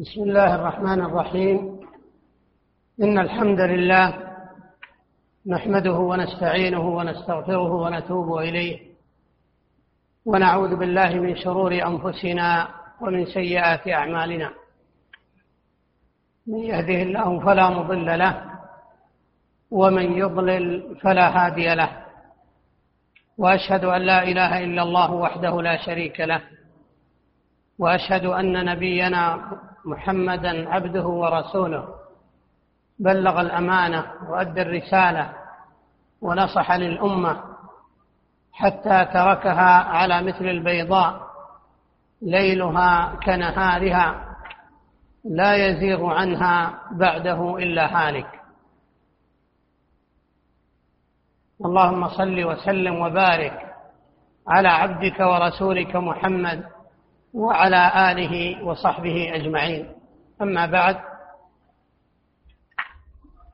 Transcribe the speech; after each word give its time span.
بسم 0.00 0.22
الله 0.22 0.54
الرحمن 0.54 1.00
الرحيم. 1.00 1.80
إن 3.02 3.18
الحمد 3.18 3.60
لله 3.60 4.14
نحمده 5.46 5.92
ونستعينه 5.92 6.80
ونستغفره 6.80 7.72
ونتوب 7.72 8.38
إليه. 8.38 8.80
ونعوذ 10.26 10.76
بالله 10.76 11.14
من 11.14 11.36
شرور 11.36 11.72
أنفسنا 11.72 12.68
ومن 13.00 13.26
سيئات 13.26 13.88
أعمالنا. 13.88 14.50
من 16.46 16.58
يهده 16.58 17.02
الله 17.02 17.40
فلا 17.44 17.70
مضل 17.70 18.18
له 18.18 18.44
ومن 19.70 20.18
يضلل 20.18 20.96
فلا 21.02 21.46
هادي 21.46 21.74
له. 21.74 22.06
وأشهد 23.38 23.84
أن 23.84 24.02
لا 24.02 24.22
إله 24.22 24.64
إلا 24.64 24.82
الله 24.82 25.12
وحده 25.12 25.62
لا 25.62 25.76
شريك 25.76 26.20
له. 26.20 26.42
وأشهد 27.82 28.24
أن 28.24 28.64
نبينا 28.64 29.38
محمدا 29.84 30.70
عبده 30.74 31.06
ورسوله. 31.06 31.88
بلغ 32.98 33.40
الأمانة 33.40 34.04
وأدى 34.28 34.62
الرسالة 34.62 35.32
ونصح 36.20 36.72
للأمة 36.72 37.42
حتى 38.52 39.04
تركها 39.04 39.72
على 39.82 40.22
مثل 40.22 40.44
البيضاء 40.44 41.20
ليلها 42.22 43.14
كنهارها 43.26 44.36
لا 45.24 45.66
يزيغ 45.66 46.06
عنها 46.06 46.74
بعده 46.92 47.56
إلا 47.58 47.84
هالك. 47.96 48.40
اللهم 51.64 52.08
صل 52.08 52.44
وسلم 52.44 52.94
وبارك 52.94 53.74
على 54.48 54.68
عبدك 54.68 55.20
ورسولك 55.20 55.96
محمد 55.96 56.71
وعلى 57.34 58.10
آله 58.12 58.64
وصحبه 58.64 59.34
أجمعين. 59.34 59.92
أما 60.42 60.66
بعد 60.66 60.96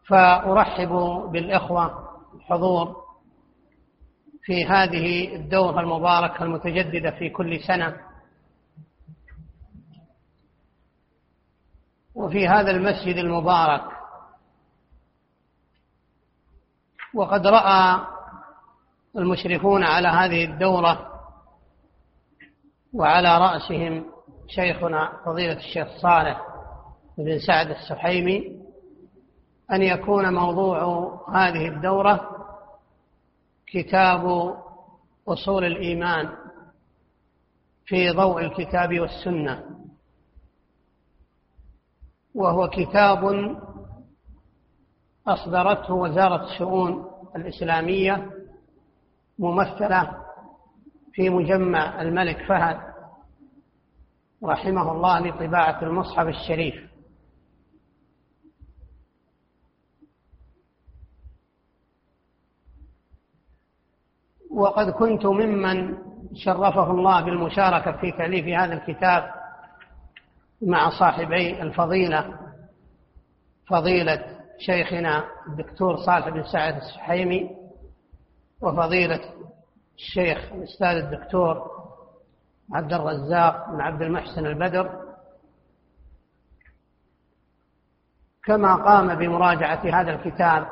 فأرحب 0.09 0.89
بالإخوة 1.33 2.09
الحضور 2.35 2.97
في 4.43 4.67
هذه 4.67 5.35
الدورة 5.37 5.81
المباركة 5.81 6.43
المتجددة 6.45 7.11
في 7.11 7.31
كل 7.31 7.61
سنة. 7.61 7.97
وفي 12.15 12.49
هذا 12.49 12.71
المسجد 12.71 13.17
المبارك 13.17 13.85
وقد 17.15 17.47
رأى 17.47 18.07
المشرفون 19.17 19.85
على 19.85 20.09
هذه 20.09 20.45
الدورة 20.45 21.08
وعلى 22.95 23.39
رأسهم 23.39 24.05
شيخنا 24.49 25.13
فضيلة 25.25 25.57
الشيخ 25.57 25.89
صالح 26.03 26.41
بن 27.19 27.39
سعد 27.39 27.71
السحيمي 27.71 28.59
أن 29.73 29.83
يكون 29.83 30.35
موضوع 30.35 30.81
هذه 31.35 31.69
الدورة 31.69 32.31
كتاب 33.67 34.55
أصول 35.29 35.65
الإيمان 35.65 36.29
في 37.85 38.11
ضوء 38.11 38.41
الكتاب 38.41 39.01
والسنة 39.01 39.65
وهو 42.35 42.69
كتاب 42.69 43.25
أصدرته 45.27 45.95
وزارة 45.95 46.45
الشؤون 46.45 47.11
الإسلامية 47.37 48.31
ممثلة 49.39 50.28
في 51.19 51.31
مجمع 51.31 52.03
الملك 52.03 52.47
فهد 52.49 52.81
رحمه 54.45 54.93
الله 54.93 55.21
لطباعة 55.21 55.83
المصحف 55.83 56.27
الشريف. 56.27 56.75
وقد 64.51 64.91
كنت 64.91 65.27
ممن 65.27 65.97
شرفه 66.35 66.91
الله 66.91 67.21
بالمشاركة 67.21 67.93
في 67.93 68.13
تأليف 68.13 68.47
هذا 68.47 68.75
الكتاب 68.75 69.31
مع 70.63 70.91
صاحبي 70.99 71.63
الفضيلة 71.63 72.39
فضيلة 73.67 74.39
شيخنا 74.59 75.25
الدكتور 75.49 75.97
صالح 75.97 76.29
بن 76.29 76.43
سعد 76.43 76.77
السحيمي 76.77 77.51
وفضيلة 78.61 79.38
الشيخ 79.99 80.53
الأستاذ 80.53 80.97
الدكتور 80.97 81.71
عبد 82.73 82.93
الرزاق 82.93 83.71
بن 83.71 83.81
عبد 83.81 84.03
المحسن 84.03 84.47
البدر 84.47 85.09
كما 88.45 88.75
قام 88.75 89.15
بمراجعة 89.15 90.01
هذا 90.01 90.11
الكتاب 90.11 90.69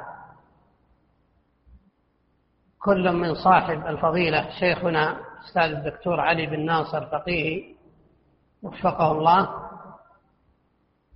كل 2.78 3.12
من 3.12 3.34
صاحب 3.34 3.86
الفضيلة 3.86 4.50
شيخنا 4.60 5.20
الأستاذ 5.40 5.62
الدكتور 5.62 6.20
علي 6.20 6.46
بن 6.46 6.66
ناصر 6.66 7.06
فقيه 7.06 7.74
وفقه 8.62 9.12
الله 9.12 9.66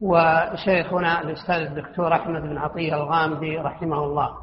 وشيخنا 0.01 1.21
الأستاذ 1.21 1.55
الدكتور 1.57 2.15
أحمد 2.15 2.43
بن 2.43 2.59
عطية 2.59 2.95
الغامدي 2.95 3.57
رحمه 3.57 4.05
الله. 4.05 4.37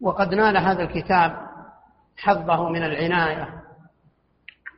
وقد 0.00 0.34
نال 0.34 0.56
هذا 0.56 0.82
الكتاب 0.82 1.47
حظه 2.18 2.68
من 2.68 2.82
العناية 2.82 3.62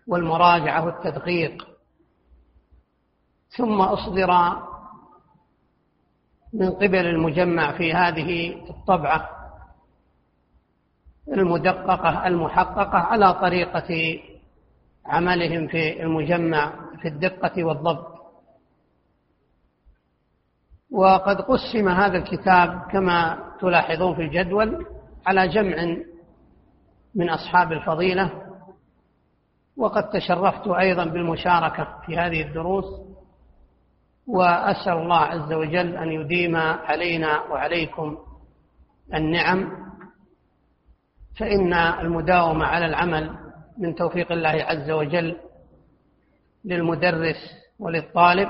والمراجعة 0.07 0.85
والتدقيق. 0.85 1.69
ثم 3.57 3.81
أصدر 3.81 4.31
من 6.53 6.71
قبل 6.71 7.07
المجمع 7.07 7.73
في 7.79 7.95
هذه 7.95 8.55
الطبعة 8.71 9.31
المدققة 11.29 12.27
المحققة 12.27 12.99
على 12.99 13.35
طريقة 13.35 14.21
عملهم 15.07 15.67
في 15.69 16.03
المجمع 16.03 16.73
في 17.03 17.09
الدقة 17.09 17.65
والضبط. 17.65 18.21
وقد 20.91 21.41
قسم 21.41 21.89
هذا 21.89 22.19
الكتاب 22.19 22.83
كما 22.93 23.39
تلاحظون 23.61 24.15
في 24.15 24.23
الجدول 24.23 24.87
على 25.27 25.49
جمع 25.49 25.97
من 27.15 27.31
أصحاب 27.31 27.73
الفضيلة 27.73 28.31
وقد 29.77 30.11
تشرفت 30.11 30.69
أيضا 30.69 31.05
بالمشاركة 31.05 31.99
في 32.07 32.17
هذه 32.19 32.43
الدروس 32.43 32.85
وأسأل 34.27 34.93
الله 34.93 35.19
عز 35.19 35.53
وجل 35.53 35.97
أن 35.97 36.09
يديم 36.13 36.57
علينا 36.57 37.41
وعليكم 37.41 38.19
النعم 39.15 39.91
فإن 41.39 41.73
المداومة 41.73 42.67
على 42.67 42.87
العمل 42.87 43.39
من 43.79 43.95
توفيق 43.95 44.33
الله 44.33 44.49
عز 44.49 44.91
وجل 44.91 45.37
للمدرس 46.65 47.37
وللطالب. 47.79 48.49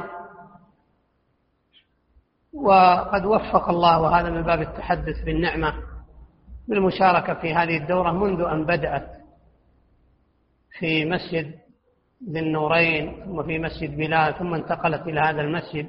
وقد 2.52 3.24
وفق 3.24 3.68
الله 3.68 4.00
وهذا 4.00 4.30
من 4.30 4.42
باب 4.42 4.60
التحدث 4.60 5.24
بالنعمة. 5.24 5.74
بالمشاركة 6.70 7.34
في 7.34 7.54
هذه 7.54 7.76
الدورة 7.76 8.12
منذ 8.12 8.40
أن 8.40 8.64
بدأت 8.64 9.08
في 10.78 11.04
مسجد 11.04 11.54
ذي 12.30 12.40
النورين 12.40 13.24
ثم 13.24 13.42
في 13.42 13.58
مسجد 13.58 13.96
بلال 13.96 14.38
ثم 14.38 14.54
انتقلت 14.54 15.02
إلى 15.02 15.20
هذا 15.20 15.40
المسجد. 15.40 15.86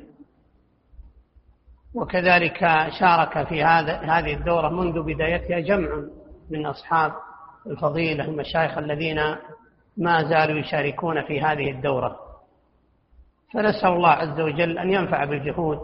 وكذلك 1.94 2.60
شارك 3.00 3.48
في 3.48 3.64
هذا 3.64 3.98
هذه 3.98 4.34
الدورة 4.34 4.70
منذ 4.70 5.02
بدايتها 5.04 5.60
جمع 5.60 6.04
من 6.50 6.66
أصحاب 6.66 7.14
الفضيلة 7.68 8.24
المشايخ 8.26 8.78
الذين 8.78 9.20
ما 9.98 10.24
زالوا 10.24 10.60
يشاركون 10.60 11.24
في 11.24 11.42
هذه 11.42 11.72
الدورة. 11.72 12.20
فنسأل 13.54 13.90
الله 13.90 14.10
عز 14.10 14.40
وجل 14.40 14.78
أن 14.78 14.94
ينفع 14.94 15.26
بالجهود 15.26 15.80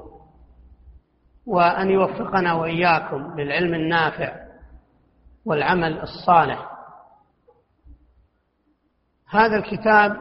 وأن 1.46 1.92
يوفقنا 1.92 2.54
وإياكم 2.54 3.40
للعلم 3.40 3.74
النافع 3.74 4.47
والعمل 5.48 6.02
الصالح. 6.02 6.72
هذا 9.30 9.58
الكتاب 9.58 10.18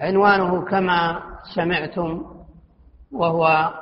عنوانه 0.00 0.64
كما 0.64 1.22
سمعتم 1.54 2.24
وهو 3.12 3.74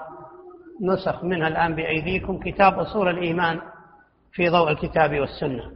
نسخ 0.83 1.25
منها 1.25 1.49
الآن 1.49 1.75
بأيديكم 1.75 2.39
كتاب 2.39 2.79
أصول 2.79 3.09
الإيمان 3.09 3.61
في 4.33 4.49
ضوء 4.49 4.71
الكتاب 4.71 5.21
والسنة. 5.21 5.73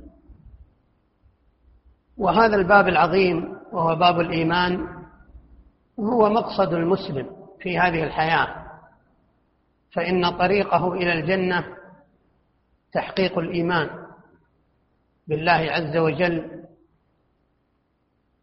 وهذا 2.17 2.56
الباب 2.56 2.88
العظيم 2.88 3.56
وهو 3.73 3.97
باب 3.97 4.20
الإيمان 4.20 4.87
هو 6.00 6.29
مقصد 6.29 6.73
المسلم 6.73 7.31
في 7.61 7.79
هذه 7.79 8.05
الحياة. 8.05 8.67
فإن 9.93 10.31
طريقه 10.38 10.93
إلى 10.93 11.12
الجنة 11.12 11.79
تحقيق 12.92 13.38
الإيمان 13.38 13.90
بالله 15.28 15.52
عز 15.52 15.96
وجل 15.96 16.64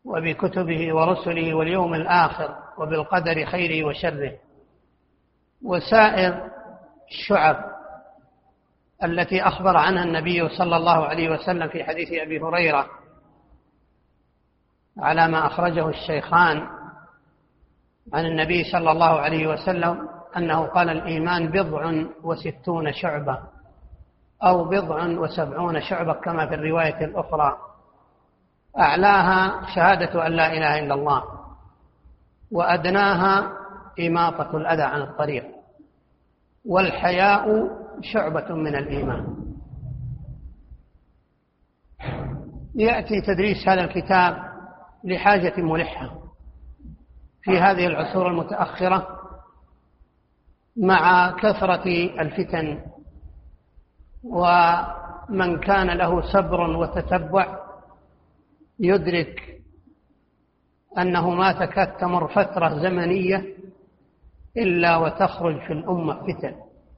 وبكتبه 0.06 0.96
ورسله 0.96 1.54
واليوم 1.54 1.94
الآخر 1.94 2.56
وبالقدر 2.78 3.46
خيره 3.46 3.88
وشره. 3.88 4.34
وسائر 5.64 6.52
الشعب 7.12 7.78
التي 9.04 9.42
أخبر 9.42 9.78
عنها 9.78 10.04
النبي 10.04 10.50
صلى 10.50 10.78
الله 10.78 11.06
عليه 11.06 11.30
وسلم 11.30 11.70
في 11.70 11.84
حديث 11.84 12.14
أبي 12.14 12.40
هريرة 12.42 12.90
على 15.00 15.28
ما 15.28 15.48
أخرجه 15.48 15.90
الشيخان 15.90 16.68
عن 18.14 18.26
النبي 18.26 18.64
صلى 18.72 18.92
الله 18.92 19.20
عليه 19.20 19.48
وسلم 19.48 20.10
أنه 20.38 20.66
قال 20.66 20.90
الإيمان 20.90 21.52
بضع 21.52 22.06
وستون 22.24 22.94
شعبة. 22.94 23.40
أو 24.44 24.64
بضع 24.64 25.06
وسبعون 25.06 25.82
شعبة 25.82 26.14
كما 26.14 26.48
في 26.48 26.56
الرواية 26.56 27.06
الأخرى. 27.06 27.58
أعلاها 28.78 29.66
شهادة 29.76 30.28
أن 30.28 30.32
لا 30.32 30.54
إله 30.54 30.80
إلا 30.80 30.94
الله 30.94 31.24
وأدناها 32.52 33.52
إماطة 34.00 34.58
الأذى 34.58 34.84
عن 34.84 35.02
الطريق. 35.02 35.46
والحياء 36.66 37.70
شعبة 38.02 38.56
من 38.56 38.76
الإيمان. 38.76 39.48
يأتي 42.76 43.22
تدريس 43.22 43.68
هذا 43.68 43.84
الكتاب 43.84 44.38
لحاجة 45.04 45.62
ملحة 45.62 46.10
في 47.42 47.60
هذه 47.60 47.88
العصور 47.88 48.28
المتأخرة 48.28 49.08
مع 50.78 51.32
كثرة 51.32 51.88
الفتن 52.22 52.82
ومن 54.24 55.60
كان 55.60 55.98
له 55.98 56.22
صبر 56.34 56.62
وتتبع 56.62 57.60
يدرك 58.80 59.62
أنه 60.98 61.30
ما 61.30 61.52
تكاد 61.66 61.98
تمر 61.98 62.28
فترة 62.28 62.80
زمنية 62.80 63.46
إلا 64.58 64.98
وتخرج 64.98 65.60
في 65.68 65.74
الأمة 65.74 66.14
فتن 66.14 66.56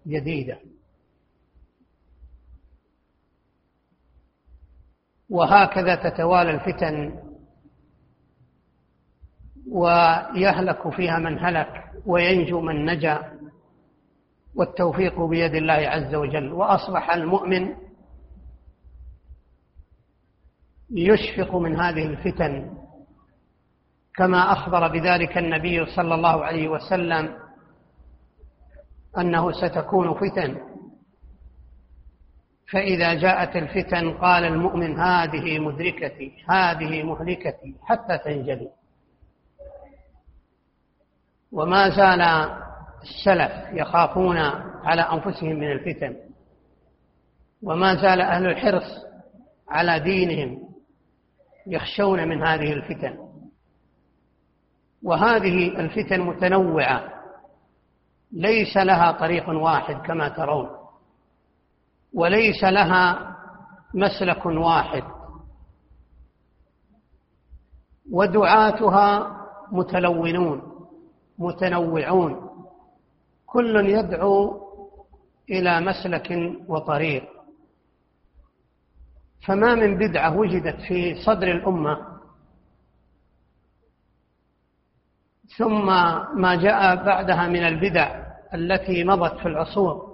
جديدة. 0.08 0.60
وهكذا 5.30 5.96
تتوالى 5.96 6.52
الفتن 6.52 7.20
ويهلك 9.72 10.90
فيها 10.90 11.20
من 11.20 11.40
هلك 11.40 11.92
وينجو 12.06 12.62
من 12.62 12.86
نجا. 12.86 13.39
والتوفيق 14.56 15.22
بيد 15.22 15.56
الله 15.56 15.74
عز 15.74 16.16
وجل. 16.16 16.52
وأصبح 16.54 17.12
المؤمن 17.12 17.76
يشفق 20.92 21.56
من 21.56 21.80
هذه 21.80 22.06
الفتن 22.06 22.78
كما 24.16 24.52
أخبر 24.52 24.88
بذلك 24.88 25.38
النبي 25.38 25.86
صلى 25.86 26.16
الله 26.16 26.46
عليه 26.46 26.68
وسلم 26.68 27.40
أنه 29.18 29.52
ستكون 29.52 30.14
فتن. 30.14 30.58
فإذا 32.72 33.14
جاءت 33.14 33.56
الفتن 33.56 34.18
قال 34.18 34.44
المؤمن 34.44 35.00
هذه 35.00 35.60
مدركتي 35.60 36.32
هذه 36.50 37.04
مهلكتي 37.04 37.76
حتى 37.84 38.18
تنجلي. 38.18 38.70
وما 41.52 41.90
زال 41.90 42.22
السلف 43.02 43.52
يخافون 43.74 44.38
على 44.84 45.02
أنفسهم 45.02 45.50
من 45.56 45.72
الفتن 45.72 46.16
وما 47.64 47.96
زال 47.96 48.22
أهل 48.22 48.46
الحرص 48.46 49.06
على 49.70 50.00
دينهم 50.00 50.70
يخشون 51.68 52.28
من 52.28 52.44
هذه 52.44 52.74
الفتن. 52.74 53.18
وهذه 55.04 55.80
الفتن 55.80 56.22
متنوعة 56.22 57.04
ليس 58.32 58.78
لها 58.78 59.12
طريق 59.12 59.50
واحد 59.50 59.96
كما 59.96 60.30
ترون 60.30 60.70
وليس 62.14 62.64
لها 62.64 63.36
مسلك 63.94 64.46
واحد. 64.46 65.04
ودعاتها 68.12 69.38
متلونون 69.72 70.62
متنوعون. 71.40 72.49
كل 73.52 73.90
يدعو 73.90 74.62
إلى 75.50 75.82
مسلك 75.82 76.58
وطريق. 76.68 77.24
فما 79.48 79.76
من 79.76 79.98
بدعة 79.98 80.38
وجدت 80.38 80.82
في 80.82 81.16
صدر 81.26 81.52
الأمة. 81.52 81.98
ثم 85.58 85.86
ما 86.42 86.56
جاء 86.56 86.96
بعدها 86.96 87.48
من 87.48 87.68
البدع 87.68 88.24
التي 88.54 89.04
مضت 89.04 89.38
في 89.38 89.46
العصور 89.46 90.10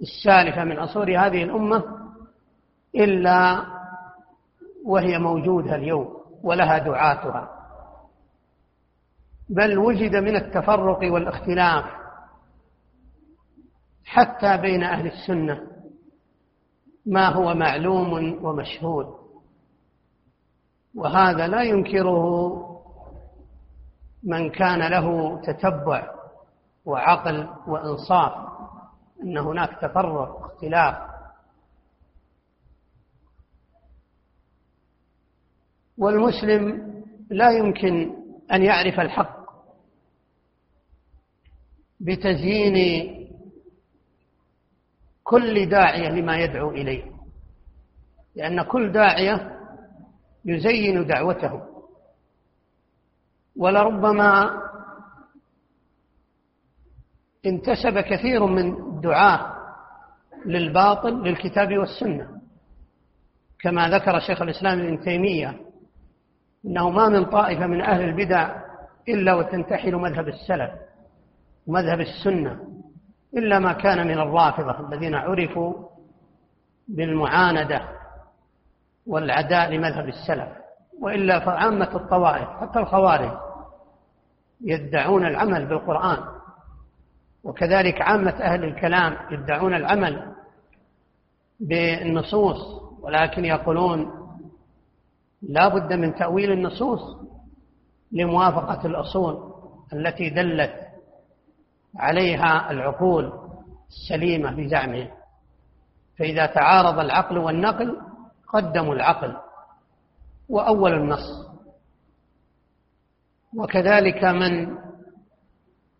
السالفة 0.00 0.64
من 0.64 0.78
عصور 0.78 1.10
هذه 1.10 1.42
الأمة 1.42 1.84
إلا 2.94 3.64
وهي 4.84 5.18
موجودة 5.18 5.74
اليوم 5.74 6.16
ولها 6.42 6.78
دعاتها. 6.78 7.48
بل 9.48 9.78
وجد 9.78 10.16
من 10.16 10.36
التفرق 10.36 11.12
والاختلاف 11.12 11.97
حتى 14.08 14.56
بين 14.56 14.82
أهل 14.82 15.06
السنة 15.06 15.60
ما 17.06 17.28
هو 17.28 17.54
معلوم 17.54 18.44
ومشهود. 18.44 19.06
وهذا 20.94 21.46
لا 21.46 21.62
ينكره 21.62 22.24
من 24.22 24.50
كان 24.50 24.90
له 24.90 25.40
تتبع 25.40 26.14
وعقل 26.84 27.48
وإنصاف 27.66 28.32
إن 29.22 29.38
هناك 29.38 29.70
تفرق 29.82 30.44
اختلاف. 30.44 31.08
والمسلم 35.98 36.88
لا 37.30 37.50
يمكن 37.50 38.14
أن 38.52 38.62
يعرف 38.62 39.00
الحق 39.00 39.38
بتزيين 42.00 43.17
كل 45.28 45.68
داعية 45.68 46.08
لما 46.08 46.36
يدعو 46.36 46.70
إليه. 46.70 47.04
لأن 48.36 48.62
كل 48.62 48.92
داعية 48.92 49.58
يزين 50.44 51.06
دعوته. 51.06 51.62
ولربما 53.56 54.62
انتسب 57.46 57.98
كثير 57.98 58.46
من 58.46 58.74
الدعاة 58.74 59.54
للباطل 60.46 61.22
للكتاب 61.22 61.78
والسنة. 61.78 62.40
كما 63.60 63.88
ذكر 63.88 64.20
شيخ 64.20 64.42
الإسلام 64.42 64.78
ابن 64.78 65.00
تيمية 65.00 65.60
إنه 66.66 66.90
ما 66.90 67.08
من 67.08 67.24
طائفة 67.24 67.66
من 67.66 67.80
أهل 67.80 68.04
البدع 68.04 68.62
إلا 69.08 69.34
وتنتحل 69.34 69.94
مذهب 69.94 70.28
السلف 70.28 70.70
ومذهب 71.66 72.00
السنة. 72.00 72.77
إلا 73.36 73.58
ما 73.58 73.72
كان 73.72 74.06
من 74.06 74.18
الرافضة 74.18 74.88
الذين 74.88 75.14
عرفوا 75.14 75.74
بالمعاندة 76.88 77.82
والعداء 79.06 79.70
لمذهب 79.70 80.08
السلف 80.08 80.48
وإلا 81.00 81.40
فعامة 81.40 81.96
الطوائف 81.96 82.48
حتى 82.48 82.78
الخوارج 82.78 83.38
يدعون 84.60 85.26
العمل 85.26 85.66
بالقرآن. 85.66 86.18
وكذلك 87.44 88.02
عامة 88.02 88.30
أهل 88.30 88.64
الكلام 88.64 89.16
يدعون 89.30 89.74
العمل 89.74 90.34
بالنصوص 91.60 92.82
ولكن 93.00 93.44
يقولون 93.44 94.10
لا 95.42 95.68
بد 95.68 95.92
من 95.92 96.14
تأويل 96.14 96.52
النصوص 96.52 97.00
لموافقة 98.12 98.86
الأصول 98.86 99.52
التي 99.92 100.30
دلت 100.30 100.87
عليها 101.96 102.70
العقول 102.70 103.32
السليمة 103.88 104.50
بزعمهم 104.50 105.08
فإذا 106.18 106.46
تعارض 106.46 106.98
العقل 106.98 107.38
والنقل 107.38 108.00
قدموا 108.48 108.94
العقل 108.94 109.36
وأول 110.48 110.94
النص. 110.94 111.48
وكذلك 113.56 114.24
من 114.24 114.78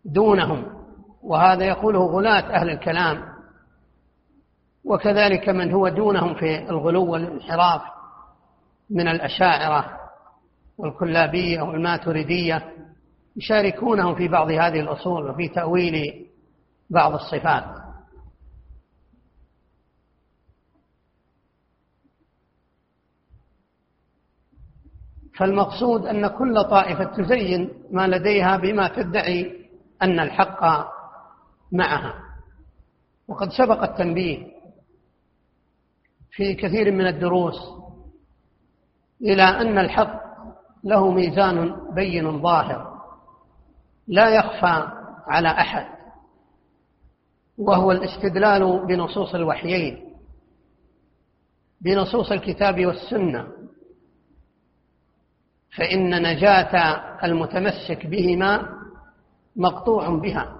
دونهم 0.05 0.65
وهذا 1.23 1.65
يقوله 1.65 1.99
غلاة 1.99 2.55
أهل 2.55 2.69
الكلام. 2.69 3.29
وكذلك 4.85 5.49
من 5.49 5.73
هو 5.73 5.89
دونهم 5.89 6.35
في 6.35 6.69
الغلو 6.69 7.11
والانحراف 7.11 7.81
من 8.89 9.07
الأشاعرة 9.07 9.99
والكلابية 10.77 11.61
والماتريدية. 11.61 12.73
يشاركونهم 13.35 14.15
في 14.15 14.27
بعض 14.27 14.51
هذه 14.51 14.79
الأصول 14.79 15.29
وفي 15.29 15.47
تأويل 15.47 16.25
بعض 16.89 17.13
الصفات. 17.13 17.79
فالمقصود 25.37 26.05
أن 26.05 26.27
كل 26.27 26.63
طائفة 26.63 27.03
تزين 27.03 27.73
ما 27.91 28.07
لديها 28.07 28.57
بما 28.57 28.87
تدعي 28.87 29.69
أن 30.01 30.19
الحق 30.19 30.89
معها. 31.71 32.13
وقد 33.27 33.49
سبق 33.49 33.83
التنبيه 33.83 34.47
في 36.31 36.53
كثير 36.53 36.91
من 36.91 37.07
الدروس 37.07 37.55
إلى 39.21 39.43
أن 39.43 39.77
الحق 39.77 40.21
له 40.83 41.11
ميزان 41.11 41.75
بين 41.93 42.41
ظاهر. 42.41 42.88
لا 44.09 44.29
يخفى 44.29 44.87
على 45.27 45.49
أحد 45.49 45.85
وهو 47.57 47.91
الاستدلال 47.91 48.85
بنصوص 48.87 49.35
الوحيين 49.35 50.15
بنصوص 51.81 52.31
الكتاب 52.31 52.85
والسنة 52.85 53.47
فإن 55.77 56.21
نجاة 56.21 56.75
المتمسك 57.23 58.07
بهما 58.07 58.69
مقطوع 59.55 60.09
بها. 60.09 60.55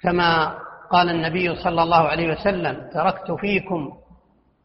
كما 0.00 0.58
قال 0.90 1.08
النبي 1.08 1.56
صلى 1.56 1.82
الله 1.82 2.08
عليه 2.08 2.32
وسلم 2.32 2.90
تركت 2.92 3.32
فيكم 3.32 3.98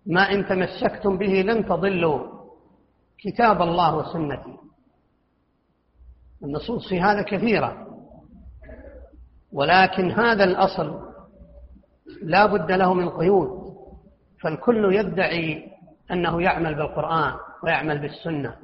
ما 0.05 0.31
إن 0.31 0.45
تمسكتم 0.45 1.17
به 1.17 1.41
لن 1.41 1.65
تضلوا 1.65 2.19
كتاب 3.19 3.61
الله 3.61 3.95
وسنتي. 3.95 4.64
النصوص 6.43 6.89
في 6.89 7.01
هذا 7.01 7.21
كثيرة. 7.21 7.87
ولكن 9.51 10.11
هذا 10.11 10.43
الأصل 10.43 10.99
لا 12.21 12.45
بد 12.45 12.71
له 12.71 12.93
من 12.93 13.09
قيود. 13.09 13.75
فالكل 14.41 14.95
يدعي 14.95 15.71
أنه 16.11 16.41
يعمل 16.41 16.75
بالقرآن 16.75 17.33
ويعمل 17.63 17.99
بالسنة. 17.99 18.55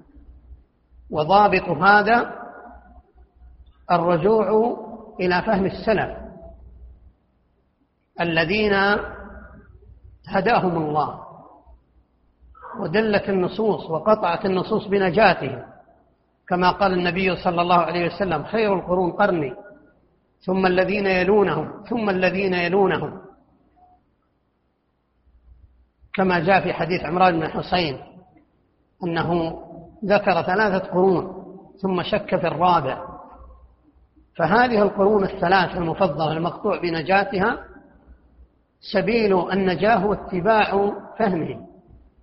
وضابط 1.09 1.69
هذا 1.69 2.33
الرجوع 3.91 4.77
إلى 5.19 5.41
فهم 5.41 5.65
السلف 5.65 6.17
الذين 8.21 8.73
هداهم 10.27 10.77
الله 10.77 11.21
ودلت 12.79 13.29
النصوص 13.29 13.89
وقطعت 13.89 14.45
النصوص 14.45 14.87
بنجاتهم. 14.87 15.70
كما 16.51 16.71
قال 16.71 16.93
النبي 16.93 17.35
صلى 17.35 17.61
الله 17.61 17.77
عليه 17.77 18.05
وسلم 18.05 18.43
خير 18.43 18.73
القرون 18.73 19.11
قرني 19.11 19.55
ثم 20.45 20.65
الذين 20.65 21.05
يلونهم 21.05 21.83
ثم 21.89 22.09
الذين 22.09 22.53
يلونهم. 22.53 23.21
كما 26.13 26.39
جاء 26.39 26.63
في 26.63 26.73
حديث 26.73 27.05
عمران 27.05 27.39
بن 27.39 27.47
حسين 27.47 27.97
أنه 29.03 29.59
ذكر 30.05 30.41
ثلاثة 30.41 30.91
قرون 30.91 31.45
ثم 31.81 32.03
شك 32.03 32.35
في 32.35 32.47
الرابع. 32.47 33.05
فهذه 34.35 34.81
القرون 34.81 35.23
الثلاث 35.23 35.77
المفضلة 35.77 36.31
المقطوع 36.31 36.81
بنجاتها 36.81 37.65
سبيل 38.93 39.51
النجاة 39.51 39.95
هو 39.95 40.13
اتباع 40.13 40.93
فهمهم 41.19 41.67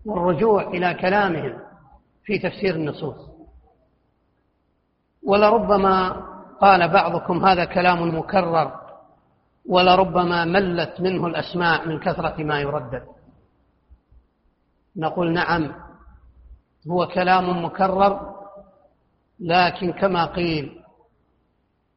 والرجوع 0.06 0.68
إلى 0.68 0.94
كلامهم 0.94 1.58
في 2.24 2.38
تفسير 2.38 2.74
النصوص. 2.74 3.27
ولربما 5.28 6.10
قال 6.60 6.88
بعضكم 6.88 7.44
هذا 7.44 7.64
كلام 7.64 8.18
مكرر 8.18 8.80
ولربما 9.66 10.44
ملت 10.44 11.00
منه 11.00 11.26
الأسماع 11.26 11.84
من 11.84 11.98
كثرة 12.00 12.42
ما 12.42 12.60
يردد. 12.60 13.02
نقول 14.96 15.32
نعم 15.32 15.72
هو 16.90 17.06
كلام 17.06 17.64
مكرر 17.64 18.34
لكن 19.40 19.92
كما 19.92 20.24
قيل 20.24 20.80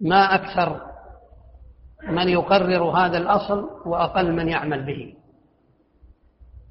ما 0.01 0.35
أكثر 0.35 0.81
من 2.07 2.29
يقرر 2.29 2.83
هذا 2.83 3.17
الأصل 3.17 3.69
وأقل 3.85 4.31
من 4.35 4.49
يعمل 4.49 4.85
به. 4.85 5.15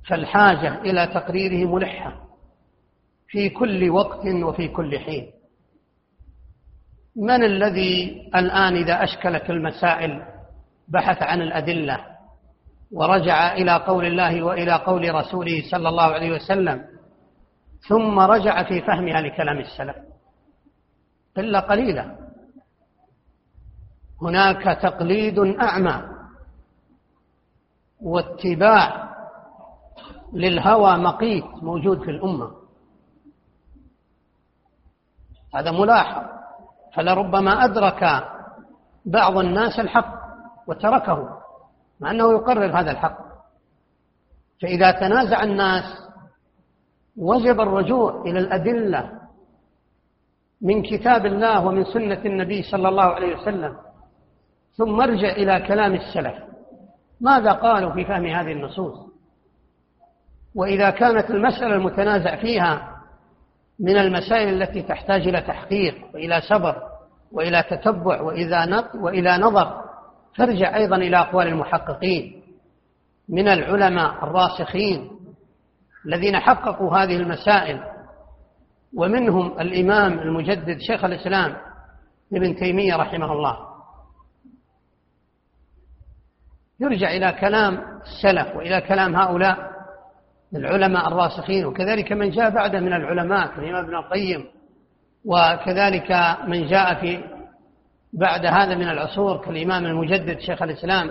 فالحاجة 0.09 0.81
إلى 0.81 1.07
تقريره 1.07 1.75
ملحة 1.75 2.13
في 3.29 3.49
كل 3.49 3.91
وقت 3.91 4.27
وفي 4.27 4.69
كل 4.69 4.99
حين. 4.99 5.40
من 7.17 7.45
الذي 7.45 8.23
الآن 8.35 8.77
إذا 8.77 9.05
أشكلت 9.05 9.51
المسائل 9.51 10.23
بحث 10.89 11.23
عن 11.23 11.43
الأدلة 11.43 12.07
ورجع 12.93 13.53
إلى 13.53 13.77
قول 13.77 14.07
الله 14.07 14.43
وإلى 14.43 14.73
قول 14.73 15.15
رسوله 15.15 15.63
صلى 15.71 15.89
الله 15.89 16.03
عليه 16.03 16.33
وسلم 16.33 16.85
ثم 17.89 18.19
رجع 18.19 18.63
في 18.63 18.81
فهمها 18.81 19.21
لكلام 19.21 19.59
السلف 19.59 19.97
إلا 21.39 21.61
قليلا. 21.61 22.31
هناك 24.23 24.83
تقليد 24.83 25.39
أعمى 25.39 26.03
واتباع 28.01 29.11
للهوى 30.33 30.97
مقيت 30.97 31.45
موجود 31.45 32.03
في 32.03 32.11
الأمة. 32.11 32.51
هذا 35.55 35.71
ملاحظ. 35.71 36.40
فلربما 36.95 37.65
أدرك 37.65 38.25
بعض 39.07 39.39
الناس 39.39 39.81
الحق 39.81 40.15
وتركه 40.67 41.29
مع 42.01 42.11
أنه 42.11 42.33
يقرر 42.33 42.81
هذا 42.81 42.91
الحق. 42.91 43.19
فإذا 44.63 44.91
تنازع 44.91 45.43
الناس 45.43 45.85
وجب 47.17 47.61
الرجوع 47.61 48.23
إلى 48.23 48.39
الأدلة 48.39 49.21
من 50.63 50.83
كتاب 50.83 51.27
الله 51.27 51.67
ومن 51.67 51.85
سنة 51.85 52.21
النبي 52.25 52.63
صلى 52.63 52.89
الله 52.89 53.03
عليه 53.05 53.37
وسلم 53.37 53.77
ثم 54.77 55.01
ارجع 55.01 55.29
إلى 55.29 55.61
كلام 55.69 55.95
السلف. 55.95 56.35
ماذا 57.21 57.53
قالوا 57.53 57.93
في 57.93 58.05
فهم 58.05 58.27
هذه 58.27 58.53
النصوص؟ 58.53 59.11
وإذا 60.55 60.91
كانت 60.91 61.31
المسألة 61.31 61.75
المتنازع 61.75 62.37
فيها 62.37 62.90
من 63.81 63.99
المسائل 63.99 64.63
التي 64.63 64.83
تحتاج 64.83 65.29
إلى 65.29 65.41
تحقيق 65.41 65.95
وإلى 66.15 66.41
صبر 66.41 66.77
وإلى 67.33 67.63
تتبع 67.71 68.21
وإذا 68.21 68.87
وإلى 68.95 69.39
نظر. 69.39 69.85
فارجع 70.37 70.77
أيضا 70.77 70.97
إلى 70.97 71.17
أقوال 71.17 71.47
المحققين. 71.47 72.43
من 73.29 73.49
العلماء 73.49 74.25
الراسخين 74.25 75.11
الذين 76.07 76.39
حققوا 76.39 76.99
هذه 76.99 77.17
المسائل 77.17 77.81
ومنهم 78.97 79.61
الإمام 79.61 80.19
المجدد 80.19 80.79
شيخ 80.79 81.05
الإسلام 81.05 81.57
ابن 82.33 82.57
تيمية 82.57 82.97
رحمه 82.97 83.33
الله. 83.33 83.57
يرجع 86.81 87.11
إلى 87.11 87.33
كلام 87.33 88.01
السلف 88.03 88.57
وإلى 88.57 88.81
كلام 88.81 89.17
هؤلاء. 89.17 89.70
العلماء 90.55 91.09
الراسخين 91.09 91.67
وكذلك 91.67 92.13
من 92.13 92.31
جاء 92.31 92.51
بعده 92.51 92.81
من 92.81 92.93
العلماء 92.93 93.47
كالإمام 93.47 93.85
ابن 93.85 93.95
القيم 93.95 94.45
وكذلك 95.25 96.37
من 96.47 96.67
جاء 96.67 96.95
في 96.95 97.25
بعد 98.13 98.47
هذا 98.47 98.75
من 98.75 98.89
العصور 98.89 99.37
كالإمام 99.37 99.87
المجدد 99.87 100.39
شيخ 100.39 100.63
الإسلام 100.63 101.11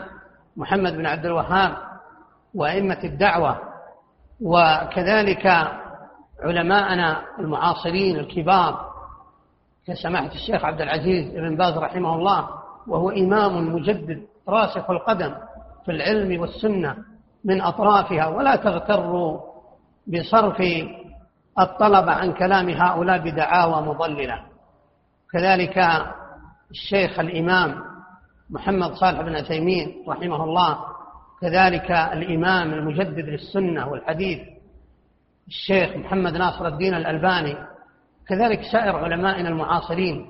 محمد 0.57 0.93
بن 0.93 1.05
عبد 1.05 1.25
الوهاب 1.25 1.77
وأئمة 2.55 2.99
الدعوة 3.03 3.59
وكذلك 4.41 5.47
علماءنا 6.43 7.21
المعاصرين 7.39 8.15
الكبار 8.19 8.89
كسماحة 9.87 10.31
الشيخ 10.31 10.65
عبد 10.65 10.81
العزيز 10.81 11.33
بن 11.33 11.55
باز 11.55 11.77
رحمه 11.77 12.15
الله 12.15 12.49
وهو 12.87 13.09
إمام 13.09 13.75
مجدد 13.75 14.21
راسخ 14.47 14.89
القدم 14.89 15.35
في 15.85 15.91
العلم 15.91 16.41
والسنة 16.41 16.95
من 17.45 17.61
أطرافها 17.61 18.27
ولا 18.27 18.55
تغتروا 18.55 19.39
بصرف 20.07 20.61
الطلب 21.59 22.09
عن 22.09 22.33
كلام 22.33 22.69
هؤلاء 22.69 23.17
بدعاوى 23.17 23.81
مضللة. 23.87 24.41
كذلك 25.33 25.77
الشيخ 26.71 27.19
الإمام 27.19 27.75
محمد 28.49 28.93
صالح 28.93 29.21
بن 29.21 29.35
عثيمين 29.35 30.03
رحمه 30.07 30.43
الله 30.43 30.77
كذلك 31.41 31.91
الإمام 31.91 32.73
المجدد 32.73 33.19
للسنة 33.19 33.87
والحديث 33.87 34.39
الشيخ 35.47 35.95
محمد 35.95 36.33
ناصر 36.33 36.67
الدين 36.67 36.93
الألباني 36.93 37.57
كذلك 38.27 38.61
سائر 38.71 38.95
علمائنا 38.95 39.49
المعاصرين 39.49 40.25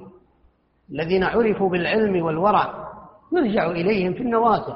الذين 0.91 1.23
عرفوا 1.23 1.69
بالعلم 1.69 2.25
والورع 2.25 2.89
نرجع 3.33 3.71
إليهم 3.71 4.13
في 4.13 4.19
النوازل 4.19 4.73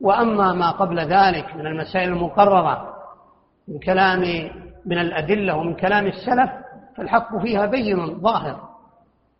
وأما 0.00 0.52
ما 0.52 0.70
قبل 0.70 1.00
ذلك 1.00 1.56
من 1.56 1.66
المسائل 1.66 2.08
المقررة 2.08 2.94
من 3.68 3.78
كلام 3.78 4.20
من 4.86 4.98
الأدلة 4.98 5.56
ومن 5.56 5.74
كلام 5.74 6.06
السلف 6.06 6.50
فالحق 6.96 7.38
فيها 7.42 7.66
بين 7.66 8.20
ظاهر. 8.20 8.68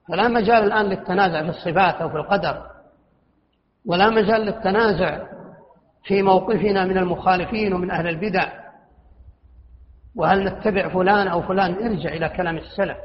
فلا 0.09 0.29
مجال 0.29 0.65
الآن 0.65 0.85
للتنازع 0.87 1.43
في 1.43 1.49
الصفات 1.49 1.95
أو 1.95 2.09
في 2.09 2.17
القدر 2.17 2.63
ولا 3.87 4.11
مجال 4.11 4.41
للتنازع 4.41 5.27
في 6.05 6.23
موقفنا 6.23 6.85
من 6.85 6.99
المخالفين 6.99 7.73
ومن 7.73 7.91
أهل 7.91 8.09
البدع. 8.09 8.49
وهل 10.17 10.45
نتبع 10.45 10.89
فلان 10.89 11.29
أو 11.29 11.43
فلان؟ 11.43 11.75
ارجع 11.75 12.11
إلى 12.11 12.29
كلام 12.29 12.57
السلف 12.57 12.97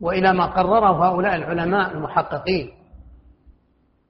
وإلى 0.00 0.32
ما 0.32 0.46
قرره 0.46 1.08
هؤلاء 1.08 1.34
العلماء 1.34 1.92
المحققين. 1.92 2.70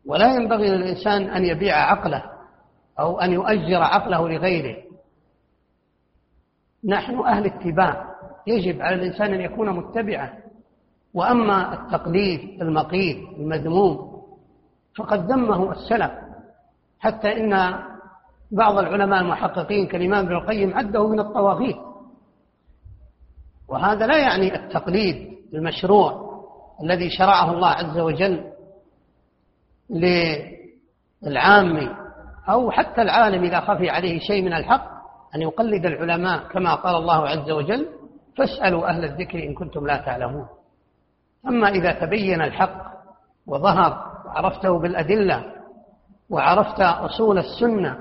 ولا 0.06 0.34
ينبغي 0.34 0.68
للإنسان 0.68 1.22
أن 1.22 1.44
يبيع 1.44 1.76
عقله. 1.76 2.31
أو 3.00 3.20
أن 3.20 3.32
يؤجر 3.32 3.82
عقله 3.82 4.28
لغيره. 4.28 4.76
نحن 6.84 7.18
أهل 7.18 7.46
اتباع. 7.46 8.12
يجب 8.46 8.82
على 8.82 8.94
الإنسان 8.94 9.34
أن 9.34 9.40
يكون 9.40 9.70
متبعا. 9.70 10.38
وأما 11.14 11.74
التقليد 11.74 12.62
المقيت 12.62 13.28
المذموم 13.38 14.22
فقد 14.96 15.32
ذمه 15.32 15.72
السلف. 15.72 16.12
حتى 17.00 17.40
إن 17.40 17.78
بعض 18.50 18.78
العلماء 18.78 19.20
المحققين 19.20 19.86
كالإمام 19.86 20.24
ابن 20.24 20.36
القيم 20.36 20.74
عده 20.74 21.08
من 21.08 21.20
الطواغيت. 21.20 21.76
وهذا 23.68 24.06
لا 24.06 24.18
يعني 24.18 24.54
التقليد 24.54 25.38
المشروع 25.54 26.32
الذي 26.82 27.10
شرعه 27.10 27.52
الله 27.52 27.68
عز 27.68 27.98
وجل 27.98 28.52
للعام 31.22 32.01
أو 32.48 32.70
حتى 32.70 33.02
العالم 33.02 33.44
إذا 33.44 33.60
خفي 33.60 33.90
عليه 33.90 34.18
شيء 34.18 34.42
من 34.42 34.52
الحق 34.52 34.92
أن 35.34 35.42
يقلد 35.42 35.86
العلماء 35.86 36.48
كما 36.48 36.74
قال 36.74 36.96
الله 36.96 37.28
عز 37.28 37.50
وجل 37.50 37.88
فاسألوا 38.36 38.88
أهل 38.88 39.04
الذكر 39.04 39.38
إن 39.38 39.54
كنتم 39.54 39.86
لا 39.86 39.96
تعلمون. 39.96 40.46
أما 41.48 41.68
إذا 41.68 41.92
تبين 41.92 42.42
الحق 42.42 42.92
وظهر 43.46 44.12
وعرفته 44.26 44.78
بالأدلة 44.78 45.44
وعرفت 46.30 46.80
أصول 46.80 47.38
السنة 47.38 47.98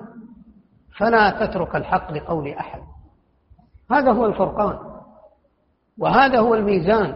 فلا 0.98 1.46
تترك 1.46 1.76
الحق 1.76 2.12
لقول 2.12 2.48
أحد. 2.48 2.82
هذا 3.92 4.12
هو 4.12 4.26
الفرقان. 4.26 4.80
وهذا 6.00 6.40
هو 6.40 6.56
الميزان 6.56 7.16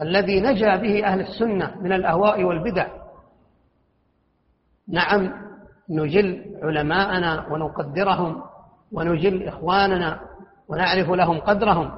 الذي 0.00 0.40
نجا 0.40 0.76
به 0.76 1.04
أهل 1.06 1.20
السنة 1.20 1.76
من 1.80 1.92
الأهواء 1.92 2.44
والبدع. 2.44 2.86
نعم 4.88 5.49
نجل 5.90 6.44
علماءنا 6.62 7.46
ونقدرهم 7.50 8.42
ونجل 8.92 9.48
إخواننا 9.48 10.20
ونعرف 10.68 11.10
لهم 11.10 11.40
قدرهم. 11.40 11.90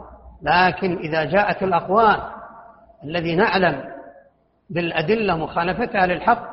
لكن 0.43 0.99
إذا 0.99 1.25
جاءت 1.25 1.63
الأقوال 1.63 2.21
الذي 3.05 3.37
نعلم 3.37 3.85
بالأدلة 4.71 5.37
مخالفتها 5.37 6.07
للحق 6.07 6.53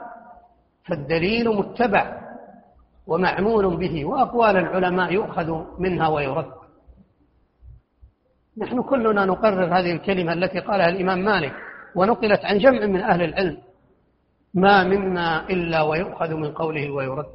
فالدليل 0.87 1.49
متبع 1.49 2.19
ومعمول 3.07 3.77
به 3.77 4.05
وأقوال 4.05 4.57
العلماء 4.57 5.13
يؤخذ 5.13 5.63
منها 5.79 6.07
ويرد. 6.07 6.51
نحن 8.57 8.81
كلنا 8.81 9.25
نقرر 9.25 9.79
هذه 9.79 9.91
الكلمة 9.91 10.33
التي 10.33 10.59
قالها 10.59 10.89
الإمام 10.89 11.19
مالك 11.19 11.53
ونقلت 11.95 12.45
عن 12.45 12.57
جمع 12.57 12.85
من 12.85 13.01
أهل 13.01 13.21
العلم. 13.21 13.57
ما 14.53 14.83
منا 14.83 15.49
إلا 15.49 15.81
ويؤخذ 15.81 16.33
من 16.33 16.51
قوله 16.51 16.91
ويرد. 16.91 17.25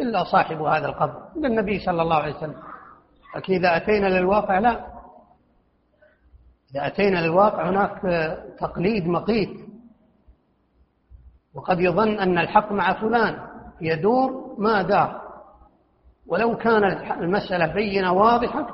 إلا 0.00 0.24
صاحب 0.24 0.62
هذا 0.62 0.86
القبر. 0.86 1.22
إلا 1.36 1.48
النبي 1.48 1.78
صلى 1.78 2.02
الله 2.02 2.16
عليه 2.16 2.36
وسلم. 2.36 2.62
لكن 3.36 3.52
إذا 3.52 3.76
أتينا 3.76 4.06
للواقع 4.06 4.58
لا. 4.58 4.86
إذا 6.70 6.86
أتينا 6.86 7.18
للواقع 7.18 7.68
هناك 7.68 8.00
تقليد 8.60 9.06
مقيت. 9.06 9.50
وقد 11.54 11.80
يظن 11.80 12.18
أن 12.18 12.38
الحق 12.38 12.72
مع 12.72 13.00
فلان. 13.00 13.38
يدور 13.80 14.54
ما 14.58 14.82
دار. 14.82 15.20
ولو 16.26 16.56
كان 16.56 16.84
المسألة 17.22 17.66
بينة 17.66 18.12
واضحة 18.12 18.66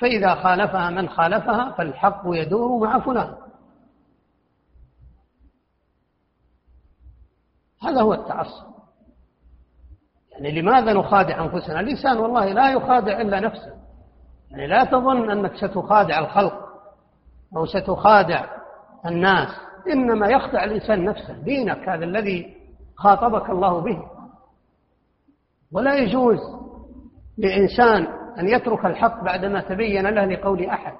فإذا 0.00 0.34
خالفها 0.34 0.90
من 0.90 1.08
خالفها 1.08 1.70
فالحق 1.78 2.22
يدور 2.26 2.84
مع 2.84 2.98
فلان. 2.98 3.34
هذا 7.82 8.02
هو 8.02 8.14
التعصب. 8.14 8.70
يعني 10.32 10.60
لماذا 10.60 10.92
نخادع 10.92 11.44
أنفسنا؟ 11.44 11.80
الإنسان 11.80 12.18
والله 12.18 12.44
لا 12.52 12.72
يخادع 12.72 13.20
إلا 13.20 13.40
نفسه. 13.40 13.72
يعني 14.50 14.66
لا 14.66 14.84
تظن 14.84 15.30
أنك 15.30 15.56
ستخادع 15.56 16.18
الخلق 16.18 16.68
أو 17.56 17.66
ستخادع 17.66 18.44
الناس. 19.06 19.48
إنما 19.92 20.28
يخدع 20.28 20.64
الإنسان 20.64 21.04
نفسه 21.04 21.32
دينك 21.32 21.88
هذا 21.88 22.04
الذي 22.04 22.56
خاطبك 22.96 23.50
الله 23.50 23.80
به. 23.80 24.02
ولا 25.72 25.94
يجوز 25.94 26.38
لإنسان 27.38 28.06
أن 28.38 28.48
يترك 28.48 28.86
الحق 28.86 29.24
بعدما 29.24 29.60
تبين 29.60 30.06
له 30.06 30.24
لقول 30.24 30.66
أحد. 30.66 30.94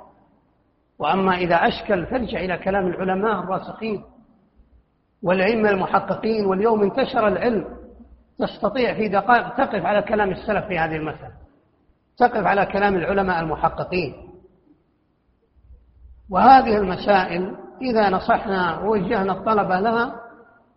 وأما 0.99 1.37
إذا 1.37 1.55
أشكل 1.55 2.07
فارجع 2.07 2.39
إلى 2.41 2.59
كلام 2.59 2.87
العلماء 2.87 3.41
الراسخين. 3.41 4.05
والأئمة 5.23 5.71
المحققين 5.71 6.47
واليوم 6.47 6.83
انتشر 6.83 7.29
العلم. 7.29 7.65
تستطيع 8.39 8.95
في 8.95 9.09
دقائق 9.09 9.55
تقف 9.57 9.85
على 9.87 10.03
كلام 10.03 10.31
السلف 10.31 10.65
في 10.65 10.79
هذه 10.79 10.97
المسألة. 10.97 11.35
تقف 12.19 12.47
على 12.47 12.67
كلام 12.67 12.95
العلماء 12.97 13.41
المحققين. 13.41 14.15
وهذه 16.31 16.77
المسائل 16.77 17.57
إذا 17.83 18.11
نصحنا 18.11 18.79
ووجهنا 18.79 19.33
الطلبة 19.33 19.81
لها 19.81 20.15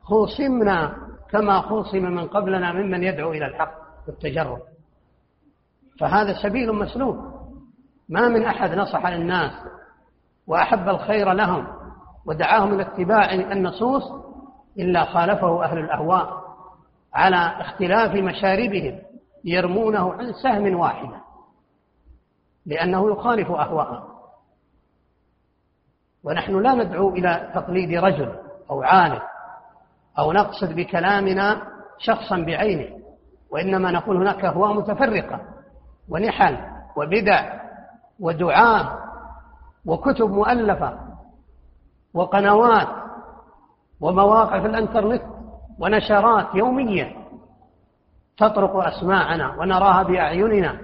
خوصمنا 0.02 0.96
كما 1.30 1.62
خوصم 1.62 2.02
من 2.02 2.28
قبلنا 2.28 2.74
ممن 2.74 3.04
يدعو 3.04 3.32
إلى 3.32 3.46
الحق 3.46 3.74
والتجرد 4.08 4.60
فهذا 6.00 6.34
سبيل 6.44 6.74
مسلوك 6.74 7.18
ما 8.10 8.28
من 8.28 8.46
أحد 8.46 8.72
نصح 8.72 9.08
للناس 9.08 9.52
وأحب 10.48 10.90
الخير 10.90 11.34
لهم 11.34 11.68
ودعاهم 12.26 12.74
إلى 12.74 12.82
اتباع 12.82 13.34
النصوص 13.34 14.04
إلا 14.80 15.06
خالفه 15.06 15.64
أهل 15.64 15.78
الأهواء 15.78 16.44
على 17.14 17.62
اختلاف 17.62 18.12
مشاربهم 18.16 19.00
يرمونه 19.44 20.14
عن 20.14 20.34
سهم 20.44 20.80
واحدة 20.80 21.22
لأنه 22.66 23.12
يخالف 23.12 23.52
أهواءهم. 23.52 24.04
ونحن 26.24 26.60
لا 26.60 26.74
ندعو 26.74 27.10
إلى 27.10 27.52
تقليد 27.56 28.04
رجل 28.04 28.36
أو 28.70 28.84
عالم 28.84 29.22
أو 30.20 30.32
نقصد 30.32 30.76
بكلامنا 30.76 31.62
شخصا 31.98 32.38
بعينه 32.38 33.00
وإنما 33.52 33.92
نقول 33.92 34.18
هناك 34.18 34.46
أهواء 34.46 34.74
متفرقة 34.74 35.40
ونحل 36.10 36.58
وبدع 36.96 37.60
ودعاة 38.20 39.00
وكتب 39.86 40.30
مؤلفة 40.32 41.00
وقنوات 42.14 43.03
ومواقع 44.04 44.60
في 44.60 44.68
الانترنت 44.68 45.22
ونشرات 45.80 46.56
يومية 46.56 47.16
تطرق 48.38 48.76
أسماعنا 48.76 49.56
ونراها 49.60 50.04
بأعيننا 50.04 50.82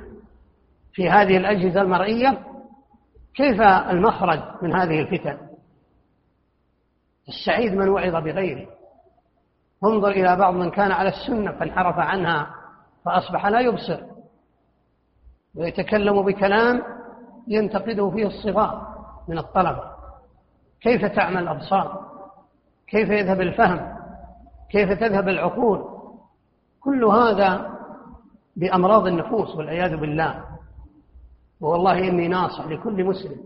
في 0.93 1.09
هذه 1.09 1.37
الأجهزة 1.37 1.81
المرئية. 1.81 2.39
كيف 3.35 3.61
المخرج 3.61 4.39
من 4.61 4.75
هذه 4.75 4.99
الفتن؟ 4.99 5.37
السعيد 7.27 7.73
من 7.73 7.89
وعظ 7.89 8.15
بغيره. 8.15 8.67
انظر 9.83 10.09
إلى 10.09 10.35
بعض 10.35 10.53
من 10.53 10.69
كان 10.69 10.91
على 10.91 11.09
السنة 11.09 11.51
فانحرف 11.51 11.99
عنها 11.99 12.55
فأصبح 13.05 13.45
لا 13.45 13.59
يبصر. 13.59 14.01
ويتكلم 15.55 16.21
بكلام 16.21 16.83
ينتقده 17.47 18.09
فيه 18.09 18.27
الصغار 18.27 18.95
من 19.27 19.37
الطلبة. 19.37 19.83
كيف 20.81 21.05
تعمل 21.05 21.37
الأبصار 21.37 22.18
كيف 22.89 23.09
يذهب 23.09 23.41
الفهم؟ 23.41 23.95
كيف 24.71 24.91
تذهب 24.91 25.29
العقول؟ 25.29 25.85
كل 26.79 27.05
هذا 27.05 27.79
بأمراض 28.55 29.07
النفوس 29.07 29.55
والعياذ 29.55 29.97
بالله. 29.97 30.43
والله 31.61 32.07
إني 32.07 32.27
ناصح 32.27 32.67
لكل 32.67 33.03
مسلم. 33.03 33.37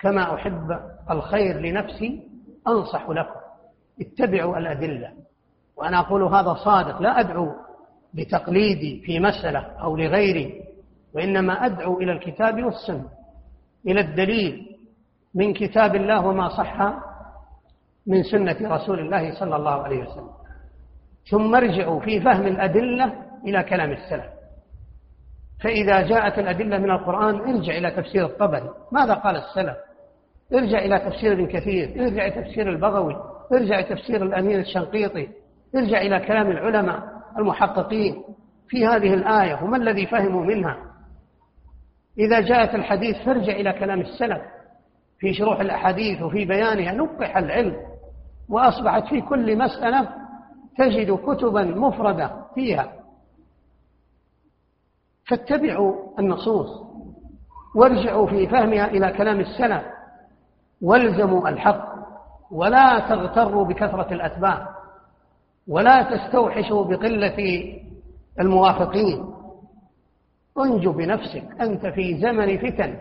كما 0.00 0.34
أحب 0.34 0.80
الخير 1.10 1.60
لنفسي 1.60 2.28
أنصح 2.68 3.10
لكم. 3.10 3.40
اتبعوا 4.00 4.58
الأدلة. 4.58 5.12
وأنا 5.76 6.00
أقول 6.00 6.22
هذا 6.22 6.54
صادق. 6.54 7.02
لا 7.02 7.20
أدعو 7.20 7.52
بتقليدي 8.14 9.00
في 9.00 9.20
مسألة 9.20 9.58
أو 9.58 9.96
لغيري. 9.96 10.64
وإنما 11.14 11.66
أدعو 11.66 12.00
إلى 12.00 12.12
الكتاب 12.12 12.64
والسنة 12.64 13.08
إلى 13.86 14.00
الدليل 14.00 14.76
من 15.34 15.54
كتاب 15.54 15.94
الله 15.94 16.26
وما 16.26 16.48
صح 16.48 17.05
من 18.06 18.22
سنة 18.22 18.56
رسول 18.62 19.00
الله 19.00 19.40
صلى 19.40 19.56
الله 19.56 19.82
عليه 19.82 19.98
وسلم. 19.98 20.30
ثم 21.30 21.54
ارجعوا 21.54 22.00
في 22.00 22.20
فهم 22.20 22.46
الأدلة 22.46 23.12
إلى 23.44 23.62
كلام 23.62 23.92
السلف. 23.92 24.26
فإذا 25.64 26.00
جاءت 26.00 26.38
الأدلة 26.38 26.78
من 26.78 26.90
القرآن 26.90 27.34
ارجع 27.34 27.78
إلى 27.78 27.90
تفسير 27.90 28.24
الطبري. 28.26 28.70
ماذا 28.92 29.14
قال 29.14 29.36
السلف؟ 29.36 29.76
ارجع 30.54 30.78
إلى 30.78 30.98
تفسير 30.98 31.32
ابن 31.32 31.46
كثير 31.46 32.02
ارجع 32.02 32.26
إلى 32.26 32.42
تفسير 32.42 32.70
البغوي 32.70 33.16
ارجع 33.52 33.78
إلى 33.78 33.88
تفسير 33.88 34.22
الأمير 34.22 34.60
الشنقيطي 34.60 35.28
ارجع 35.76 36.00
إلى 36.00 36.20
كلام 36.20 36.50
العلماء 36.50 37.02
المحققين 37.38 38.22
في 38.68 38.86
هذه 38.86 39.14
الآية 39.14 39.62
وما 39.62 39.76
الذي 39.76 40.06
فهموا 40.06 40.44
منها؟ 40.44 40.76
إذا 42.18 42.40
جاءت 42.40 42.74
الحديث 42.74 43.16
فارجع 43.16 43.52
إلى 43.52 43.72
كلام 43.72 44.00
السلف 44.00 44.42
في 45.18 45.34
شروح 45.34 45.60
الأحاديث 45.60 46.22
وفي 46.22 46.44
بيانها 46.44 46.92
نقح 46.92 47.36
العلم. 47.36 47.76
وأصبحت 48.48 49.06
في 49.06 49.20
كل 49.20 49.58
مسألة 49.58 50.08
تجد 50.78 51.12
كتبا 51.16 51.64
مفردة 51.64 52.30
فيها. 52.54 52.92
فاتبعوا 55.28 56.18
النصوص 56.18 56.68
وارجعوا 57.74 58.26
في 58.26 58.46
فهمها 58.46 58.86
إلى 58.86 59.12
كلام 59.12 59.40
السلف 59.40 59.82
والزموا 60.82 61.48
الحق 61.48 61.94
ولا 62.50 62.98
تغتروا 62.98 63.64
بكثرة 63.64 64.14
الأتباع 64.14 64.68
ولا 65.68 66.02
تستوحشوا 66.02 66.84
بقلة 66.84 67.72
الموافقين. 68.40 69.34
انجو 70.58 70.92
بنفسك 70.92 71.60
أنت 71.60 71.86
في 71.86 72.18
زمن 72.20 72.58
فتن. 72.58 72.98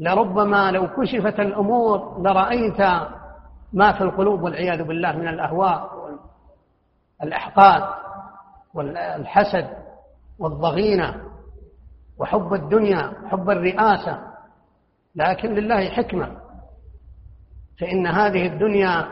لربما 0.00 0.70
لو 0.70 0.88
كشفت 0.88 1.40
الأمور 1.40 2.22
لرأيت 2.22 2.80
ما 3.72 3.92
في 3.92 4.00
القلوب 4.00 4.42
والعياذ 4.42 4.82
بالله 4.82 5.12
من 5.12 5.28
الأهواء 5.28 5.90
والأحقاد 7.20 7.82
والحسد 8.74 9.68
والضغينة 10.38 11.24
وحب 12.18 12.54
الدنيا 12.54 13.12
حب 13.30 13.50
الرئاسة. 13.50 14.18
لكن 15.14 15.54
لله 15.54 15.88
حكمة. 15.88 16.36
فإن 17.80 18.06
هذه 18.06 18.46
الدنيا 18.46 19.08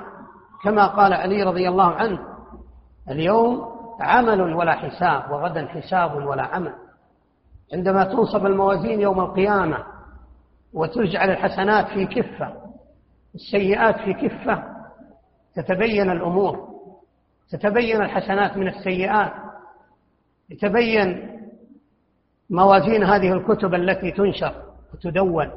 كما 0.64 0.86
قال 0.86 1.12
علي 1.12 1.42
رضي 1.42 1.68
الله 1.68 1.94
عنه 1.94 2.18
اليوم 3.10 3.78
عمل 4.00 4.54
ولا 4.54 4.72
حساب 4.72 5.30
وغدا 5.30 5.66
حساب 5.66 6.26
ولا 6.26 6.42
عمل. 6.42 6.74
عندما 7.74 8.04
تنصب 8.04 8.46
الموازين 8.46 9.00
يوم 9.00 9.20
القيامة 9.20 9.97
وتجعل 10.72 11.30
الحسنات 11.30 11.88
في 11.88 12.06
كفة 12.06 12.52
السيئات 13.34 13.96
في 13.96 14.28
كفة 14.28 14.64
تتبين 15.54 16.10
الأمور 16.10 16.68
تتبين 17.50 18.02
الحسنات 18.02 18.56
من 18.56 18.68
السيئات 18.68 19.32
يتبين 20.50 21.38
موازين 22.50 23.04
هذه 23.04 23.32
الكتب 23.32 23.74
التي 23.74 24.10
تنشر 24.10 24.62
وتدون 24.94 25.50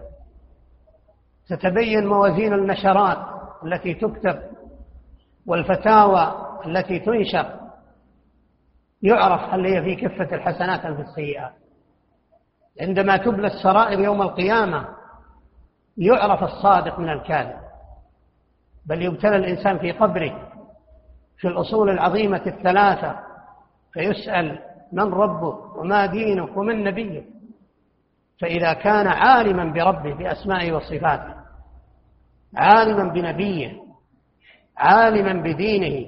تتبين 1.50 2.08
موازين 2.08 2.54
النشرات 2.54 3.18
التي 3.66 3.94
تكتب 3.94 4.40
والفتاوى 5.46 6.58
التي 6.66 7.00
تنشر 7.00 7.60
يعرف 9.02 9.54
هل 9.54 9.66
هي 9.66 9.82
في 9.82 10.08
كفة 10.08 10.36
الحسنات 10.36 10.86
أم 10.86 10.96
في 10.96 11.02
السيئات. 11.02 11.54
عندما 12.82 13.18
تبلى 13.18 13.48
السرائر 13.48 14.00
يوم 14.00 14.22
القيامة 14.22 14.88
يعرف 15.98 16.44
الصادق 16.44 17.00
من 17.00 17.10
الكاذب 17.10 17.60
بل 18.86 19.02
يبتلى 19.02 19.36
الإنسان 19.36 19.80
في 19.80 19.92
قبره 19.92 20.52
في 21.38 21.48
الأصول 21.48 21.90
العظيمة 21.90 22.42
الثلاثة 22.48 23.20
فيسأل 23.94 24.60
من 24.92 25.14
ربك 25.14 25.76
وما 25.76 26.06
دينك 26.06 26.58
ومن 26.58 26.84
نبيك 26.84 27.24
فإذا 28.42 28.74
كان 28.74 29.08
عالما 29.08 29.66
بربه 29.66 30.14
بأسمائه 30.14 30.72
وصفاته 30.72 31.36
عالما 32.56 33.14
بنبيه 33.14 33.82
عالما 34.78 35.42
بدينه 35.42 36.08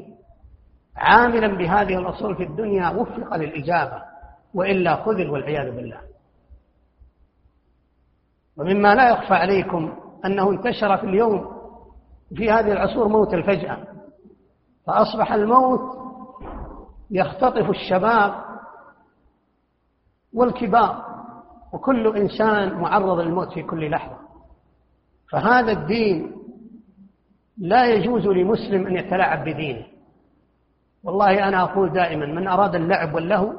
عاملا 0.96 1.58
بهذه 1.58 1.98
الأصول 1.98 2.36
في 2.36 2.44
الدنيا 2.44 2.90
وفق 2.90 3.36
للإجابة 3.36 4.02
وإلا 4.54 4.96
خذل 4.96 5.30
والعياذ 5.30 5.76
بالله. 5.76 5.98
ومما 8.58 8.96
لا 8.96 9.10
يخفى 9.10 9.34
عليكم 9.34 9.94
أنه 10.26 10.50
انتشر 10.52 10.98
في 10.98 11.04
اليوم 11.04 11.54
في 12.36 12.52
هذه 12.52 12.72
العصور 12.72 13.08
موت 13.08 13.34
الفجأة 13.34 13.78
فأصبح 14.88 15.34
الموت 15.34 15.98
يختطف 17.12 17.70
الشباب 17.70 18.34
والكبار 20.34 21.06
وكل 21.74 22.18
إنسان 22.18 22.74
معرض 22.74 23.20
للموت 23.20 23.54
في 23.54 23.64
كل 23.64 23.90
لحظة. 23.90 24.18
فهذا 25.32 25.72
الدين 25.72 26.32
لا 27.58 27.86
يجوز 27.86 28.28
لمسلم 28.28 28.88
أن 28.88 28.96
يتلاعب 28.96 29.46
بدينه. 29.46 29.86
والله 31.04 31.48
أنا 31.48 31.64
أقول 31.64 31.94
دائما 31.94 32.26
من 32.26 32.48
أراد 32.48 32.76
اللعب 32.76 33.14
واللهو 33.16 33.54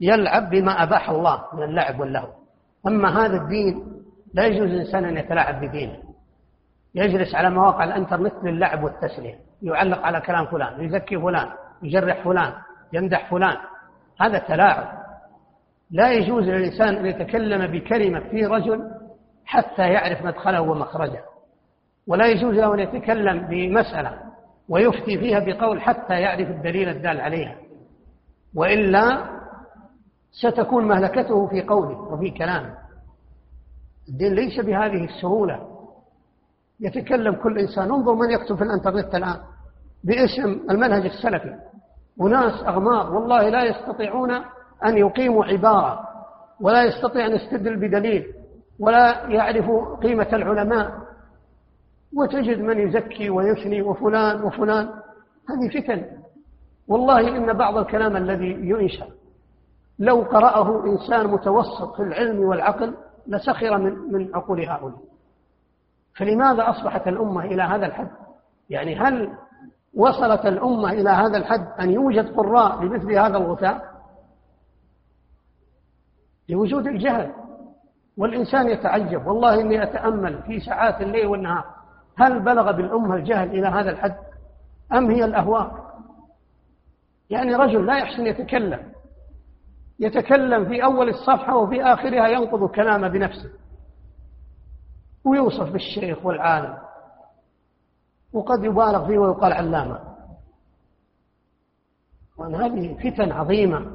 يلعب 0.00 0.50
بما 0.50 0.82
أباح 0.82 1.10
الله 1.10 1.44
من 1.54 1.62
اللعب 1.62 2.00
واللهو. 2.00 2.28
أما 2.86 3.26
هذا 3.26 3.36
الدين 3.36 3.99
لا 4.34 4.46
يجوز 4.46 4.70
الإنسان 4.70 5.04
أن 5.04 5.16
يتلاعب 5.16 5.64
بدينه. 5.64 5.96
يجلس 6.94 7.34
على 7.34 7.50
مواقع 7.50 7.84
الإنترنت 7.84 8.34
للعب 8.44 8.84
والتسلية. 8.84 9.38
يعلق 9.62 9.98
على 9.98 10.20
كلام 10.20 10.46
فلان 10.46 10.84
يزكي 10.84 11.18
فلان 11.18 11.48
يجرح 11.82 12.24
فلان 12.24 12.52
يمدح 12.92 13.30
فلان. 13.30 13.56
هذا 14.20 14.38
تلاعب. 14.38 15.00
لا 15.90 16.12
يجوز 16.12 16.44
للإنسان 16.44 16.96
أن 16.96 17.06
يتكلم 17.06 17.66
بكلمة 17.72 18.20
في 18.20 18.46
رجل 18.46 18.90
حتى 19.44 19.82
يعرف 19.82 20.24
مدخله 20.24 20.60
ومخرجه. 20.60 21.22
ولا 22.06 22.26
يجوز 22.26 22.54
له 22.54 22.74
أن 22.74 22.78
يتكلم 22.78 23.46
بمسألة 23.46 24.18
ويفتي 24.68 25.18
فيها 25.18 25.38
بقول 25.38 25.80
حتى 25.80 26.20
يعرف 26.20 26.50
الدليل 26.50 26.88
الدال 26.88 27.20
عليها. 27.20 27.56
وإلا 28.54 29.24
ستكون 30.30 30.88
مهلكته 30.88 31.46
في 31.46 31.62
قوله 31.62 31.98
وفي 31.98 32.30
كلامه. 32.30 32.89
الدين 34.10 34.34
ليس 34.34 34.60
بهذه 34.60 35.04
السهولة. 35.04 35.66
يتكلم 36.80 37.34
كل 37.34 37.58
إنسان. 37.58 37.90
انظر 37.90 38.14
من 38.14 38.30
يكتب 38.30 38.56
في 38.56 38.64
الإنترنت 38.64 39.14
الآن 39.14 39.36
باسم 40.04 40.70
المنهج 40.70 41.04
السلفي. 41.04 41.54
وناس 42.18 42.62
أغمار 42.62 43.14
والله 43.14 43.48
لا 43.48 43.64
يستطيعون 43.64 44.30
أن 44.84 44.98
يقيموا 44.98 45.44
عبارة 45.44 46.08
ولا 46.60 46.84
يستطيع 46.84 47.26
أن 47.26 47.32
يستدل 47.32 47.76
بدليل 47.76 48.26
ولا 48.78 49.26
يعرف 49.28 49.70
قيمة 50.02 50.28
العلماء. 50.32 50.90
وتجد 52.16 52.58
من 52.58 52.78
يزكي 52.78 53.30
ويثني 53.30 53.82
وفلان 53.82 54.42
وفلان. 54.42 54.88
هذه 55.50 55.80
فتن. 55.80 56.06
والله 56.88 57.36
إن 57.36 57.52
بعض 57.52 57.76
الكلام 57.78 58.16
الذي 58.16 58.50
ينشأ 58.62 59.06
لو 59.98 60.22
قرأه 60.22 60.84
إنسان 60.86 61.26
متوسط 61.26 61.96
في 61.96 62.02
العلم 62.02 62.40
والعقل 62.40 62.94
لسخر 63.26 63.78
من 63.78 64.12
من 64.12 64.34
عقول 64.34 64.60
هؤلاء. 64.60 64.98
فلماذا 66.16 66.70
أصبحت 66.70 67.08
الأمة 67.08 67.44
إلى 67.44 67.62
هذا 67.62 67.86
الحد؟ 67.86 68.10
يعني 68.70 68.96
هل 68.96 69.32
وصلت 69.94 70.46
الأمة 70.46 70.92
إلى 70.92 71.10
هذا 71.10 71.38
الحد 71.38 71.66
أن 71.80 71.90
يوجد 71.90 72.36
قراء 72.36 72.78
بمثل 72.78 73.12
هذا 73.12 73.36
الغثاء؟ 73.36 73.90
لوجود 76.48 76.86
الجهل. 76.86 77.32
والإنسان 78.16 78.68
يتعجب. 78.68 79.26
والله 79.26 79.60
إني 79.60 79.82
أتأمل 79.82 80.42
في 80.42 80.60
ساعات 80.60 81.00
الليل 81.00 81.26
والنهار. 81.26 81.64
هل 82.16 82.40
بلغ 82.40 82.72
بالأمة 82.72 83.14
الجهل 83.14 83.48
إلى 83.48 83.68
هذا 83.68 83.90
الحد؟ 83.90 84.16
أم 84.92 85.10
هي 85.10 85.24
الأهواء؟ 85.24 85.90
يعني 87.30 87.54
رجل 87.54 87.86
لا 87.86 87.98
يحسن 87.98 88.26
يتكلم. 88.26 88.92
يتكلم 90.00 90.68
في 90.68 90.84
أول 90.84 91.08
الصفحة 91.08 91.56
وفي 91.56 91.82
آخرها 91.82 92.28
ينقض 92.28 92.70
كلامه 92.70 93.08
بنفسه. 93.08 93.50
ويوصف 95.24 95.72
بالشيخ 95.72 96.26
والعالم. 96.26 96.78
وقد 98.32 98.64
يبالغ 98.64 99.06
فيه 99.06 99.18
ويقال 99.18 99.52
علامة. 99.52 99.98
وأن 102.38 102.54
هذه 102.54 102.94
فتن 102.94 103.32
عظيمة. 103.32 103.86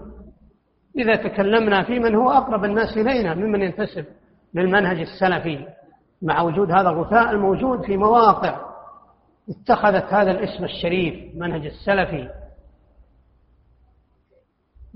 إذا 0.98 1.15
تكلمنا 1.15 1.84
في 1.84 2.00
من 2.00 2.15
هو 2.15 2.32
أقرب 2.32 2.65
الناس 2.65 2.98
إلينا 2.98 3.34
ممن 3.34 3.62
ينتسب 3.62 4.06
للمنهج 4.54 5.00
السلفي. 5.00 5.68
مع 6.22 6.41
وجود 6.41 6.72
هذا 6.72 6.89
الغثاء 6.89 7.32
الموجود 7.32 7.86
في 7.86 7.98
مواقع 7.98 8.60
اتخذت 9.50 10.13
هذا 10.13 10.32
الاسم 10.32 10.63
الشريف 10.63 11.36
منهج 11.36 11.65
السلفي. 11.65 12.44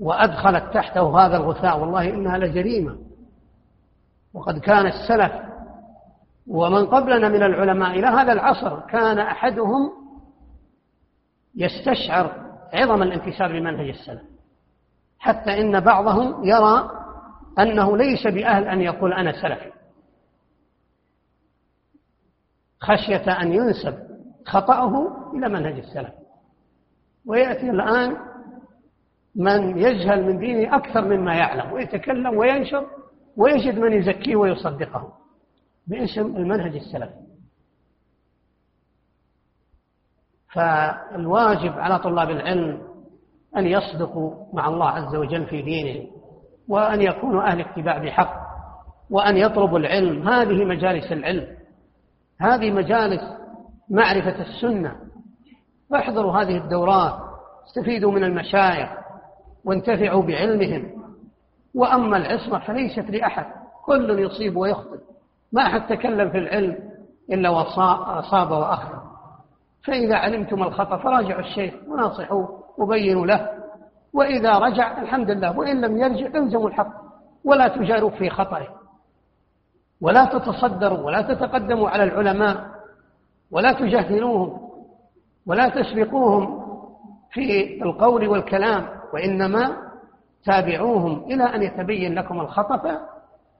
وأدخلت 0.00 0.74
تحته 0.74 1.26
هذا 1.26 1.36
الغثاء. 1.36 1.80
والله 1.80 2.10
إنها 2.10 2.38
لجريمة. 2.38 2.98
وقد 4.34 4.58
كان 4.58 4.86
السلف 4.86 5.32
ومن 6.46 6.86
قبلنا 6.86 7.28
من 7.28 7.42
العلماء 7.42 7.90
إلى 7.90 8.06
هذا 8.06 8.32
العصر 8.32 8.80
كان 8.80 9.18
أحدهم 9.18 9.92
يستشعر 11.54 12.50
عظم 12.74 13.02
الانتساب 13.02 13.50
لمنهج 13.50 13.88
السلف 13.88 14.22
حتى 15.18 15.60
إن 15.60 15.80
بعضهم 15.80 16.44
يرى 16.44 16.90
أنه 17.58 17.96
ليس 17.96 18.26
بأهل 18.26 18.68
أن 18.68 18.80
يقول 18.80 19.12
أنا 19.12 19.42
سلفي 19.42 19.72
خشية 22.80 23.32
أن 23.42 23.52
ينسب 23.52 23.98
خطأه 24.46 25.16
إلى 25.34 25.48
منهج 25.48 25.78
السلف. 25.78 26.12
ويأتي 27.26 27.70
الآن 27.70 28.16
من 29.36 29.78
يجهل 29.78 30.26
من 30.26 30.38
دينه 30.38 30.76
أكثر 30.76 31.04
مما 31.04 31.34
يعلم 31.34 31.72
ويتكلم 31.72 32.38
وينشر 32.38 32.86
ويجد 33.36 33.78
من 33.78 33.92
يزكيه 33.92 34.36
ويصدقه 34.36 35.12
باسم 35.86 36.36
المنهج 36.36 36.76
السلفي 36.76 37.30
فالواجب 40.52 41.72
على 41.72 41.98
طلاب 41.98 42.30
العلم 42.30 42.82
أن 43.56 43.66
يصدقوا 43.66 44.54
مع 44.54 44.68
الله 44.68 44.88
عز 44.88 45.16
وجل 45.16 45.46
في 45.46 45.62
دينهم 45.62 46.10
وأن 46.68 47.02
يكونوا 47.02 47.42
أهل 47.42 47.60
اتباع 47.60 47.98
بحق 47.98 48.40
وأن 49.10 49.36
يطلبوا 49.36 49.78
العلم. 49.78 50.28
هذه 50.28 50.64
مجالس 50.64 51.12
العلم 51.12 51.56
هذه 52.40 52.70
مجالس 52.70 53.20
معرفة 53.90 54.42
السنة. 54.42 54.96
فاحضروا 55.90 56.32
هذه 56.32 56.56
الدورات 56.56 57.20
استفيدوا 57.66 58.12
من 58.12 58.24
المشايخ 58.24 58.99
وانتفعوا 59.64 60.22
بعلمهم. 60.22 60.90
وأما 61.74 62.16
العصمة 62.16 62.58
فليست 62.58 63.10
لأحد 63.10 63.46
كل 63.84 64.18
يصيب 64.20 64.56
ويخطئ. 64.56 64.98
ما 65.52 65.62
أحد 65.62 65.86
تكلم 65.86 66.30
في 66.30 66.38
العلم 66.38 66.78
إلا 67.30 67.50
وأصاب 67.50 68.50
وأخطأ. 68.50 69.02
فإذا 69.84 70.16
علمتم 70.16 70.62
الخطأ 70.62 70.96
فراجعوا 70.96 71.40
الشيخ 71.40 71.74
وناصحوه 71.88 72.62
وبينوا 72.78 73.26
له. 73.26 73.48
وإذا 74.12 74.58
رجع 74.58 75.02
الحمد 75.02 75.30
لله 75.30 75.58
وإن 75.58 75.80
لم 75.80 75.98
يرجع 75.98 76.38
الزموا 76.38 76.68
الحق 76.68 76.92
ولا 77.44 77.68
تجاروا 77.68 78.10
في 78.10 78.30
خطأه. 78.30 78.66
ولا 80.00 80.24
تتصدروا 80.24 80.98
ولا 80.98 81.22
تتقدموا 81.22 81.90
على 81.90 82.04
العلماء 82.04 82.66
ولا 83.50 83.72
تجهلوهم 83.72 84.70
ولا 85.46 85.68
تسبقوهم 85.68 86.66
في 87.32 87.82
القول 87.82 88.28
والكلام. 88.28 88.99
وإنما 89.12 89.76
تابعوهم 90.44 91.24
إلى 91.24 91.44
أن 91.44 91.62
يتبين 91.62 92.14
لكم 92.14 92.40
الخطأ 92.40 93.00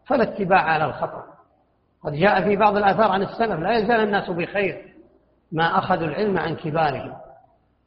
فلا 0.06 0.22
اتباع 0.22 0.62
على 0.62 0.84
الخطأ. 0.84 1.24
قد 2.02 2.12
جاء 2.12 2.42
في 2.42 2.56
بعض 2.56 2.76
الآثار 2.76 3.10
عن 3.10 3.22
السلف 3.22 3.60
لا 3.60 3.78
يزال 3.78 4.00
الناس 4.00 4.30
بخير 4.30 4.94
ما 5.52 5.78
أخذوا 5.78 6.08
العلم 6.08 6.38
عن 6.38 6.56
كبارهم 6.56 7.16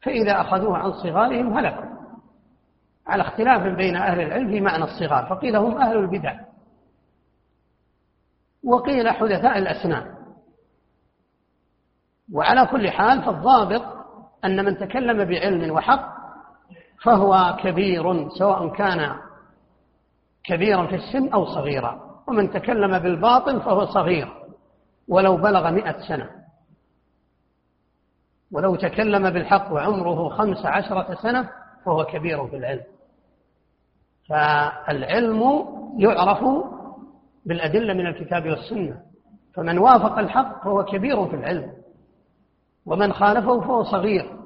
فإذا 0.02 0.40
أخذوه 0.40 0.78
عن 0.78 0.92
صغارهم 0.92 1.58
هلكوا. 1.58 1.94
على 3.06 3.22
اختلاف 3.22 3.76
بين 3.76 3.96
أهل 3.96 4.20
العلم 4.20 4.48
في 4.48 4.60
معنى 4.60 4.84
الصغار 4.84 5.26
فقيل 5.26 5.56
هم 5.56 5.80
أهل 5.80 5.96
البدع. 5.96 6.40
وقيل 8.64 9.10
حدثاء 9.10 9.58
الأسنان. 9.58 10.14
وعلى 12.32 12.66
كل 12.66 12.90
حال 12.90 13.22
فالضابط 13.22 13.82
أن 14.44 14.64
من 14.64 14.78
تكلم 14.78 15.24
بعلم 15.24 15.70
وحق 15.70 16.23
فهو 17.04 17.56
كبير 17.62 18.28
سواء 18.28 18.68
كان 18.68 19.16
كبيرا 20.44 20.86
في 20.86 20.94
السن 20.94 21.28
أو 21.28 21.44
صغيرا. 21.44 22.00
ومن 22.28 22.50
تكلم 22.50 22.98
بالباطل 22.98 23.60
فهو 23.60 23.84
صغير 23.84 24.28
ولو 25.08 25.36
بلغ 25.36 25.70
مئة 25.70 25.98
سنة. 26.08 26.30
ولو 28.52 28.76
تكلم 28.76 29.30
بالحق 29.30 29.72
وعمره 29.72 30.28
خمس 30.28 30.66
عشرة 30.66 31.14
سنة 31.14 31.50
فهو 31.84 32.04
كبير 32.04 32.46
في 32.46 32.56
العلم. 32.56 32.84
فالعلم 34.28 35.64
يعرف 35.98 36.44
بالأدلة 37.46 37.94
من 37.94 38.06
الكتاب 38.06 38.46
والسنة. 38.46 39.00
فمن 39.54 39.78
وافق 39.78 40.18
الحق 40.18 40.64
فهو 40.64 40.84
كبير 40.84 41.26
في 41.26 41.36
العلم. 41.36 41.72
ومن 42.86 43.12
خالفه 43.12 43.60
فهو 43.60 43.82
صغير. 43.82 44.36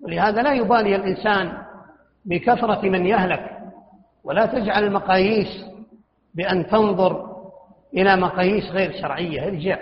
ولهذا 0.00 0.42
لا 0.42 0.52
يبالي 0.52 0.96
الإنسان 0.96 1.67
بكثرة 2.24 2.88
من 2.88 3.06
يهلك 3.06 3.58
ولا 4.24 4.46
تجعل 4.46 4.84
المقاييس 4.84 5.64
بأن 6.34 6.66
تنظر 6.66 7.36
إلى 7.94 8.16
مقاييس 8.16 8.64
غير 8.64 8.92
شرعية. 9.02 9.48
ارجع 9.48 9.78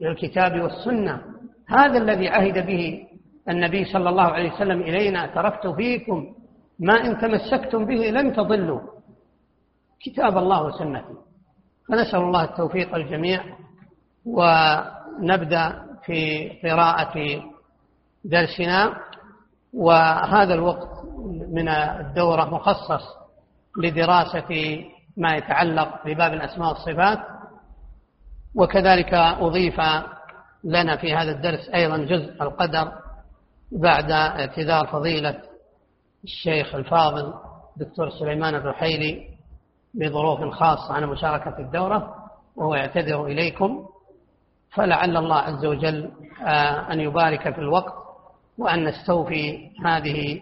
إلى 0.00 0.10
الكتاب 0.10 0.60
والسنة. 0.60 1.22
هذا 1.68 1.98
الذي 1.98 2.28
عهد 2.28 2.66
به 2.66 3.06
النبي 3.48 3.84
صلى 3.84 4.08
الله 4.08 4.22
عليه 4.22 4.52
وسلم 4.52 4.80
إلينا 4.80 5.26
تركت 5.26 5.66
فيكم 5.66 6.34
ما 6.78 7.06
إن 7.06 7.18
تمسكتم 7.18 7.84
به 7.84 7.94
لن 7.94 8.32
تضلوا. 8.32 8.80
كتاب 10.00 10.38
الله 10.38 10.64
وسنته 10.64 11.16
فنسأل 11.88 12.20
الله 12.20 12.44
التوفيق 12.44 12.94
الجميع 12.94 13.44
ونبدأ 14.26 15.84
في 16.04 16.48
قراءة 16.62 17.42
درسنا. 18.24 19.08
وهذا 19.72 20.54
الوقت 20.54 20.97
من 21.52 21.68
الدورة 21.68 22.44
مخصص 22.44 23.02
لدراسة 23.78 24.84
ما 25.16 25.36
يتعلق 25.36 26.06
بباب 26.06 26.32
الأسماء 26.32 26.68
والصفات 26.68 27.18
وكذلك 28.54 29.14
أضيف 29.14 29.80
لنا 30.64 30.96
في 30.96 31.14
هذا 31.14 31.30
الدرس 31.30 31.68
أيضا 31.68 31.96
جزء 31.96 32.42
القدر 32.42 32.92
بعد 33.72 34.10
اعتذار 34.10 34.86
فضيلة 34.86 35.42
الشيخ 36.24 36.74
الفاضل 36.74 37.34
دكتور 37.76 38.10
سليمان 38.10 38.54
الرحيلي 38.54 39.28
بظروف 39.94 40.54
خاصة 40.54 40.94
عن 40.94 41.04
مشاركة 41.04 41.58
الدورة 41.58 42.14
وهو 42.56 42.74
يعتذر 42.74 43.26
إليكم. 43.26 43.86
فلعل 44.74 45.16
الله 45.16 45.36
عز 45.36 45.64
وجل 45.64 46.10
آه، 46.46 46.92
أن 46.92 47.00
يبارك 47.00 47.54
في 47.54 47.60
الوقت 47.60 47.94
وأن 48.58 48.84
نستوفي 48.84 49.70
هذه 49.84 50.40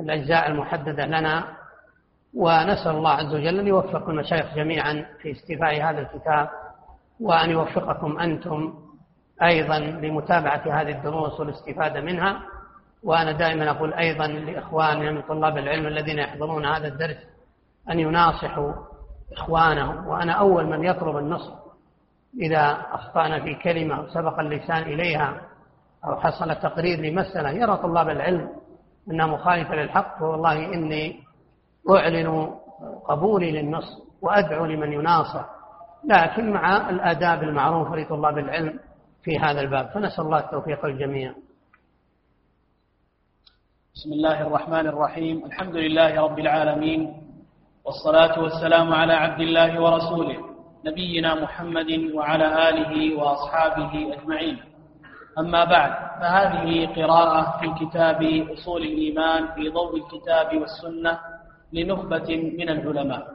الأجزاء 0.00 0.50
المحددة 0.50 1.06
لنا 1.06 1.44
ونسأل 2.34 2.90
الله 2.90 3.10
عز 3.10 3.34
وجل 3.34 3.58
أن 3.58 3.66
يوفق 3.66 4.08
المشايخ 4.08 4.54
جميعا 4.56 5.06
في 5.22 5.30
استيفاء 5.30 5.82
هذا 5.82 6.00
الكتاب 6.00 6.48
وأن 7.20 7.50
يوفقكم 7.50 8.18
أنتم 8.18 8.74
أيضا 9.42 9.78
لمتابعة 9.78 10.80
هذه 10.80 10.90
الدروس 10.90 11.40
والاستفادة 11.40 12.00
منها. 12.00 12.40
وأنا 13.02 13.32
دائما 13.32 13.70
أقول 13.70 13.94
أيضا 13.94 14.26
لإخواننا 14.26 15.10
من 15.10 15.22
طلاب 15.22 15.58
العلم 15.58 15.86
الذين 15.86 16.18
يحضرون 16.18 16.66
هذا 16.66 16.88
الدرس 16.88 17.16
أن 17.90 18.00
يناصحوا 18.00 18.72
إخوانهم. 19.32 20.06
وأنا 20.06 20.32
أول 20.32 20.66
من 20.66 20.84
يطلب 20.84 21.16
النصح 21.16 21.52
إذا 22.40 22.86
أخطأنا 22.92 23.40
في 23.40 23.54
كلمة 23.54 24.00
وسبق 24.00 24.38
اللسان 24.40 24.82
إليها 24.82 25.40
أو 26.04 26.20
حصل 26.20 26.54
تقرير 26.54 26.98
لمسألة 27.00 27.50
يرى 27.50 27.76
طلاب 27.76 28.08
العلم 28.08 28.50
أنها 29.10 29.26
مخالفة 29.26 29.74
للحق 29.74 30.18
فوالله 30.18 30.74
إني 30.74 31.20
أعلن 31.90 32.54
قبولي 33.08 33.50
للنص 33.50 34.02
وأدعو 34.22 34.64
لمن 34.64 34.92
يناصح 34.92 35.44
لكن 36.04 36.52
مع 36.52 36.90
الآداب 36.90 37.42
المعروفة 37.42 37.96
لطلاب 37.96 38.38
العلم 38.38 38.80
في 39.22 39.38
هذا 39.38 39.60
الباب. 39.60 39.88
فنسأل 39.88 40.24
الله 40.24 40.38
التوفيق 40.38 40.86
للجميع. 40.86 41.34
بسم 43.94 44.12
الله 44.12 44.46
الرحمن 44.46 44.86
الرحيم. 44.86 45.44
الحمد 45.44 45.76
لله 45.76 46.20
رب 46.20 46.38
العالمين 46.38 47.00
والصلاة 47.84 48.40
والسلام 48.40 48.92
على 48.92 49.12
عبد 49.12 49.40
الله 49.40 49.80
ورسوله 49.80 50.36
نبينا 50.86 51.34
محمد 51.34 51.90
وعلى 52.14 52.68
آله 52.68 53.16
وأصحابه 53.18 54.14
أجمعين. 54.14 54.73
أما 55.38 55.64
بعد 55.64 55.92
فهذه 56.20 56.86
قراءة 56.96 57.58
في 57.60 57.84
كتاب 57.84 58.22
أصول 58.52 58.82
الإيمان 58.82 59.46
في 59.54 59.68
ضوء 59.68 59.96
الكتاب 59.96 60.56
والسنة 60.60 61.18
لنخبة 61.72 62.52
من 62.58 62.68
العلماء. 62.68 63.26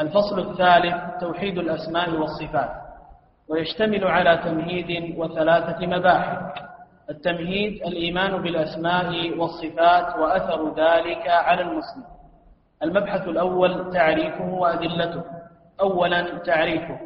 الفصل 0.00 0.38
الثالث 0.50 0.94
توحيد 1.20 1.58
الأسماء 1.58 2.10
والصفات 2.10 2.70
ويشتمل 3.48 4.04
على 4.04 4.36
تمهيد 4.36 5.18
وثلاثة 5.18 5.86
مباحث. 5.86 6.38
التمهيد 7.10 7.72
الإيمان 7.86 8.42
بالأسماء 8.42 9.38
والصفات 9.38 10.16
وأثر 10.16 10.74
ذلك 10.74 11.28
على 11.28 11.62
المسلم. 11.62 12.04
المبحث 12.82 13.28
الأول 13.28 13.92
تعريفه 13.92 14.48
وأدلته. 14.54 15.22
أولا 15.80 16.38
تعريفه. 16.38 16.98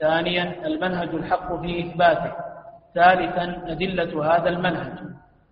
ثانيا 0.00 0.66
المنهج 0.66 1.08
الحق 1.08 1.60
في 1.60 1.80
إثباته. 1.80 2.49
ثالثا 2.94 3.72
أدلة 3.72 4.34
هذا 4.34 4.48
المنهج. 4.48 4.98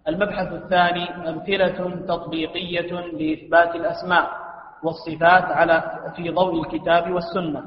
المبحث 0.09 0.53
الثاني 0.53 1.29
أمثلة 1.29 2.07
تطبيقية 2.09 2.93
لإثبات 2.93 3.75
الأسماء 3.75 4.31
والصفات 4.83 5.45
على 5.45 6.01
في 6.17 6.31
ضوء 6.31 6.63
الكتاب 6.63 7.11
والسنة. 7.13 7.63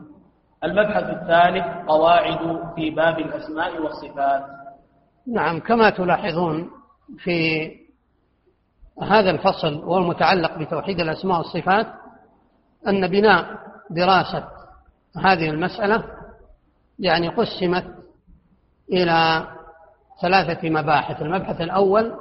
المبحث 0.63 1.03
الثالث 1.03 1.87
قواعد 1.87 2.59
في 2.75 2.89
باب 2.89 3.19
الأسماء 3.19 3.81
والصفات. 3.81 4.43
نعم 5.27 5.59
كما 5.59 5.89
تلاحظون 5.89 6.69
في 7.17 7.67
هذا 9.01 9.31
الفصل 9.31 9.83
والمتعلق 9.83 10.57
بتوحيد 10.57 10.99
الأسماء 10.99 11.37
والصفات 11.37 11.87
أن 12.87 13.07
بناء 13.07 13.45
دراسة 13.89 14.47
هذه 15.17 15.49
المسألة 15.49 16.03
يعني 16.99 17.27
قسمت 17.27 17.85
إلى 18.91 19.47
ثلاثة 20.21 20.69
مباحث 20.69 21.21
المبحث 21.21 21.61
الأول 21.61 22.13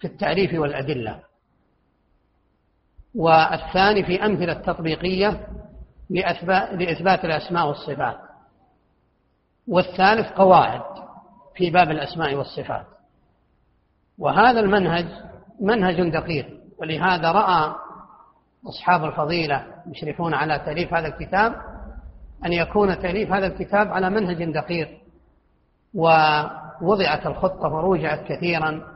في 0.00 0.06
التعريف 0.06 0.54
والأدلة. 0.54 1.20
والثاني 3.14 4.04
في 4.04 4.26
أمثلة 4.26 4.54
تطبيقية 4.54 5.48
لإثبات 6.72 7.24
الأسماء 7.24 7.68
والصفات. 7.68 8.18
والثالث 9.68 10.32
قواعد 10.32 10.82
في 11.56 11.70
باب 11.70 11.90
الأسماء 11.90 12.34
والصفات. 12.34 12.86
وهذا 14.18 14.60
المنهج 14.60 15.06
منهج 15.60 16.10
دقيق 16.10 16.46
ولهذا 16.78 17.32
رأى 17.32 17.74
أصحاب 18.68 19.04
الفضيلة 19.04 19.66
مشرفون 19.86 20.34
على 20.34 20.58
تأليف 20.58 20.94
هذا 20.94 21.06
الكتاب 21.06 21.54
أن 22.44 22.52
يكون 22.52 22.98
تأليف 22.98 23.32
هذا 23.32 23.46
الكتاب 23.46 23.92
على 23.92 24.10
منهج 24.10 24.52
دقيق. 24.52 24.88
ووضعت 25.94 27.26
الخطة 27.26 27.68
وروجعت 27.68 28.20
كثيرا. 28.26 28.94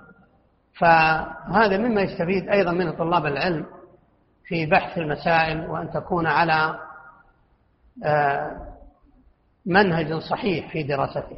فهذا 0.79 1.77
مما 1.77 2.01
يستفيد 2.03 2.49
أيضا 2.49 2.73
من 2.73 2.93
طلاب 2.93 3.27
العلم 3.27 3.67
في 4.45 4.67
بحث 4.67 4.99
المسائل 4.99 5.67
وأن 5.71 5.91
تكون 5.91 6.27
على 6.27 6.79
آه، 8.05 8.51
منهج 9.67 10.15
صحيح 10.15 10.73
في 10.73 10.83
دراسته 10.83 11.37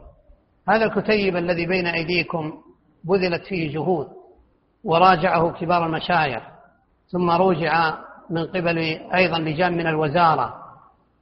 هذا 0.68 0.84
الكتيب 0.84 1.36
الذي 1.36 1.66
بين 1.66 1.86
أيديكم 1.86 2.52
بذلت 3.04 3.44
فيه 3.44 3.74
جهود 3.74 4.08
وراجعه 4.84 5.52
كبار 5.52 5.86
المشايخ 5.86 6.42
ثم 7.08 7.30
روجع 7.30 7.94
من 8.30 8.46
قبل 8.46 8.78
أيضا 9.14 9.38
لجان 9.38 9.72
من 9.72 9.86
الوزارة 9.86 10.54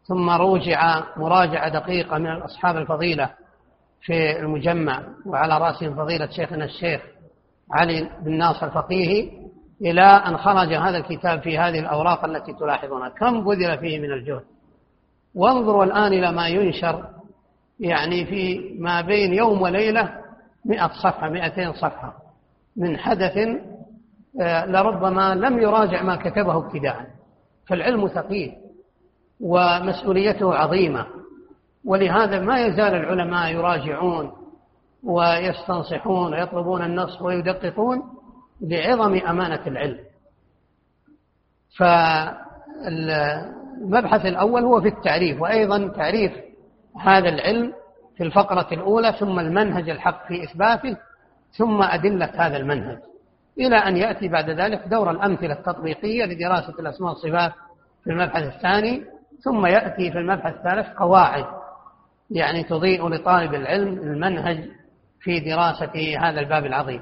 ثم 0.04 0.30
روجع 0.30 1.02
مراجعة 1.16 1.68
دقيقة 1.68 2.18
من 2.18 2.42
أصحاب 2.42 2.76
الفضيلة 2.76 3.30
في 4.02 4.38
المجمع 4.40 5.02
وعلى 5.26 5.58
رأسهم 5.58 5.94
فضيلة 5.94 6.26
شيخنا 6.26 6.64
الشيخ 6.64 7.00
علي 7.72 8.10
بن 8.22 8.38
ناصر 8.38 8.66
الفقيهي 8.66 9.30
إلى 9.82 10.02
أن 10.02 10.36
خرج 10.36 10.74
هذا 10.74 10.96
الكتاب 10.96 11.40
في 11.40 11.58
هذه 11.58 11.78
الأوراق 11.78 12.24
التي 12.24 12.52
تلاحظونها 12.52 13.08
كم 13.08 13.44
بذل 13.44 13.78
فيه 13.78 13.98
من 13.98 14.12
الجهد؟ 14.12 14.44
وانظروا 15.34 15.84
الآن 15.84 16.12
إلى 16.12 16.32
ما 16.32 16.48
ينشر 16.48 17.04
يعني 17.80 18.26
في 18.26 18.74
ما 18.78 19.00
بين 19.00 19.34
يوم 19.34 19.62
وليلة 19.62 20.14
مئة 20.64 20.90
صفحة 21.02 21.28
مئتين 21.28 21.72
صفحة 21.72 22.14
من 22.76 22.98
حدث 22.98 23.38
آه، 24.40 24.66
لربما 24.66 25.34
لم 25.34 25.58
يراجع 25.58 26.02
ما 26.02 26.16
كتبه 26.16 26.56
ابتداء. 26.56 27.06
فالعلم 27.68 28.08
ثقيل 28.08 28.52
ومسؤوليته 29.40 30.54
عظيمة. 30.54 31.06
ولهذا 31.88 32.40
ما 32.40 32.60
يزال 32.60 32.94
العلماء 32.94 33.52
يراجعون 33.52 34.32
ويستنصحون 35.04 36.34
ويطلبون 36.34 36.82
النصح 36.82 37.22
ويدققون 37.22 38.02
لعظم 38.60 39.14
أمانة 39.14 39.66
العلم. 39.66 39.98
فالمبحث 42.86 44.26
الأول 44.26 44.62
هو 44.62 44.80
في 44.80 44.88
التعريف 44.88 45.40
وأيضا 45.40 45.88
تعريف 45.88 46.32
هذا 47.00 47.28
العلم 47.28 47.72
في 48.16 48.24
الفقرة 48.24 48.66
الأولى 48.72 49.12
ثم 49.20 49.38
المنهج 49.38 49.90
الحق 49.90 50.28
في 50.28 50.44
إثباته 50.44 50.96
ثم 51.58 51.82
أدلة 51.82 52.30
هذا 52.34 52.56
المنهج. 52.56 52.98
إلى 53.58 53.76
أن 53.76 53.96
يأتي 53.96 54.28
بعد 54.28 54.50
ذلك 54.50 54.88
دور 54.88 55.10
الأمثلة 55.10 55.52
التطبيقية 55.52 56.24
لدراسة 56.24 56.74
الأسماء 56.78 57.10
والصفات 57.10 57.52
في 58.04 58.10
المبحث 58.10 58.42
الثاني 58.42 59.04
ثم 59.44 59.66
يأتي 59.66 60.10
في 60.10 60.18
المبحث 60.18 60.54
الثالث 60.54 60.88
قواعد. 60.98 61.44
يعني 62.30 62.64
تضيء 62.64 63.08
لطالب 63.08 63.54
العلم 63.54 63.98
المنهج 63.98 64.64
في 65.20 65.40
دراسة 65.40 66.16
هذا 66.20 66.40
الباب 66.40 66.66
العظيم. 66.66 67.00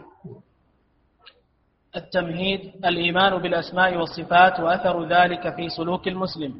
التمهيد 1.96 2.60
الإيمان 2.84 3.38
بالأسماء 3.42 3.96
والصفات 3.96 4.60
وأثر 4.60 5.08
ذلك 5.08 5.54
في 5.56 5.68
سلوك 5.68 6.08
المسلم. 6.08 6.54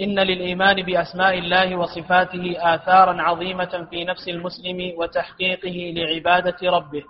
إن 0.00 0.18
للإيمان 0.18 0.82
بأسماء 0.82 1.38
الله 1.38 1.76
وصفاته 1.76 2.74
آثارا 2.74 3.22
عظيمة 3.22 3.86
في 3.90 4.04
نفس 4.04 4.28
المسلم 4.28 4.92
وتحقيقه 4.98 5.92
لعبادة 5.96 6.70
ربه. 6.70 7.02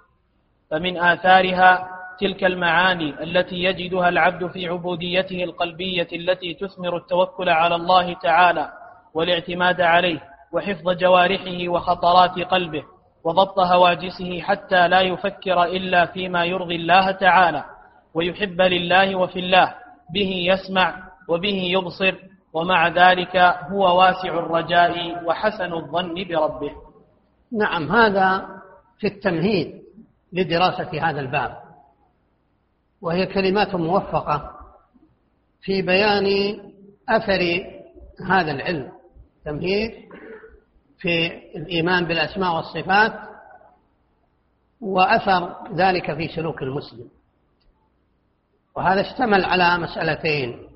فمن 0.70 0.98
آثارها 0.98 1.88
تلك 2.20 2.44
المعاني 2.44 3.22
التي 3.22 3.56
يجدها 3.56 4.08
العبد 4.08 4.46
في 4.46 4.68
عبوديته 4.68 5.44
القلبية 5.44 6.08
التي 6.12 6.54
تثمر 6.54 6.96
التوكل 6.96 7.48
على 7.48 7.74
الله 7.74 8.14
تعالى 8.14 8.72
والاعتماد 9.14 9.80
عليه. 9.80 10.29
وحفظ 10.52 10.90
جوارحه 10.90 11.68
وخطرات 11.68 12.38
قلبه 12.38 12.82
وضبط 13.24 13.58
هواجسه 13.58 14.40
حتى 14.40 14.88
لا 14.88 15.00
يفكر 15.00 15.64
إلا 15.64 16.06
فيما 16.06 16.44
يرضي 16.44 16.76
الله 16.76 17.10
تعالى 17.10 17.64
ويحب 18.14 18.60
لله 18.60 19.14
وفي 19.14 19.38
الله 19.38 19.74
به 20.14 20.30
يسمع 20.46 21.10
وبه 21.28 21.62
يبصر 21.72 22.14
ومع 22.52 22.88
ذلك 22.88 23.36
هو 23.70 23.98
واسع 23.98 24.28
الرجاء 24.28 25.24
وحسن 25.24 25.72
الظن 25.72 26.14
بربه. 26.14 26.72
نعم 27.52 27.92
هذا 27.92 28.46
في 28.98 29.06
التمهيد 29.06 29.82
لدراسة 30.32 31.10
هذا 31.10 31.20
الباب. 31.20 31.56
وهي 33.02 33.26
كلمات 33.26 33.74
موفقة 33.74 34.50
في 35.62 35.82
بيان 35.82 36.26
أثر 37.08 37.40
هذا 38.26 38.52
العلم. 38.52 38.92
تمهيد 39.44 39.90
في 41.00 41.26
الإيمان 41.56 42.04
بالأسماء 42.04 42.56
والصفات 42.56 43.12
وأثر 44.80 45.56
ذلك 45.74 46.14
في 46.14 46.28
سلوك 46.28 46.62
المسلم. 46.62 47.08
وهذا 48.76 49.00
اشتمل 49.00 49.44
على 49.44 49.78
مسألتين. 49.78 50.68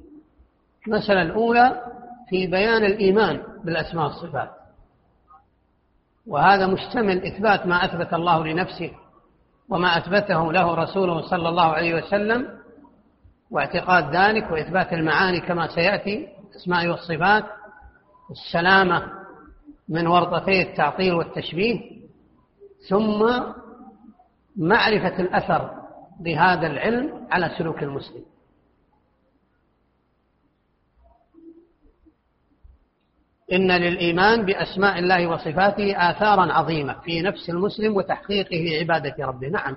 المسألة 0.87 1.23
الأولى 1.23 1.83
في 2.29 2.47
بيان 2.47 2.85
الإيمان 2.85 3.43
بالأسماء 3.65 4.05
والصفات. 4.07 4.51
وهذا 6.27 6.67
مشتمل 6.67 7.27
إثبات 7.27 7.67
ما 7.67 7.85
أثبت 7.85 8.15
الله 8.15 8.45
لنفسه 8.45 8.91
وما 9.69 9.99
أثبته 9.99 10.53
له 10.53 10.75
رسوله 10.75 11.23
صلى 11.23 11.49
الله 11.49 11.73
عليه 11.73 11.95
وسلم 11.95 12.49
واعتقاد 13.51 14.17
ذلك 14.17 14.51
وإثبات 14.51 14.93
المعاني 14.93 15.41
كما 15.41 15.67
سيأتي 15.67 16.29
الأسماء 16.51 16.87
والصفات 16.87 17.45
السلامة 18.31 19.24
من 19.89 20.07
ورطتي 20.07 20.63
التعطيل 20.63 21.15
والتشبيه 21.15 21.81
ثم 22.89 23.43
معرفة 24.57 25.21
الأثر 25.21 25.71
بهذا 26.21 26.67
العلم 26.67 27.27
على 27.31 27.51
سلوك 27.59 27.83
المسلم. 27.83 28.25
إن 33.53 33.73
للإيمان 33.73 34.45
بأسماء 34.45 34.99
الله 34.99 35.27
وصفاته 35.27 36.11
آثارا 36.11 36.53
عظيمة 36.53 37.01
في 37.01 37.23
نفس 37.23 37.51
المسلم 37.51 37.97
وتحقيقه 37.97 38.57
لعبادة 38.57 39.27
ربه. 39.27 39.49
نعم. 39.49 39.77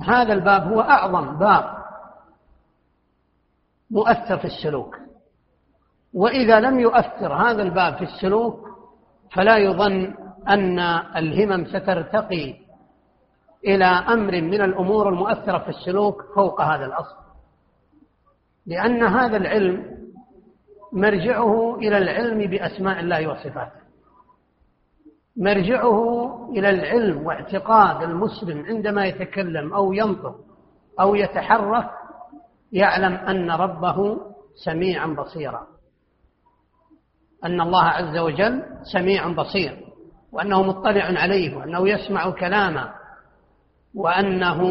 هذا 0.00 0.32
الباب 0.32 0.62
هو 0.72 0.80
أعظم 0.80 1.38
باب 1.38 1.84
مؤثر 3.90 4.38
في 4.38 4.44
السلوك. 4.44 4.96
وإذا 6.14 6.60
لم 6.60 6.80
يؤثر 6.80 7.32
هذا 7.32 7.62
الباب 7.62 7.96
في 7.96 8.04
السلوك 8.04 8.73
فلا 9.34 9.56
يظن 9.56 10.14
أن 10.48 10.78
الهمم 11.16 11.64
سترتقي 11.66 12.54
إلى 13.66 13.84
أمر 13.84 14.32
من 14.32 14.60
الأمور 14.60 15.08
المؤثرة 15.08 15.58
في 15.58 15.68
السلوك 15.68 16.22
فوق 16.36 16.60
هذا 16.60 16.84
الأصل. 16.86 17.16
لأن 18.66 19.02
هذا 19.02 19.36
العلم 19.36 20.04
مرجعه 20.92 21.76
إلى 21.76 21.98
العلم 21.98 22.50
بأسماء 22.50 23.00
الله 23.00 23.28
وصفاته. 23.28 23.84
مرجعه 25.36 26.28
إلى 26.50 26.70
العلم 26.70 27.26
واعتقاد 27.26 28.02
المسلم 28.02 28.66
عندما 28.66 29.06
يتكلم 29.06 29.72
أو 29.72 29.92
ينطق 29.92 30.36
أو 31.00 31.14
يتحرك 31.14 31.90
يعلم 32.72 33.14
أن 33.14 33.50
ربه 33.50 34.20
سميعا 34.64 35.06
بصيرا. 35.06 35.73
أن 37.44 37.60
الله 37.60 37.82
عز 37.84 38.16
وجل 38.18 38.62
سميع 38.92 39.28
بصير 39.32 39.84
وأنه 40.32 40.62
مطلع 40.62 41.04
عليه 41.04 41.56
وأنه 41.56 41.88
يسمع 41.88 42.30
كلامه 42.30 42.92
وأنه 43.94 44.62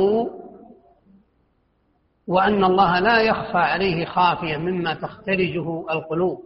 وأن 2.27 2.63
الله 2.63 2.99
لا 2.99 3.21
يخفى 3.21 3.57
عليه 3.57 4.05
خافيا 4.05 4.57
مما 4.57 4.93
تختلجه 4.93 5.85
القلوب 5.91 6.39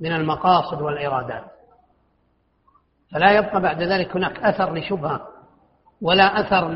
من 0.00 0.12
المقاصد 0.12 0.82
والإرادات. 0.82 1.44
فلا 3.12 3.32
يبقى 3.32 3.60
بعد 3.60 3.82
ذلك 3.82 4.16
هناك 4.16 4.38
أثر 4.38 4.74
لشبهة 4.74 5.26
ولا 6.02 6.40
أثر 6.40 6.68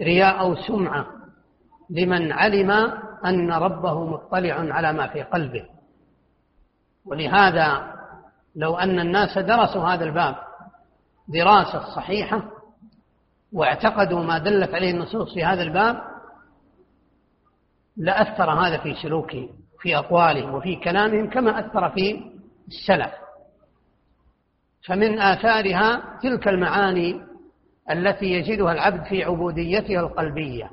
لرياء 0.00 0.40
أو 0.40 0.54
سمعة 0.54 1.06
لمن 1.90 2.32
علم 2.32 2.70
أن 3.24 3.52
ربه 3.52 4.04
مطلع 4.04 4.54
على 4.54 4.92
ما 4.92 5.06
في 5.06 5.22
قلبه. 5.22 5.64
ولهذا 7.06 7.95
لو 8.56 8.76
أن 8.76 9.00
الناس 9.00 9.38
درسوا 9.38 9.88
هذا 9.88 10.04
الباب 10.04 10.36
دراسة 11.28 11.94
صحيحة 11.94 12.42
واعتقدوا 13.52 14.22
ما 14.22 14.38
دلت 14.38 14.74
عليه 14.74 14.90
النصوص 14.90 15.34
في 15.34 15.44
هذا 15.44 15.62
الباب 15.62 16.02
لأثر 17.96 18.50
هذا 18.50 18.78
في 18.78 18.94
سلوكهم 18.94 19.48
في 19.80 19.96
أقوالهم 19.96 20.54
وفي 20.54 20.76
كلامهم 20.76 21.30
كما 21.30 21.60
أثر 21.60 21.90
في 21.90 22.30
السلف. 22.68 23.12
فمن 24.86 25.20
آثارها 25.20 26.18
تلك 26.22 26.48
المعاني 26.48 27.20
التي 27.90 28.26
يجدها 28.26 28.72
العبد 28.72 29.04
في 29.04 29.24
عبوديته 29.24 30.00
القلبية 30.00 30.70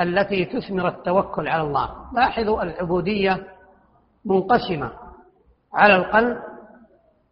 التي 0.00 0.44
تثمر 0.44 0.88
التوكل 0.88 1.48
على 1.48 1.62
الله. 1.62 2.12
لاحظوا 2.14 2.62
العبودية 2.62 3.46
منقسمة 4.24 4.92
على 5.74 5.96
القلب 5.96 6.36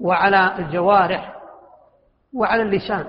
وعلى 0.04 0.58
الجوارح 0.58 1.34
وعلى 2.34 2.62
اللسان. 2.62 3.06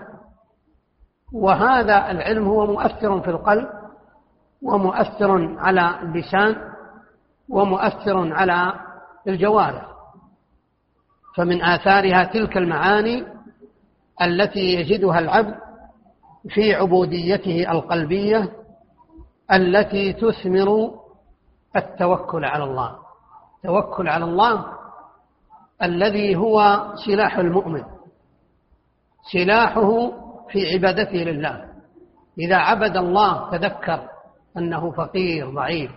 وهذا 1.34 2.12
العلم 2.12 2.48
هو 2.48 2.66
مؤثر 2.66 3.22
في 3.22 3.30
القلب 3.30 3.68
ومؤثر 4.62 5.60
على 5.60 6.00
اللسان 6.02 6.56
ومؤثر 7.50 8.34
على 8.34 8.74
الجوارح. 9.28 9.86
فمن 11.36 11.64
آثارها 11.64 12.24
تلك 12.24 12.58
المعاني 12.58 13.26
التي 14.22 14.60
يجدها 14.60 15.20
العبد 15.20 15.56
في 16.50 16.76
عبوديته 16.76 17.72
القلبية 17.72 18.52
التي 19.52 20.14
تثمر 20.14 20.92
التوكل 21.76 22.46
على 22.46 22.64
الله. 22.64 22.96
التوكل 23.56 24.08
على 24.10 24.26
الله 24.26 24.75
الذي 25.84 26.36
هو 26.36 26.88
سلاح 27.06 27.38
المؤمن 27.38 27.84
سلاحه 29.34 30.12
في 30.50 30.74
عبادته 30.74 31.18
لله. 31.18 31.66
إذا 32.40 32.56
عبد 32.56 32.98
الله 32.98 33.52
تذكر 33.52 34.10
أنه 34.58 34.92
فقير 34.92 35.50
ضعيف 35.50 35.92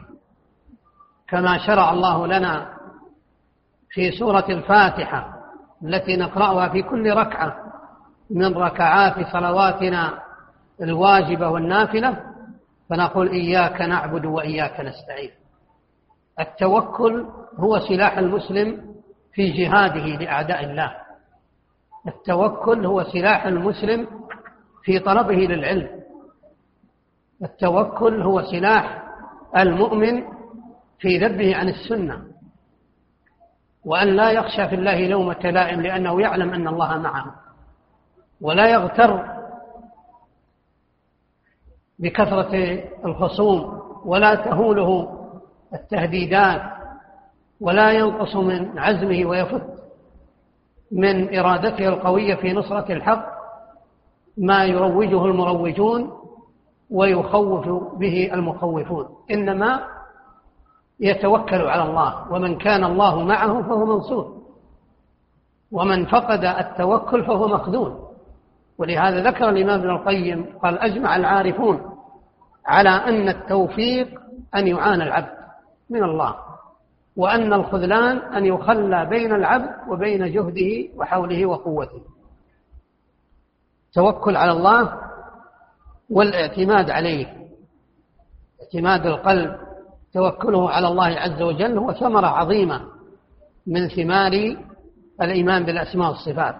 كما 1.28 1.58
شرع 1.66 1.92
الله 1.92 2.26
لنا 2.26 2.74
في 3.90 4.10
سورة 4.10 4.44
الفاتحة 4.48 5.38
التي 5.84 6.16
نقرأها 6.16 6.68
في 6.68 6.82
كل 6.82 7.12
ركعة 7.12 7.56
من 8.30 8.54
ركعات 8.54 9.32
صلواتنا 9.32 10.18
الواجبة 10.82 11.48
والنافلة 11.48 12.22
فنقول 12.90 13.28
إياك 13.28 13.80
نعبد 13.80 14.24
وإياك 14.24 14.80
نستعين. 14.80 15.30
التوكل 16.40 17.26
هو 17.58 17.78
سلاح 17.78 18.18
المسلم 18.18 18.97
في 19.32 19.50
جهاده 19.50 20.04
لأعداء 20.04 20.64
الله. 20.64 20.96
التوكل 22.06 22.86
هو 22.86 23.04
سلاح 23.04 23.46
المسلم 23.46 24.06
في 24.82 24.98
طلبه 24.98 25.34
للعلم. 25.34 25.88
التوكل 27.42 28.22
هو 28.22 28.42
سلاح 28.42 29.02
المؤمن 29.56 30.24
في 30.98 31.18
ذبه 31.18 31.56
عن 31.56 31.68
السنة. 31.68 32.24
وأن 33.84 34.08
لا 34.08 34.30
يخشى 34.30 34.68
في 34.68 34.74
الله 34.74 35.08
لومة 35.08 35.40
لائم 35.50 35.80
لأنه 35.80 36.20
يعلم 36.20 36.52
أن 36.52 36.68
الله 36.68 36.98
معه. 36.98 37.34
ولا 38.40 38.68
يغتر 38.70 39.38
بكثرة 41.98 42.82
الخصوم 43.04 43.82
ولا 44.04 44.34
تهوله 44.34 45.18
التهديدات 45.74 46.77
ولا 47.60 47.92
ينقص 47.92 48.36
من 48.36 48.78
عزمه 48.78 49.24
ويفت 49.24 49.62
من 50.92 51.38
إرادته 51.38 51.88
القوية 51.88 52.34
في 52.34 52.52
نصرة 52.52 52.92
الحق 52.92 53.26
ما 54.36 54.64
يروجه 54.64 55.24
المروجون 55.24 56.12
ويخوف 56.90 57.68
به 57.98 58.30
المخوفون. 58.32 59.08
إنما 59.30 59.80
يتوكل 61.00 61.62
على 61.62 61.90
الله 61.90 62.32
ومن 62.32 62.58
كان 62.58 62.84
الله 62.84 63.22
معه 63.22 63.62
فهو 63.62 63.86
منصور 63.86 64.38
ومن 65.72 66.06
فقد 66.06 66.44
التوكل 66.44 67.24
فهو 67.24 67.48
مخذول 67.48 67.98
ولهذا 68.78 69.30
ذكر 69.30 69.48
الإمام 69.48 69.80
ابن 69.80 69.90
القيم 69.90 70.46
قال 70.62 70.78
أجمع 70.78 71.16
العارفون 71.16 71.80
على 72.66 72.90
أن 72.90 73.28
التوفيق 73.28 74.20
أن 74.54 74.66
يعان 74.66 75.02
العبد 75.02 75.38
من 75.90 76.04
الله. 76.04 76.34
وأن 77.18 77.52
الخذلان 77.52 78.18
أن 78.18 78.46
يخلى 78.46 79.06
بين 79.06 79.34
العبد 79.34 79.70
وبين 79.88 80.32
جهده 80.32 80.88
وحوله 80.96 81.46
وقوته. 81.46 82.02
توكل 83.92 84.36
على 84.36 84.52
الله 84.52 85.00
والاعتماد 86.10 86.90
عليه. 86.90 87.48
اعتماد 88.62 89.06
القلب 89.06 89.56
توكله 90.14 90.70
على 90.70 90.88
الله 90.88 91.06
عز 91.06 91.42
وجل 91.42 91.78
هو 91.78 91.92
ثمرة 91.92 92.26
عظيمة 92.26 92.80
من 93.66 93.88
ثمار 93.88 94.56
الإيمان 95.22 95.64
بالأسماء 95.64 96.08
والصفات. 96.08 96.54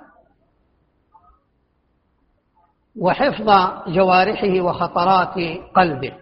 وحفظ 3.00 3.50
جوارحه 3.88 4.60
وخطرات 4.60 5.34
قلبه. 5.76 6.12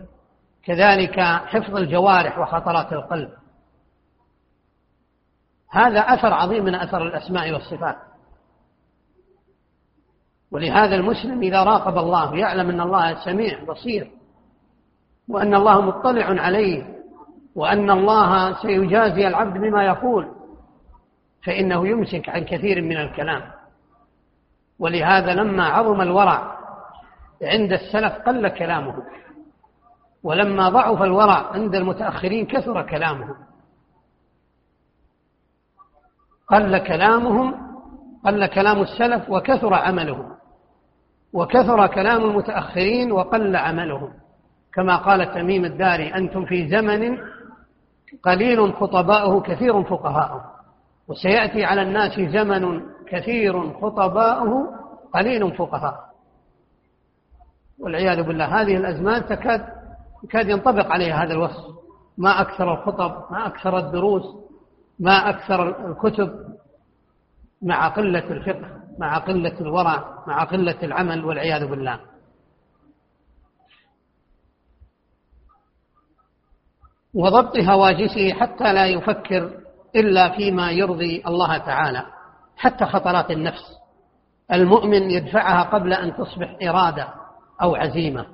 كذلك 0.65 1.21
حفظ 1.21 1.77
الجوارح 1.77 2.39
وخطرات 2.39 2.93
القلب. 2.93 3.31
هذا 5.71 6.01
أثر 6.01 6.33
عظيم 6.33 6.65
من 6.65 6.75
أثر 6.75 7.03
الأسماء 7.03 7.53
والصفات. 7.53 7.97
ولهذا 10.51 10.95
المسلم 10.95 11.43
إذا 11.43 11.63
راقب 11.63 11.99
الله 11.99 12.37
يعلم 12.37 12.71
أن 12.71 12.81
الله 12.81 13.25
سميع 13.25 13.65
بصير 13.65 14.11
وأن 15.29 15.55
الله 15.55 15.81
مطلع 15.81 16.43
عليه 16.43 16.97
وأن 17.55 17.91
الله 17.91 18.63
سيجازي 18.63 19.29
العبد 19.29 19.59
بما 19.61 19.85
يقول 19.85 20.29
فإنه 21.47 21.89
يمسك 21.89 22.29
عن 22.29 22.45
كثير 22.45 22.83
من 22.83 22.97
الكلام. 22.97 23.43
ولهذا 24.79 25.35
لما 25.35 25.65
عظم 25.65 26.01
الورع 26.01 26.57
عند 27.43 27.73
السلف 27.73 28.13
قل 28.13 28.49
كلامه 28.49 28.95
ولما 30.23 30.69
ضعف 30.69 31.03
الورع 31.03 31.53
عند 31.53 31.75
المتأخرين 31.75 32.47
كثر 32.47 32.83
كلامهم. 32.83 33.37
قل 36.49 36.79
كلامهم 36.79 37.55
قل 38.25 38.47
كلام 38.47 38.81
السلف 38.81 39.31
وكثر 39.31 39.75
عملهم 39.75 40.37
وكثر 41.33 41.87
كلام 41.87 42.25
المتأخرين 42.25 43.13
وقل 43.13 43.57
عملهم. 43.57 44.13
كما 44.75 44.97
قال 44.97 45.35
تميم 45.35 45.65
الداري 45.65 46.15
أنتم 46.15 46.45
في 46.45 46.69
زمن 46.69 47.19
قليل 48.23 48.75
خطباؤه 48.75 49.41
كثير 49.41 49.83
فقهاؤه 49.83 50.45
وسيأتي 51.09 51.65
على 51.65 51.83
الناس 51.83 52.21
زمن 52.21 52.81
كثير 53.09 53.73
خطباؤه 53.73 54.75
قليل 55.15 55.57
فقهاء 55.57 56.07
والعياذ 57.79 58.23
بالله 58.23 58.63
هذه 58.63 58.77
الأزمان 58.77 59.27
تكاد 59.27 59.67
يكاد 60.25 60.49
ينطبق 60.49 60.93
عليها 60.93 61.25
هذا 61.25 61.33
الوصف. 61.33 61.77
ما 62.19 62.41
أكثر 62.41 62.73
الخطب 62.73 63.33
ما 63.33 63.47
أكثر 63.47 63.79
الدروس 63.79 64.46
ما 64.99 65.31
أكثر 65.31 65.89
الكتب 65.91 66.57
مع 67.63 67.89
قلة 67.89 68.31
الفقه 68.31 68.81
مع 68.99 69.19
قلة 69.19 69.61
الورع 69.61 70.25
مع 70.27 70.45
قلة 70.45 70.77
العمل 70.83 71.25
والعياذ 71.25 71.67
بالله. 71.67 72.01
وضبط 77.15 77.57
هواجسه 77.57 78.33
حتى 78.33 78.73
لا 78.73 78.87
يفكر 78.87 79.51
إلا 79.97 80.37
فيما 80.37 80.71
يرضي 80.71 81.23
الله 81.27 81.59
تعالى 81.59 82.07
حتى 82.57 82.85
خطرات 82.85 83.31
النفس. 83.31 83.77
المؤمن 84.53 85.11
يدفعها 85.11 85.63
قبل 85.63 85.93
أن 85.93 86.17
تصبح 86.17 86.57
إرادة 86.63 87.09
أو 87.63 87.75
عزيمة. 87.75 88.27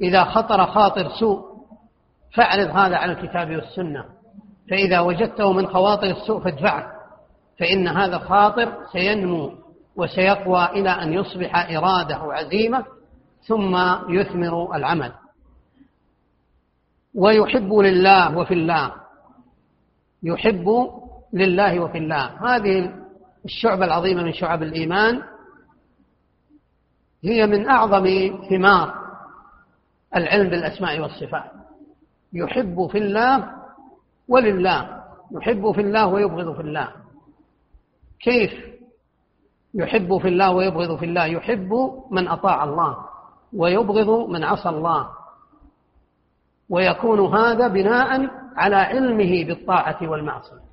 إذا 0.00 0.24
خطر 0.24 0.66
خاطر 0.66 1.08
سوء 1.08 1.44
فاعرض 2.34 2.76
هذا 2.76 2.96
على 2.96 3.12
الكتاب 3.12 3.50
والسنة. 3.50 4.17
فإذا 4.70 5.00
وجدته 5.00 5.52
من 5.52 5.66
خواطر 5.66 6.06
السوء 6.06 6.40
فادفعه 6.40 6.92
فإن 7.58 7.88
هذا 7.88 8.16
الخاطر 8.16 8.72
سينمو 8.92 9.52
وسيقوى 9.96 10.64
إلى 10.64 10.90
أن 10.90 11.12
يصبح 11.12 11.70
إرادة 11.76 12.22
وعزيمة 12.22 12.84
ثم 13.46 13.76
يثمر 14.08 14.76
العمل. 14.76 15.12
ويحب 17.14 17.72
لله 17.72 18.38
وفي 18.38 18.54
الله. 18.54 18.92
يحب 20.22 20.90
لله 21.32 21.80
وفي 21.80 21.98
الله. 21.98 22.54
هذه 22.54 22.94
الشعبة 23.44 23.84
العظيمة 23.84 24.22
من 24.22 24.32
شعب 24.32 24.62
الإيمان 24.62 25.22
هي 27.24 27.46
من 27.46 27.68
أعظم 27.68 28.06
ثمار 28.50 28.94
العلم 30.16 30.50
بالأسماء 30.50 31.00
والصفات. 31.00 31.50
يحب 32.32 32.86
في 32.92 32.98
الله 32.98 33.57
ولله 34.28 35.02
يحب 35.32 35.72
في 35.72 35.80
الله 35.80 36.06
ويبغض 36.06 36.54
في 36.54 36.60
الله. 36.60 36.88
كيف 38.20 38.52
يحب 39.74 40.18
في 40.18 40.28
الله 40.28 40.50
ويبغض 40.50 40.98
في 40.98 41.04
الله؟ 41.04 41.24
يحب 41.24 41.72
من 42.10 42.28
أطاع 42.28 42.64
الله 42.64 42.96
ويبغض 43.52 44.28
من 44.28 44.44
عصى 44.44 44.68
الله. 44.68 45.08
ويكون 46.70 47.34
هذا 47.36 47.68
بناء 47.68 48.30
على 48.56 48.76
علمه 48.76 49.44
بالطاعة 49.44 49.98
والمعصية. 50.02 50.68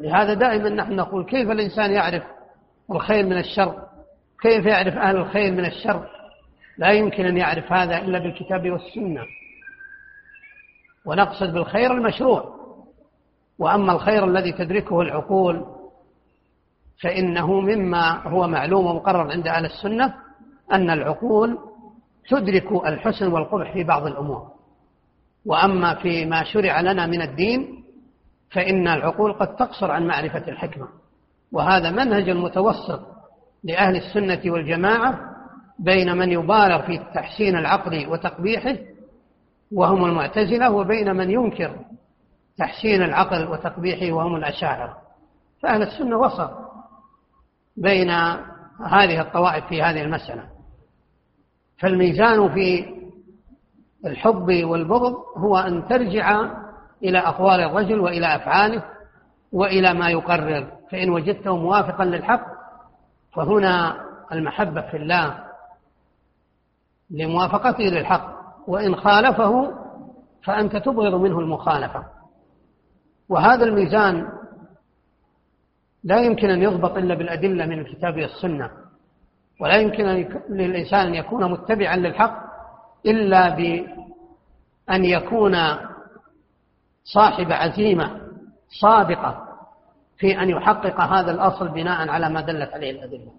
لهذا 0.00 0.34
دائما 0.34 0.68
نحن 0.68 0.96
نقول 0.96 1.24
كيف 1.24 1.50
الإنسان 1.50 1.90
يعرف 1.90 2.22
الخير 2.90 3.26
من 3.26 3.38
الشر؟ 3.38 3.82
كيف 4.42 4.66
يعرف 4.66 4.94
أهل 4.94 5.16
الخير 5.16 5.52
من 5.52 5.64
الشر؟ 5.64 6.08
لا 6.78 6.90
يمكن 6.92 7.26
أن 7.26 7.36
يعرف 7.36 7.72
هذا 7.72 7.98
إلا 7.98 8.18
بالكتاب 8.18 8.70
والسنة. 8.70 9.22
ونقصد 11.04 11.52
بالخير 11.52 11.92
المشروع. 11.92 12.63
وأما 13.58 13.92
الخير 13.92 14.24
الذي 14.24 14.52
تدركه 14.52 15.00
العقول 15.00 15.66
فإنه 17.02 17.60
مما 17.60 18.28
هو 18.28 18.48
معلوم 18.48 18.86
ومقرر 18.86 19.30
عند 19.30 19.46
أهل 19.46 19.64
السنة 19.64 20.14
أن 20.72 20.90
العقول 20.90 21.58
تدرك 22.28 22.72
الحسن 22.86 23.32
والقبح 23.32 23.72
في 23.72 23.84
بعض 23.84 24.06
الأمور. 24.06 24.48
وأما 25.46 25.94
فيما 25.94 26.44
شرع 26.44 26.80
لنا 26.80 27.06
من 27.06 27.22
الدين 27.22 27.84
فإن 28.50 28.88
العقول 28.88 29.32
قد 29.32 29.56
تقصر 29.56 29.90
عن 29.90 30.06
معرفة 30.06 30.48
الحكمة. 30.48 30.88
وهذا 31.52 31.90
منهج 31.90 32.30
متوسط 32.30 33.00
لأهل 33.64 33.96
السنة 33.96 34.52
والجماعة 34.52 35.20
بين 35.78 36.16
من 36.16 36.32
يبالغ 36.32 36.86
في 36.86 36.98
تحسين 37.14 37.56
العقل 37.56 38.06
وتقبيحه 38.08 38.76
وهم 39.72 40.04
المعتزلة 40.04 40.70
وبين 40.70 41.16
من 41.16 41.30
ينكر 41.30 41.78
تحسين 42.58 43.02
العقل 43.02 43.48
وتقبيحه 43.48 44.12
وهم 44.12 44.36
الأشاعرة. 44.36 44.96
فأهل 45.62 45.82
السنة 45.82 46.16
وسط 46.16 46.50
بين 47.76 48.10
هذه 48.80 49.20
الطوائف 49.20 49.66
في 49.66 49.82
هذه 49.82 50.02
المسألة. 50.02 50.44
فالميزان 51.78 52.54
في 52.54 52.94
الحب 54.06 54.64
والبغض 54.64 55.14
هو 55.36 55.56
أن 55.56 55.88
ترجع 55.88 56.50
إلى 57.02 57.18
أقوال 57.18 57.60
الرجل 57.60 58.00
وإلى 58.00 58.36
أفعاله 58.36 58.84
وإلى 59.52 59.94
ما 59.94 60.10
يقرر. 60.10 60.72
فإن 60.92 61.10
وجدته 61.10 61.56
موافقا 61.56 62.04
للحق 62.04 62.46
فهنا 63.32 63.96
المحبة 64.32 64.80
في 64.80 64.96
الله 64.96 65.44
لموافقته 67.10 67.84
للحق. 67.84 68.34
وإن 68.66 68.96
خالفه 68.96 69.72
فأنت 70.44 70.76
تبغض 70.76 71.14
منه 71.14 71.40
المخالفة. 71.40 72.13
وهذا 73.28 73.64
الميزان 73.64 74.28
لا 76.04 76.20
يمكن 76.20 76.50
أن 76.50 76.62
يضبط 76.62 76.96
إلا 76.96 77.14
بالأدلة 77.14 77.66
من 77.66 77.78
الكتاب 77.78 78.16
والسنة 78.16 78.70
ولا 79.60 79.76
يمكن 79.76 80.04
للإنسان 80.48 81.06
أن 81.06 81.14
يكون 81.14 81.50
متبعا 81.50 81.96
للحق 81.96 82.44
إلا 83.06 83.48
بأن 83.48 85.04
يكون 85.04 85.56
صاحب 87.04 87.52
عزيمة 87.52 88.20
صادقة 88.80 89.44
في 90.18 90.42
أن 90.42 90.50
يحقق 90.50 91.00
هذا 91.00 91.30
الأصل 91.30 91.68
بناء 91.68 92.08
على 92.08 92.28
ما 92.30 92.40
دلت 92.40 92.72
عليه 92.72 92.90
الأدلة. 92.90 93.32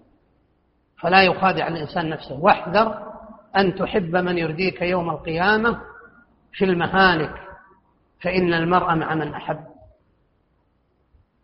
فلا 0.99 1.23
يخادع 1.23 1.67
الإنسان 1.67 2.09
نفسه. 2.09 2.39
واحذر 2.39 3.13
أن 3.57 3.75
تحب 3.75 4.15
من 4.15 4.37
يرديك 4.37 4.81
يوم 4.81 5.09
القيامة 5.09 5.81
في 6.53 6.65
المهالك 6.65 7.33
فإن 8.21 8.53
المرء 8.53 8.95
مع 8.95 9.15
من 9.15 9.33
أحب. 9.33 9.74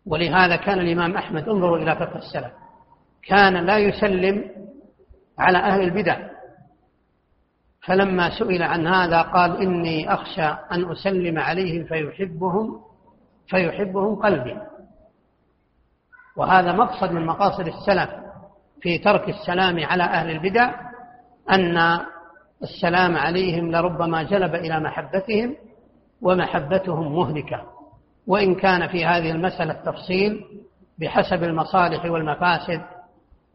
ولهذا 0.06 0.56
كان 0.56 0.78
الإمام 0.78 1.16
أحمد 1.16 1.48
انظروا 1.48 1.78
إلى 1.78 1.96
فقه 1.96 2.16
السلف 2.16 2.52
كان 3.22 3.66
لا 3.66 3.78
يسلم 3.78 4.50
على 5.38 5.58
أهل 5.58 5.80
البدع. 5.80 6.18
فلما 7.86 8.38
سئل 8.38 8.62
عن 8.62 8.86
هذا 8.86 9.22
قال 9.22 9.56
إني 9.56 10.14
أخشى 10.14 10.44
أن 10.72 10.90
أسلم 10.90 11.38
عليهم 11.38 11.84
فيحبهم 11.84 12.80
فيحبهم 13.46 14.14
قلبي. 14.14 14.56
وهذا 16.36 16.72
مقصد 16.72 17.12
من 17.12 17.26
مقاصد 17.26 17.66
السلف 17.66 18.10
في 18.80 18.98
ترك 18.98 19.28
السلام 19.28 19.84
على 19.84 20.02
أهل 20.02 20.30
البدع 20.30 20.74
أن 21.50 22.00
السلام 22.62 23.16
عليهم 23.16 23.70
لربما 23.70 24.22
جلب 24.22 24.54
إلى 24.54 24.80
محبتهم 24.80 25.56
ومحبتهم 26.22 27.16
مهلكة. 27.16 27.71
وإن 28.26 28.54
كان 28.54 28.88
في 28.88 29.04
هذه 29.04 29.30
المسألة 29.30 29.72
تفصيل 29.72 30.44
بحسب 30.98 31.44
المصالح 31.44 32.04
والمفاسد 32.04 32.82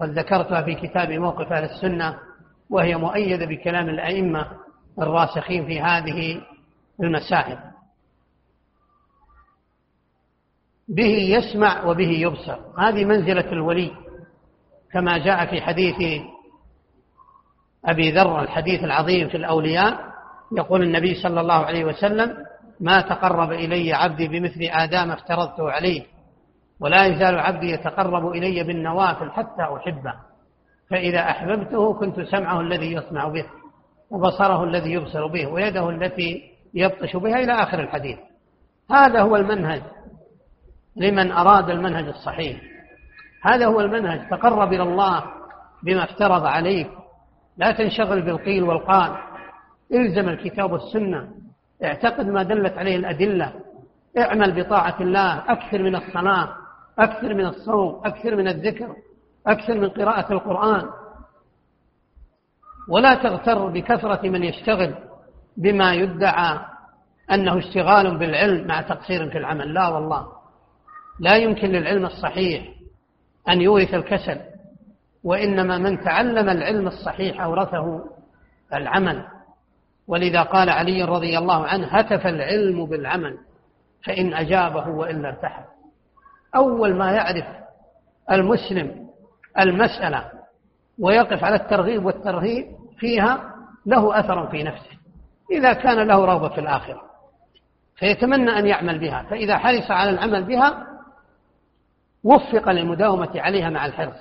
قد 0.01 0.09
ذكرتها 0.09 0.61
في 0.61 0.76
كتاب 0.76 1.11
موقف 1.11 1.51
أهل 1.51 1.63
السنة 1.63 2.18
وهي 2.70 2.95
مؤيدة 2.95 3.45
بكلام 3.45 3.89
الأئمة 3.89 4.47
الراسخين 4.99 5.65
في 5.65 5.82
هذه 5.82 6.41
المسائل 7.03 7.57
به 10.88 11.38
يسمع 11.38 11.84
وبه 11.84 12.09
يبصر. 12.09 12.57
هذه 12.80 13.05
منزلة 13.05 13.51
الولي 13.51 13.91
كما 14.91 15.18
جاء 15.18 15.45
في 15.45 15.61
حديث 15.61 16.22
أبي 17.86 18.11
ذر 18.11 18.41
الحديث 18.41 18.84
العظيم 18.84 19.30
في 19.30 19.38
الأولياء 19.38 20.13
يقول 20.57 20.84
النبي 20.84 21.15
صلى 21.15 21.41
الله 21.41 21.65
عليه 21.65 21.86
وسلم 21.86 22.38
ما 22.80 23.01
تقرب 23.01 23.51
إلي 23.51 23.93
عبدي 23.93 24.28
بمثل 24.28 24.61
آدام 24.61 25.11
افترضته 25.11 25.71
عليه 25.71 26.03
ولا 26.80 27.05
يزال 27.05 27.39
عبدي 27.39 27.71
يتقرب 27.71 28.28
إلي 28.28 28.63
بالنوافل 28.63 29.32
حتى 29.32 29.61
أحبه 29.61 30.13
فإذا 30.89 31.19
أحببته 31.19 31.93
كنت 31.93 32.19
سمعه 32.21 32.61
الذي 32.61 32.93
يسمع 32.93 33.28
به 33.28 33.45
وبصره 34.09 34.63
الذي 34.63 34.91
يبصر 34.91 35.28
به 35.28 35.47
ويده 35.47 35.89
التي 35.89 36.57
يبطش 36.73 37.15
بها 37.15 37.39
إلى 37.39 37.53
آخر 37.53 37.80
الحديث. 37.80 38.17
هذا 38.91 39.21
هو 39.21 39.36
المنهج 39.36 39.82
لمن 40.95 41.32
أراد 41.32 41.69
المنهج 41.69 42.07
الصحيح. 42.07 42.61
هذا 43.43 43.65
هو 43.65 43.82
المنهج. 43.82 44.30
تقرب 44.30 44.73
إلى 44.73 44.84
الله 44.84 45.23
بما 45.84 46.03
افترض 46.03 46.45
عليك. 46.45 46.89
لا 47.57 47.71
تنشغل 47.71 48.21
بالقيل 48.21 48.63
والقال. 48.63 49.17
إلزم 49.93 50.30
الكتاب 50.30 50.71
والسنة. 50.71 51.28
اعتقد 51.84 52.25
ما 52.25 52.43
دلت 52.43 52.78
عليه 52.78 52.95
الأدلة. 52.95 53.53
اعمل 54.17 54.63
بطاعة 54.63 55.01
الله 55.01 55.51
أكثر 55.51 55.84
من 55.84 55.95
الصلاة 55.95 56.49
أكثر 56.99 57.34
من 57.34 57.45
الصوم 57.45 58.01
أكثر 58.05 58.36
من 58.36 58.47
الذكر 58.47 58.95
أكثر 59.47 59.80
من 59.80 59.89
قراءة 59.89 60.34
القرآن. 60.34 60.89
ولا 62.89 63.15
تغتر 63.15 63.67
بكثرة 63.67 64.30
من 64.30 64.43
يشتغل 64.43 64.95
بما 65.57 65.93
يدعى 65.93 66.59
أنه 67.32 67.57
اشتغال 67.57 68.17
بالعلم 68.17 68.67
مع 68.67 68.82
تقصير 68.82 69.30
في 69.30 69.38
العمل. 69.38 69.73
لا 69.73 69.88
والله. 69.88 70.28
لا 71.19 71.36
يمكن 71.36 71.67
للعلم 71.67 72.05
الصحيح 72.05 72.67
أن 73.49 73.61
يورث 73.61 73.93
الكسل 73.93 74.39
وإنما 75.23 75.78
من 75.78 76.03
تعلم 76.03 76.49
العلم 76.49 76.88
الصحيح 76.88 77.41
أورثه 77.41 78.03
العمل. 78.73 79.36
ولذا 80.07 80.41
قال 80.41 80.69
علي 80.69 81.03
رضي 81.03 81.37
الله 81.37 81.67
عنه 81.67 81.87
هتف 81.87 82.27
العلم 82.27 82.85
بالعمل 82.85 83.37
فإن 84.05 84.33
أجابه 84.33 84.87
وإلا 84.87 85.29
ارتحل. 85.29 85.63
أول 86.55 86.95
ما 86.95 87.11
يعرف 87.11 87.45
المسلم 88.31 89.07
المسألة 89.59 90.31
ويقف 90.99 91.43
على 91.43 91.55
الترغيب 91.55 92.05
والترهيب 92.05 92.67
فيها 92.97 93.55
له 93.85 94.19
أثر 94.19 94.47
في 94.47 94.63
نفسه. 94.63 94.97
إذا 95.51 95.73
كان 95.73 96.07
له 96.07 96.25
رغبة 96.25 96.49
في 96.49 96.61
الآخرة 96.61 97.01
فيتمنى 97.95 98.59
أن 98.59 98.65
يعمل 98.65 98.99
بها 98.99 99.23
فإذا 99.29 99.57
حرص 99.57 99.91
على 99.91 100.09
العمل 100.09 100.43
بها 100.43 100.87
وفق 102.23 102.69
للمداومة 102.71 103.31
عليها 103.35 103.69
مع 103.69 103.85
الحرص. 103.85 104.17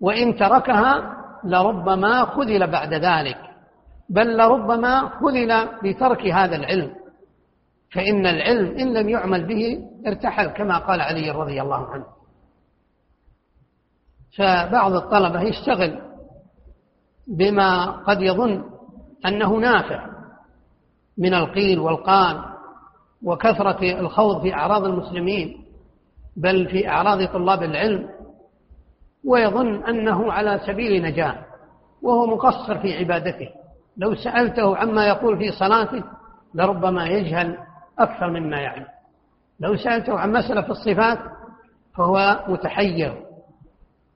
وإن 0.00 0.36
تركها 0.36 1.16
لربما 1.44 2.24
خذل 2.24 2.70
بعد 2.70 2.94
ذلك. 2.94 3.45
بل 4.08 4.36
لربما 4.36 5.08
خذل 5.08 5.68
بترك 5.84 6.26
هذا 6.26 6.56
العلم. 6.56 6.94
فإن 7.94 8.26
العلم 8.26 8.78
إن 8.78 8.94
لم 8.94 9.08
يعمل 9.08 9.46
به 9.46 9.78
ارتحل 10.06 10.46
كما 10.46 10.78
قال 10.78 11.00
علي 11.00 11.30
رضي 11.30 11.62
الله 11.62 11.86
عنه. 11.86 12.06
فبعض 14.38 14.92
الطلبة 14.92 15.42
يشتغل 15.42 16.00
بما 17.26 17.86
قد 17.86 18.20
يظن 18.22 18.64
أنه 19.26 19.56
نافع 19.56 20.06
من 21.18 21.34
القيل 21.34 21.78
والقال 21.78 22.44
وكثرة 23.22 24.00
الخوض 24.00 24.42
في 24.42 24.54
أعراض 24.54 24.84
المسلمين 24.84 25.64
بل 26.36 26.68
في 26.68 26.88
أعراض 26.88 27.26
طلاب 27.28 27.62
العلم 27.62 28.08
ويظن 29.24 29.84
أنه 29.84 30.32
على 30.32 30.60
سبيل 30.66 31.02
نجاة 31.02 31.44
وهو 32.02 32.26
مقصر 32.26 32.78
في 32.78 32.98
عبادته. 32.98 33.48
لو 33.96 34.14
سألته 34.14 34.76
عما 34.76 35.06
يقول 35.06 35.38
في 35.38 35.52
صلاته 35.52 36.04
لربما 36.54 37.06
يجهل 37.06 37.58
أكثر 37.98 38.30
مما 38.30 38.60
يعلم. 38.60 38.86
لو 39.60 39.76
سألته 39.76 40.18
عن 40.18 40.32
مسألة 40.32 40.62
في 40.62 40.70
الصفات 40.70 41.18
فهو 41.96 42.44
متحير. 42.48 43.22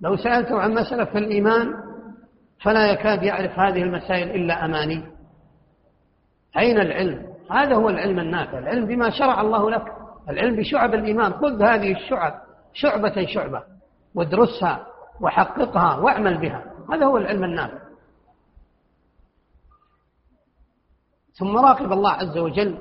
لو 0.00 0.16
سألته 0.16 0.60
عن 0.60 0.74
مسألة 0.74 1.04
في 1.04 1.18
الإيمان 1.18 1.74
فلا 2.62 2.92
يكاد 2.92 3.22
يعرف 3.22 3.58
هذه 3.58 3.82
المسائل 3.82 4.30
إلا 4.30 4.64
أماني. 4.64 5.04
أين 6.58 6.78
العلم؟ 6.78 7.26
هذا 7.50 7.74
هو 7.74 7.88
العلم 7.88 8.18
النافع. 8.18 8.58
العلم 8.58 8.86
بما 8.86 9.10
شرع 9.10 9.40
الله 9.40 9.70
لك. 9.70 9.84
العلم 10.30 10.56
بشعب 10.56 10.94
الإيمان. 10.94 11.32
خذ 11.32 11.62
هذه 11.62 11.92
الشعب 11.92 12.34
شعبة 12.72 13.26
شعبة 13.26 13.62
وادرسها 14.14 14.86
وحققها 15.20 15.96
واعمل 15.96 16.38
بها. 16.38 16.64
هذا 16.92 17.06
هو 17.06 17.16
العلم 17.16 17.44
النافع. 17.44 17.89
ثم 21.38 21.56
راقب 21.56 21.92
الله 21.92 22.10
عز 22.10 22.38
وجل 22.38 22.78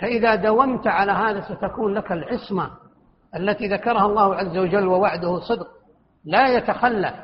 فإذا 0.00 0.34
داومت 0.34 0.86
على 0.86 1.12
هذا 1.12 1.40
ستكون 1.40 1.94
لك 1.94 2.12
العصمة 2.12 2.70
التي 3.36 3.68
ذكرها 3.68 4.06
الله 4.06 4.34
عز 4.34 4.56
وجل 4.58 4.86
ووعده 4.86 5.40
صدق 5.40 5.68
لا 6.24 6.48
يتخلف 6.48 7.14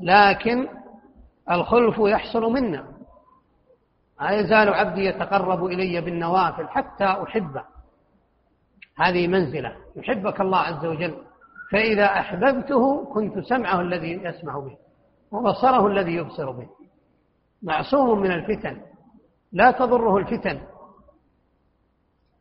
لكن 0.00 0.68
الخلف 1.50 1.98
يحصل 1.98 2.52
منا. 2.52 2.84
ما 4.20 4.30
يزال 4.30 4.74
عبدي 4.74 5.04
يتقرب 5.04 5.64
إلي 5.64 6.00
بالنوافل 6.00 6.68
حتى 6.68 7.04
أحبه. 7.04 7.64
هذه 8.98 9.26
منزلة 9.26 9.76
يحبك 9.96 10.40
الله 10.40 10.58
عز 10.58 10.86
وجل 10.86 11.16
فإذا 11.72 12.04
أحببته 12.04 13.04
كنت 13.04 13.38
سمعه 13.38 13.80
الذي 13.80 14.12
يسمع 14.12 14.58
به 14.58 14.76
وبصره 15.30 15.86
الذي 15.86 16.12
يبصر 16.12 16.50
به. 16.50 16.68
معصوم 17.62 18.20
من 18.20 18.32
الفتن. 18.32 18.80
لا 19.52 19.70
تضره 19.70 20.16
الفتن. 20.16 20.60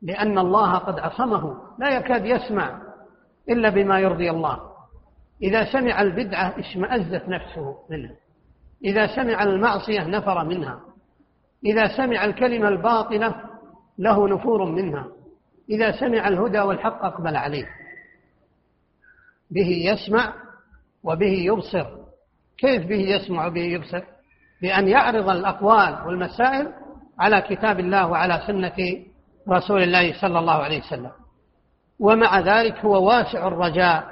لأن 0.01 0.37
الله 0.37 0.77
قد 0.77 0.99
عصمه. 0.99 1.55
لا 1.79 1.89
يكاد 1.89 2.25
يسمع 2.25 2.81
إلا 3.49 3.69
بما 3.69 3.99
يرضي 3.99 4.29
الله. 4.29 4.59
إذا 5.43 5.71
سمع 5.71 6.01
البدعة 6.01 6.59
اشمأزت 6.59 7.29
نفسه 7.29 7.75
منها. 7.89 8.15
إذا 8.85 9.15
سمع 9.15 9.43
المعصية 9.43 10.03
نفر 10.03 10.43
منها. 10.45 10.79
إذا 11.65 11.97
سمع 11.97 12.25
الكلمة 12.25 12.67
الباطلة 12.67 13.35
له 13.97 14.27
نفور 14.27 14.65
منها. 14.65 15.07
إذا 15.69 15.91
سمع 15.99 16.27
الهدى 16.27 16.59
والحق 16.59 17.05
أقبل 17.05 17.35
عليه. 17.35 17.69
به 19.51 19.67
يسمع 19.67 20.33
وبه 21.03 21.31
يبصر. 21.31 22.01
كيف 22.57 22.85
به 22.85 22.99
يسمع 22.99 23.47
وبه 23.47 23.61
يبصر؟ 23.61 24.03
بأن 24.61 24.87
يعرض 24.87 25.29
الأقوال 25.29 26.07
والمسائل 26.07 26.80
على 27.21 27.41
كتاب 27.41 27.79
الله 27.79 28.07
وعلى 28.07 28.43
سنة 28.47 29.05
رسول 29.49 29.83
الله 29.83 30.21
صلى 30.21 30.39
الله 30.39 30.53
عليه 30.53 30.79
وسلم. 30.79 31.11
ومع 31.99 32.39
ذلك 32.39 32.85
هو 32.85 33.07
واسع 33.07 33.47
الرجاء 33.47 34.03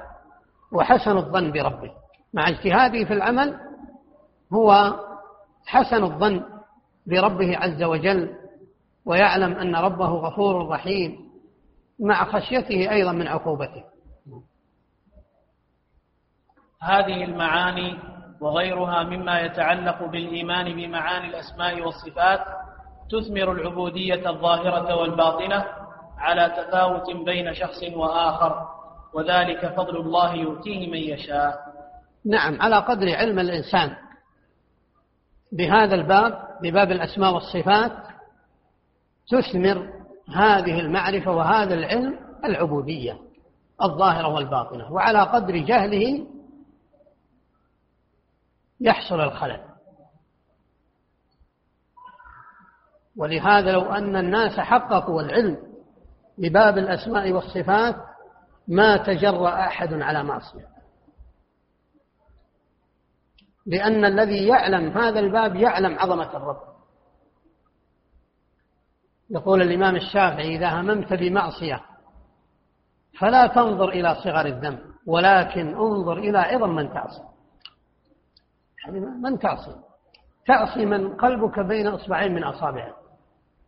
وحسن 0.74 1.18
الظن 1.18 1.52
بربه. 1.52 1.92
مع 2.34 2.50
اجتهاده 2.50 3.06
في 3.06 3.14
العمل 3.14 3.60
هو 4.54 4.94
حسن 5.66 6.04
الظن 6.04 6.44
بربه 7.08 7.58
عز 7.58 7.84
وجل 7.84 8.30
ويعلم 9.06 9.54
أن 9.54 9.76
ربه 9.76 10.10
غفور 10.10 10.70
رحيم 10.70 11.18
مع 12.00 12.26
خشيته 12.26 12.92
أيضا 12.92 13.12
من 13.12 13.28
عقوبته. 13.28 13.84
هذه 16.82 17.24
المعاني 17.24 17.98
وغيرها 18.42 19.04
مما 19.04 19.40
يتعلق 19.40 20.06
بالإيمان 20.06 20.76
بمعاني 20.76 21.28
الأسماء 21.28 21.82
والصفات 21.82 22.46
تثمر 23.12 23.52
العبودية 23.52 24.30
الظاهرة 24.30 24.96
والباطنة 24.96 25.66
على 26.18 26.50
تفاوت 26.58 27.26
بين 27.26 27.54
شخص 27.54 27.84
وآخر 27.96 28.68
وذلك 29.14 29.74
فضل 29.74 29.98
الله 29.98 30.34
يؤتيه 30.36 30.92
من 30.92 30.98
يشاء. 30.98 31.60
نعم 32.26 32.62
على 32.62 32.76
قدر 32.76 33.16
علم 33.16 33.40
الإنسان. 33.40 33.96
بهذا 35.52 35.96
الباب 35.96 36.48
بباب 36.62 36.92
الأسماء 36.92 37.34
والصفات 37.34 37.92
تثمر 39.28 39.90
هذه 40.36 40.80
المعرفة 40.80 41.32
وهذا 41.32 41.74
العلم 41.74 42.20
العبودية 42.46 43.18
الظاهرة 43.82 44.28
والباطنة 44.28 44.92
وعلى 44.92 45.20
قدر 45.20 45.58
جهله 45.58 46.28
يحصل 48.82 49.22
الخلل. 49.22 49.69
ولهذا 53.20 53.72
لو 53.72 53.82
أن 53.82 54.16
الناس 54.16 54.60
حققوا 54.60 55.22
العلم 55.22 55.58
بباب 56.38 56.78
الأسماء 56.78 57.32
والصفات 57.32 57.96
ما 58.68 58.98
تجرأ 58.98 59.60
أحد 59.60 59.94
على 59.94 60.24
معصية. 60.24 60.68
لأن 63.66 64.06
الذي 64.06 64.48
يعلم 64.48 64.98
هذا 64.98 65.20
الباب 65.20 65.56
يعلم 65.56 66.00
عظمة 66.00 66.38
الرب. 66.38 66.62
يقول 69.30 69.62
الإمام 69.62 69.96
الشافعي 69.96 70.56
إذا 70.56 70.82
هممت 70.82 71.14
بمعصية 71.14 71.82
فلا 73.20 73.48
تنظر 73.48 73.90
إلى 73.90 74.16
صغر 74.16 74.46
الذنب 74.46 74.80
ولكن 75.06 75.68
انظر 75.68 76.18
إلى 76.18 76.38
عظم 76.38 76.70
من 76.70 76.94
تعصي. 76.94 77.24
يعني 78.86 79.00
من 79.00 79.40
تعصي؟ 79.40 79.76
تعصي 80.46 80.86
من 80.86 81.16
قلبك 81.16 81.60
بين 81.60 81.88
إصبعين 81.88 82.34
من 82.34 82.44
أصابعه 82.44 82.99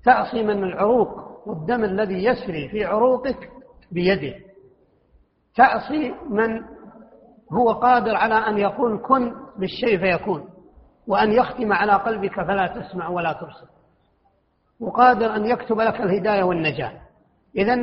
تعصي 0.05 0.43
من 0.43 0.63
العروق 0.63 1.31
والدم 1.47 1.83
الذي 1.83 2.25
يسري 2.25 2.69
في 2.69 2.85
عروقك 2.85 3.49
بيده. 3.91 4.35
تعصي 5.55 6.13
من 6.29 6.61
هو 7.53 7.71
قادر 7.71 8.15
على 8.15 8.35
أن 8.35 8.57
يقول 8.57 8.99
كن 8.99 9.33
بالشيء 9.57 9.99
فيكون 9.99 10.49
وأن 11.07 11.31
يختم 11.31 11.73
على 11.73 11.91
قلبك 11.91 12.35
فلا 12.35 12.67
تسمع 12.67 13.07
ولا 13.07 13.33
تبصر. 13.33 13.67
وقادر 14.79 15.35
أن 15.35 15.45
يكتب 15.45 15.81
لك 15.81 16.01
الهداية 16.01 16.43
والنجاة. 16.43 17.01
إذا 17.55 17.75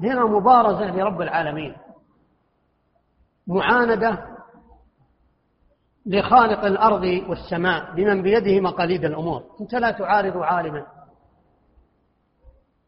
هنا 0.00 0.24
مبارزة 0.24 0.96
لرب 0.96 1.20
العالمين. 1.20 1.76
معاندة 3.46 4.18
لخالق 6.06 6.64
الأرض 6.64 7.22
والسماء 7.28 7.94
بمن 7.94 8.22
بيده 8.22 8.60
مقاليد 8.60 9.04
الأمور. 9.04 9.42
أنت 9.60 9.74
لا 9.74 9.90
تعارض 9.90 10.36
عالما. 10.36 10.95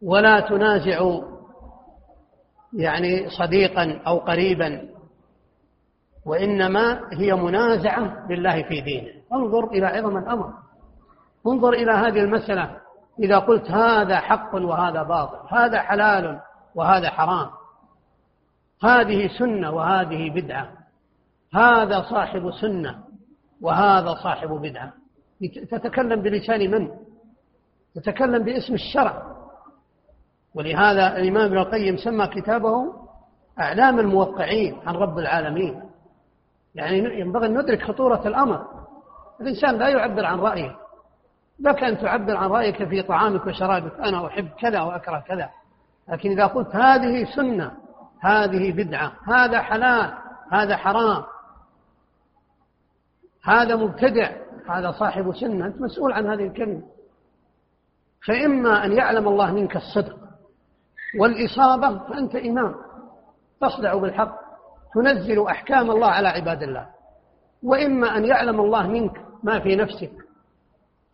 ولا 0.03 0.41
تنازع 0.41 1.21
يعني 2.73 3.31
صديقا 3.31 4.01
أو 4.07 4.19
قريبا 4.19 4.89
وإنما 6.27 7.01
هي 7.13 7.35
منازعة 7.35 8.27
بالله 8.27 8.63
في 8.63 8.81
دينه. 8.81 9.13
انظر 9.33 9.65
إلى 9.65 9.87
عظم 9.87 10.17
الأمر. 10.17 10.53
انظر 11.47 11.73
إلى 11.73 11.93
هذه 11.93 12.21
المسألة. 12.21 12.77
إذا 13.19 13.39
قلت 13.39 13.71
هذا 13.71 14.17
حق 14.17 14.55
وهذا 14.55 15.03
باطل 15.03 15.57
هذا 15.57 15.81
حلال 15.81 16.41
وهذا 16.75 17.11
حرام. 17.11 17.51
هذه 18.85 19.29
سنة 19.39 19.71
وهذه 19.71 20.31
بدعة. 20.31 20.69
هذا 21.55 22.03
صاحب 22.03 22.51
سنة 22.61 22.99
وهذا 23.61 24.15
صاحب 24.15 24.49
بدعة. 24.49 24.93
تتكلم 25.71 26.23
بلسان 26.23 26.71
من؟ 26.71 26.89
تتكلم 27.95 28.45
باسم 28.45 28.75
الشرع. 28.75 29.38
ولهذا 30.55 31.17
الإمام 31.17 31.45
ابن 31.45 31.59
القيم 31.59 31.97
سمى 31.97 32.27
كتابه 32.27 32.95
أعلام 33.61 33.99
الموقعين 33.99 34.81
عن 34.87 34.95
رب 34.95 35.19
العالمين. 35.19 35.83
يعني 36.75 37.21
ينبغي 37.21 37.47
أن 37.47 37.59
ندرك 37.59 37.83
خطورة 37.83 38.29
الأمر. 38.29 38.67
الإنسان 39.41 39.79
لا 39.79 39.89
يعبر 39.89 40.25
عن 40.25 40.39
رأيه. 40.41 40.77
لك 41.61 41.85
أن 41.85 41.99
تعبر 41.99 42.37
عن 42.37 42.51
رأيك 42.51 42.89
في 42.89 43.03
طعامك 43.03 43.47
وشرابك. 43.47 44.01
أنا 44.01 44.27
أحب 44.27 44.49
كذا 44.59 44.81
وأكره 44.81 45.25
كذا. 45.29 45.51
لكن 46.09 46.31
إذا 46.31 46.47
قلت 46.47 46.77
هذه 46.77 47.25
سنة 47.37 47.73
هذه 48.21 48.73
بدعة 48.73 49.13
هذا 49.27 49.61
حلال 49.61 50.15
هذا 50.53 50.77
حرام 50.77 51.25
هذا 53.45 53.77
مبتدع 53.77 54.31
هذا 54.69 54.91
صاحب 54.91 55.35
سنة 55.35 55.67
أنت 55.67 55.81
مسؤول 55.81 56.13
عن 56.13 56.27
هذه 56.27 56.47
الكلمة. 56.47 56.83
فإما 58.27 58.85
أن 58.85 58.93
يعلم 58.93 59.29
الله 59.29 59.53
منك 59.53 59.77
الصدق 59.77 60.28
والإصابة 61.21 61.99
فأنت 61.99 62.37
إمام 62.37 62.75
تصدع 63.61 63.95
بالحق 63.95 64.41
تنزل 64.95 65.47
أحكام 65.47 65.91
الله 65.91 66.07
على 66.07 66.29
عباد 66.29 66.63
الله. 66.63 66.87
وإما 67.63 68.17
أن 68.17 68.25
يعلم 68.25 68.61
الله 68.61 68.87
منك 68.87 69.25
ما 69.43 69.61
في 69.61 69.77
نفسك. 69.77 70.13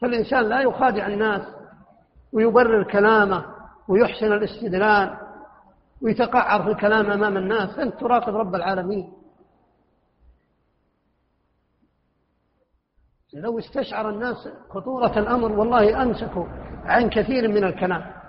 فالإنسان 0.00 0.42
لا 0.42 0.60
يخادع 0.60 1.06
الناس 1.06 1.42
ويبرر 2.32 2.92
كلامه 2.92 3.44
ويحسن 3.88 4.32
الاستدلال 4.32 5.18
ويتقعر 6.02 6.62
في 6.62 6.70
الكلام 6.70 7.10
أمام 7.10 7.36
الناس. 7.36 7.78
أنت 7.78 7.94
تراقب 8.00 8.36
رب 8.36 8.54
العالمين. 8.54 9.12
لو 13.34 13.58
استشعر 13.58 14.10
الناس 14.10 14.48
خطورة 14.70 15.18
الأمر 15.18 15.52
والله 15.52 16.02
أمسكوا 16.02 16.46
عن 16.84 17.10
كثير 17.10 17.48
من 17.48 17.64
الكلام. 17.64 18.23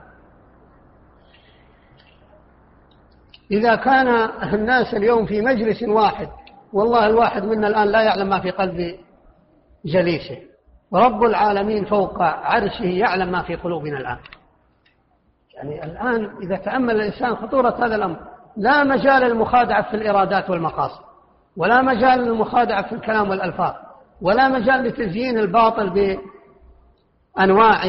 إذا 3.52 3.76
كان 3.76 4.08
الناس 4.54 4.94
اليوم 4.94 5.26
في 5.26 5.42
مجلس 5.42 5.84
واحد 5.84 6.28
والله 6.74 7.08
الواحد 7.08 7.44
منا 7.44 7.68
الآن 7.68 7.88
لا 7.88 8.02
يعلم 8.02 8.30
ما 8.30 8.40
في 8.40 8.52
قلب 8.52 8.96
جليسه. 9.86 10.38
ورب 10.92 11.24
العالمين 11.24 11.86
فوق 11.86 12.22
عرشه 12.22 12.86
يعلم 12.86 13.32
ما 13.32 13.42
في 13.42 13.56
قلوبنا 13.56 13.98
الآن. 13.98 14.18
يعني 15.56 15.84
الآن 15.84 16.30
إذا 16.44 16.56
تأمل 16.56 16.96
الإنسان 16.96 17.36
خطورة 17.36 17.86
هذا 17.86 17.96
الأمر 17.96 18.18
لا 18.58 18.84
مجال 18.84 19.22
للمخادعة 19.22 19.90
في 19.90 19.96
الإرادات 19.96 20.50
والمقاصد 20.50 21.04
ولا 21.58 21.82
مجال 21.82 22.20
للمخادعة 22.20 22.88
في 22.90 22.96
الكلام 22.96 23.30
والألفاظ 23.30 23.74
ولا 24.22 24.48
مجال 24.48 24.84
لتزيين 24.84 25.40
الباطل 25.40 26.18
بأنواع 27.38 27.84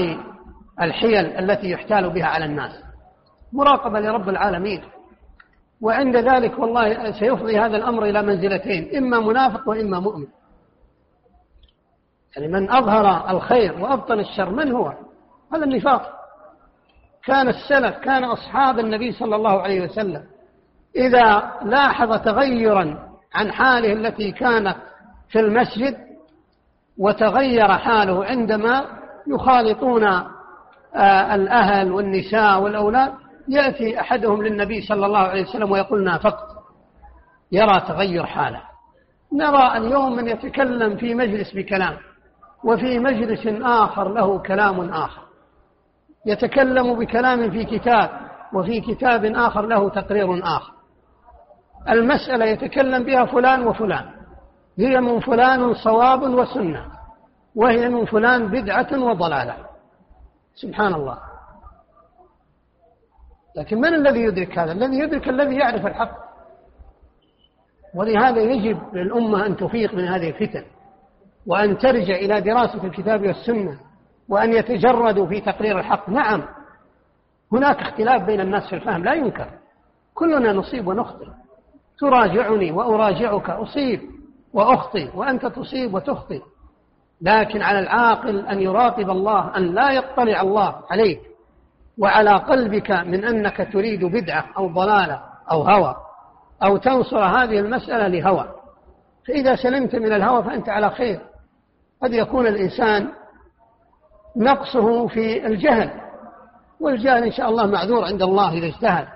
الحيل 0.81 1.27
التي 1.27 1.71
يحتال 1.71 2.11
بها 2.11 2.27
على 2.27 2.45
الناس. 2.45 2.73
مراقبة 3.53 4.01
لرب 4.01 4.29
العالمين. 4.29 4.83
وعند 5.81 6.17
ذلك 6.17 6.59
والله 6.59 7.11
سيفضي 7.11 7.59
هذا 7.59 7.77
الأمر 7.77 8.05
إلى 8.05 8.23
منزلتين 8.23 8.97
إما 8.97 9.21
منافق 9.21 9.69
وإما 9.69 10.01
مؤمن. 10.01 10.27
يعني 12.37 12.49
من 12.49 12.71
أظهر 12.71 13.31
الخير 13.31 13.81
وأبطن 13.81 14.21
الشر 14.21 14.51
من 14.51 14.73
هو؟ 14.73 14.93
هذا 15.53 15.65
النفاق. 15.65 16.17
كان 17.25 17.49
السلف 17.49 17.99
كان 17.99 18.25
أصحاب 18.25 18.79
النبي 18.79 19.13
صلى 19.13 19.37
الله 19.37 19.63
عليه 19.63 19.81
وسلم 19.81 20.25
إذا 20.97 21.53
لاحظ 21.63 22.19
تغيرا 22.25 23.09
عن 23.35 23.53
حاله 23.53 23.93
التي 23.93 24.33
كانت 24.33 24.77
في 25.29 25.41
المسجد 25.41 25.97
وتغير 26.99 27.69
حاله 27.69 28.25
عندما 28.25 28.85
يخالطون 29.27 30.05
آه، 30.95 31.35
الأهل 31.35 31.93
والنساء 31.93 32.61
والأولاد 32.63 33.13
يأتي 33.49 34.01
أحدهم 34.01 34.43
للنبي 34.43 34.81
صلى 34.81 35.07
الله 35.07 35.19
عليه 35.19 35.43
وسلم 35.43 35.73
ويقول 35.73 36.05
نافقت. 36.05 36.49
يرى 37.53 37.81
تغير 37.81 38.27
حاله. 38.27 38.61
نرى 39.33 39.77
اليوم 39.77 40.17
من 40.17 40.29
يتكلم 40.29 40.97
في 40.97 41.15
مجلس 41.15 41.55
بكلام 41.55 41.97
وفي 42.65 42.99
مجلس 42.99 43.47
آخر 43.63 44.09
له 44.09 44.39
كلام 44.39 44.91
آخر. 44.91 45.23
يتكلم 46.27 46.99
بكلام 46.99 47.51
في 47.51 47.65
كتاب 47.65 48.11
وفي 48.55 48.81
كتاب 48.81 49.25
آخر 49.25 49.67
له 49.67 49.89
تقرير 49.89 50.45
آخر. 50.45 50.73
المسألة 51.89 52.45
يتكلم 52.45 53.05
بها 53.05 53.25
فلان 53.25 53.67
وفلان. 53.67 54.05
هي 54.79 55.01
من 55.01 55.21
فلان 55.21 55.75
صواب 55.75 56.23
وسنة 56.23 56.87
وهي 57.55 57.89
من 57.89 58.05
فلان 58.05 58.47
بدعة 58.49 58.99
وضلالة. 58.99 59.57
سبحان 60.55 60.95
الله. 60.95 61.19
لكن 63.57 63.81
من 63.81 63.95
الذي 63.95 64.21
يدرك 64.21 64.59
هذا؟ 64.59 64.73
الذي 64.73 64.99
يدرك 64.99 65.29
الذي 65.29 65.57
يعرف 65.57 65.87
الحق. 65.87 66.27
ولهذا 67.95 68.41
يجب 68.41 68.79
للأمة 68.93 69.47
أن 69.47 69.57
تفيق 69.57 69.95
من 69.95 70.09
هذه 70.09 70.29
الفتن 70.29 70.65
وأن 71.47 71.79
ترجع 71.79 72.15
إلى 72.15 72.41
دراسة 72.41 72.85
الكتاب 72.85 73.23
والسنة 73.23 73.79
وأن 74.29 74.53
يتجردوا 74.53 75.27
في 75.27 75.41
تقرير 75.41 75.79
الحق. 75.79 76.11
نعم 76.11 76.43
هناك 77.53 77.81
اختلاف 77.81 78.23
بين 78.23 78.41
الناس 78.41 78.69
في 78.69 78.77
الفهم 78.77 79.05
لا 79.05 79.15
ينكر. 79.15 79.51
كلنا 80.15 80.53
نصيب 80.53 80.87
ونخطئ. 80.87 81.27
تراجعني 81.99 82.73
وأراجعك 82.73 83.51
أصيب 83.51 84.01
وأخطئ 84.53 85.17
وأنت 85.17 85.47
تصيب 85.47 85.95
وتخطئ. 85.95 86.43
لكن 87.21 87.63
على 87.63 87.79
العاقل 87.79 88.47
أن 88.47 88.61
يراقب 88.61 89.11
الله 89.11 89.57
أن 89.57 89.75
لا 89.75 89.91
يطلع 89.91 90.41
الله 90.41 90.75
عليك. 90.91 91.21
وعلى 91.99 92.31
قلبك 92.31 92.91
من 92.91 93.25
أنك 93.25 93.69
تريد 93.73 94.05
بدعة 94.05 94.47
أو 94.57 94.69
ضلالة 94.69 95.23
أو 95.51 95.63
هوى 95.63 95.97
أو 96.63 96.77
تنصر 96.77 97.19
هذه 97.19 97.59
المسألة 97.59 98.07
لهوى. 98.07 98.49
فإذا 99.29 99.57
سلمت 99.57 99.95
من 99.95 100.13
الهوى 100.13 100.45
فأنت 100.45 100.69
على 100.69 100.91
خير. 100.91 101.21
قد 102.03 102.13
يكون 102.13 102.47
الإنسان 102.47 103.09
نقصه 104.37 105.07
في 105.07 105.47
الجهل 105.47 105.91
والجهل 106.81 107.25
إن 107.25 107.33
شاء 107.33 107.49
الله 107.49 107.67
معذور 107.67 108.05
عند 108.05 108.23
الله 108.23 108.53
إذا 108.53 108.67
اجتهد 108.67 109.09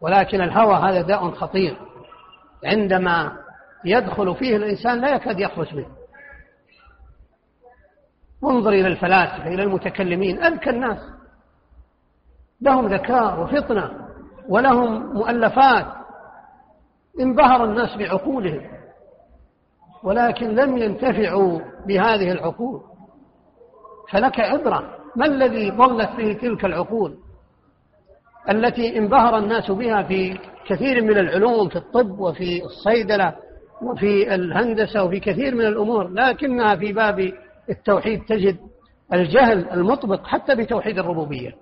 ولكن 0.00 0.40
الهوى 0.40 0.74
هذا 0.74 1.02
داء 1.02 1.30
خطير. 1.30 1.76
عندما 2.64 3.32
يدخل 3.84 4.34
فيه 4.34 4.56
الإنسان 4.56 5.00
لا 5.00 5.14
يكاد 5.14 5.40
يخرج 5.40 5.74
منه. 5.74 5.86
انظر 8.44 8.70
إلى 8.70 8.86
الفلاسفة 8.86 9.46
إلى 9.46 9.62
المتكلمين 9.62 10.44
أذكى 10.44 10.70
الناس. 10.70 11.19
لهم 12.62 12.86
ذكاء 12.86 13.40
وفطنة 13.42 13.90
ولهم 14.48 15.14
مؤلفات 15.14 15.86
انبهر 17.20 17.64
الناس 17.64 17.96
بعقولهم 17.96 18.62
ولكن 20.04 20.54
لم 20.54 20.78
ينتفعوا 20.78 21.60
بهذه 21.86 22.32
العقول. 22.32 22.80
فلك 24.10 24.40
عبرة 24.40 24.96
ما 25.16 25.26
الذي 25.26 25.70
ضلت 25.70 26.10
به 26.16 26.32
تلك 26.32 26.64
العقول؟ 26.64 27.16
التي 28.50 28.98
انبهر 28.98 29.38
الناس 29.38 29.70
بها 29.70 30.02
في 30.02 30.38
كثير 30.66 31.02
من 31.02 31.18
العلوم 31.18 31.68
في 31.68 31.76
الطب 31.76 32.20
وفي 32.20 32.64
الصيدلة 32.64 33.34
وفي 33.82 34.34
الهندسة 34.34 35.04
وفي 35.04 35.20
كثير 35.20 35.54
من 35.54 35.66
الأمور 35.66 36.08
لكنها 36.08 36.76
في 36.76 36.92
باب 36.92 37.32
التوحيد 37.70 38.24
تجد 38.24 38.56
الجهل 39.12 39.70
المطبق 39.70 40.26
حتى 40.26 40.54
بتوحيد 40.54 40.98
الربوبية. 40.98 41.52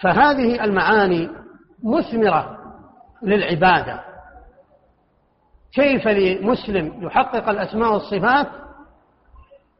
فهذه 0.00 0.64
المعاني 0.64 1.28
مثمرة 1.82 2.58
للعبادة. 3.22 4.00
كيف 5.72 6.08
لمسلم 6.08 7.06
يحقق 7.06 7.48
الأسماء 7.48 7.92
والصفات؟ 7.92 8.46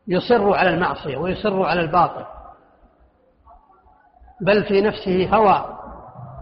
يصر 0.09 0.55
على 0.55 0.71
المعصية 0.71 1.17
ويصر 1.17 1.63
على 1.63 1.81
الباطل 1.81 2.25
بل 4.41 4.65
في 4.65 4.81
نفسه 4.81 5.29
هوى 5.35 5.79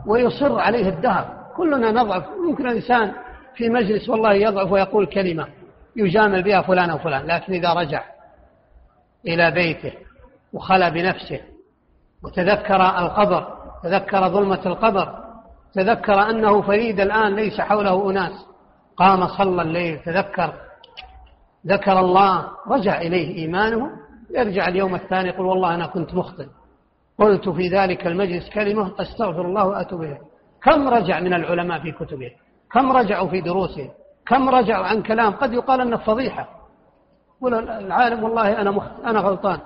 ويصر 0.07 0.59
عليه 0.59 0.89
الدهر. 0.89 1.39
كلنا 1.57 1.91
نضعف 1.91 2.25
ممكن 2.49 2.69
الإنسان 2.69 3.13
في 3.57 3.69
مجلس 3.69 4.09
والله 4.09 4.33
يضعف 4.33 4.73
ويقول 4.73 5.07
كلمة 5.07 5.47
يجامل 5.97 6.43
بها 6.43 6.63
فلان 6.63 6.91
أو 6.91 6.99
فلان 6.99 7.27
لكن 7.27 7.53
إذا 7.53 7.73
رجع 7.73 8.05
إلى 9.27 9.51
بيته 9.51 9.93
وخلى 10.53 10.91
بنفسه 10.91 11.41
وتذكر 12.23 12.83
القبر 12.99 13.58
تذكر 13.83 14.29
ظلمة 14.29 14.67
القبر 14.67 15.15
تذكر 15.75 16.31
أنه 16.31 16.63
فريد 16.63 17.01
الآن 17.01 17.35
ليس 17.35 17.61
حوله 17.61 18.11
أناس. 18.11 18.47
قام 18.97 19.27
صلى 19.27 19.63
الليل 19.63 19.99
تذكر 19.99 20.55
ذكر 21.67 22.01
الله 22.01 22.49
رجع 22.69 23.01
إليه 23.01 23.37
إيمانه. 23.37 23.91
يرجع 24.31 24.69
اليوم 24.69 24.95
الثاني 24.95 25.29
يقول 25.29 25.47
والله 25.47 25.75
أنا 25.75 25.87
كنت 25.87 26.15
مخطئ. 26.15 26.47
قلت 27.19 27.49
في 27.49 27.69
ذلك 27.69 28.07
المجلس 28.07 28.51
كلمة 28.51 28.93
أستغفر 29.01 29.47
الله 29.47 29.67
وأتوب 29.67 30.03
إليه. 30.03 30.21
كم 30.63 30.89
رجع 30.89 31.21
من 31.21 31.35
العلماء 31.35 31.81
في 31.81 31.93
كتبه؟ 31.93 32.31
كم 32.73 32.93
رجعوا 32.93 33.29
في 33.29 33.41
دروسهم 33.41 33.91
كم 34.27 34.49
رجعوا 34.49 34.87
عن 34.87 35.03
كلام؟ 35.03 35.33
قد 35.33 35.53
يقال 35.53 35.81
أنه 35.81 35.97
فضيحة 35.97 36.49
يقول 37.39 37.55
العالم 37.69 38.25
والله 38.25 38.61
أنا. 38.61 38.91
أنا 39.05 39.21
غلطان. 39.21 39.59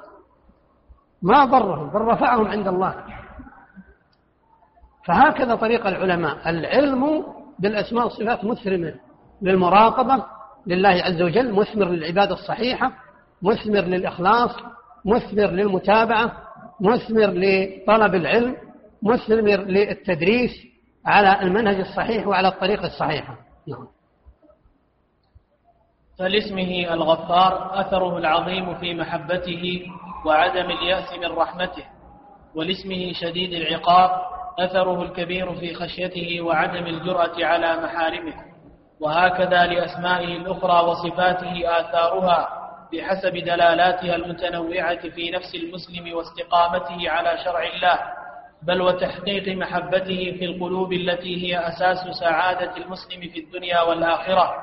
ما 1.23 1.45
ضرهم؟ 1.45 1.91
بل 1.91 2.01
رفعهم 2.01 2.47
عند 2.47 2.69
الله. 2.69 2.95
فهكذا 5.05 5.55
طريق 5.55 5.87
العلماء. 5.87 6.51
العلم 6.51 7.25
بالأسماء 7.59 8.05
والصفات 8.05 8.45
مثمر 8.45 8.95
للمراقبة 9.43 10.25
لله 10.67 10.89
عز 10.89 11.23
وجل 11.23 11.53
مثمر 11.53 11.89
للعبادة 11.89 12.35
الصحيحة 12.35 12.93
مثمر 13.43 13.81
للإخلاص 13.81 14.51
مثمر 15.05 15.47
للمتابعة 15.51 16.33
مثمر 16.81 17.27
لطلب 17.27 18.15
العلم 18.15 18.57
مثمر 19.03 19.57
للتدريس 19.57 20.51
على 21.07 21.43
المنهج 21.43 21.77
الصحيح 21.77 22.27
وعلى 22.27 22.49
الطريقة 22.49 22.87
الصحيحة. 22.87 23.37
نعم. 23.69 23.87
فلاسمه 26.19 26.95
الغفار 26.95 27.81
أثره 27.81 28.19
العظيم 28.19 28.75
في 28.75 28.95
محبته 28.95 29.83
وعدم 30.27 30.71
اليأس 30.71 31.13
من 31.19 31.33
رحمته 31.33 31.85
ولاسمه 32.55 33.13
شديد 33.13 33.53
العقاب 33.53 34.32
أثره 34.59 35.03
الكبير 35.03 35.55
في 35.55 35.75
خشيته 35.75 36.41
وعدم 36.41 36.87
الجرأة 36.87 37.45
على 37.45 37.77
محارمه. 37.77 38.35
وهكذا 39.01 39.67
لأسمائه 39.67 40.37
الأخرى 40.37 40.89
وصفاته 40.89 41.81
آثارها 41.81 42.49
بحسب 42.93 43.33
دلالاتها 43.33 44.17
المتنوعة 44.17 45.09
في 45.09 45.31
نفس 45.31 45.55
المسلم 45.55 46.17
واستقامته 46.17 47.11
على 47.11 47.39
شرع 47.45 47.63
الله 47.63 47.99
بل 48.63 48.83
وتحقيق 48.83 49.57
محبته 49.57 50.37
في 50.39 50.45
القلوب 50.45 50.93
التي 50.93 51.47
هي 51.47 51.69
أساس 51.69 51.99
سعادة 52.21 52.77
المسلم 52.77 53.21
في 53.21 53.41
الدنيا 53.41 53.81
والآخرة 53.83 54.55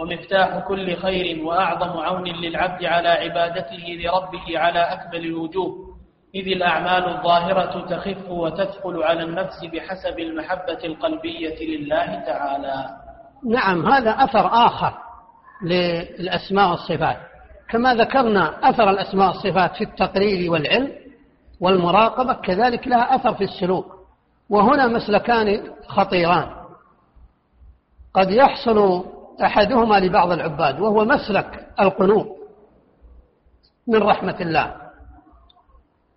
ومفتاح 0.00 0.58
كل 0.58 0.96
خير 0.96 1.44
وأعظم 1.44 1.98
عون 1.98 2.28
للعبد 2.28 2.84
على 2.84 3.08
عبادته 3.08 3.84
لربه 3.88 4.58
على 4.58 4.78
أكمل 4.78 5.24
الوجوه. 5.26 5.87
إذ 6.34 6.46
الأعمال 6.46 7.16
الظاهرة 7.16 7.86
تخف 7.86 8.28
وتثقل 8.28 9.02
على 9.02 9.22
النفس 9.22 9.64
بحسب 9.64 10.18
المحبة 10.18 10.78
القلبية 10.84 11.76
لله 11.76 12.24
تعالى. 12.26 12.86
نعم 13.44 13.86
هذا 13.86 14.10
أثر 14.10 14.46
آخر 14.46 14.94
للأسماء 15.62 16.70
والصفات. 16.70 17.16
كما 17.70 17.94
ذكرنا 17.94 18.70
أثر 18.70 18.90
الأسماء 18.90 19.28
والصفات 19.28 19.76
في 19.76 19.84
التقرير 19.84 20.52
والعلم 20.52 20.92
والمراقبة 21.60 22.32
كذلك 22.32 22.88
لها 22.88 23.14
أثر 23.14 23.34
في 23.34 23.44
السلوك. 23.44 23.86
وهنا 24.50 24.86
مسلكان 24.86 25.62
خطيران. 25.86 26.48
قد 28.14 28.30
يحصل 28.30 29.04
أحدهما 29.42 30.00
لبعض 30.00 30.32
العباد 30.32 30.80
وهو 30.80 31.04
مسلك 31.04 31.66
القنوط 31.80 32.26
من 33.86 34.02
رحمة 34.02 34.36
الله. 34.40 34.87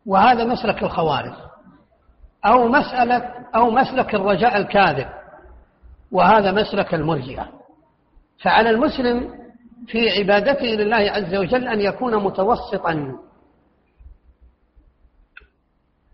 وهذا 0.06 0.44
مسلك 0.44 0.84
الخوارج. 0.84 1.34
أو 2.46 2.68
مسألة 2.68 3.32
أو 3.56 3.72
مسلك 3.72 4.16
الرجاء 4.16 4.58
الكاذب 4.58 5.08
وهذا 6.12 6.52
مسلك 6.52 6.94
المرجئة. 6.94 7.48
فعلى 8.44 8.70
المسلم 8.70 9.30
في 9.88 10.10
عبادته 10.10 10.66
لله 10.66 11.12
عز 11.12 11.36
وجل 11.36 11.68
أن 11.68 11.82
يكون 11.82 12.24
متوسطا. 12.24 13.18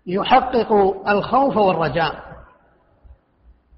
يحقق 0.07 0.73
الخوف 1.07 1.57
والرجاء. 1.57 2.27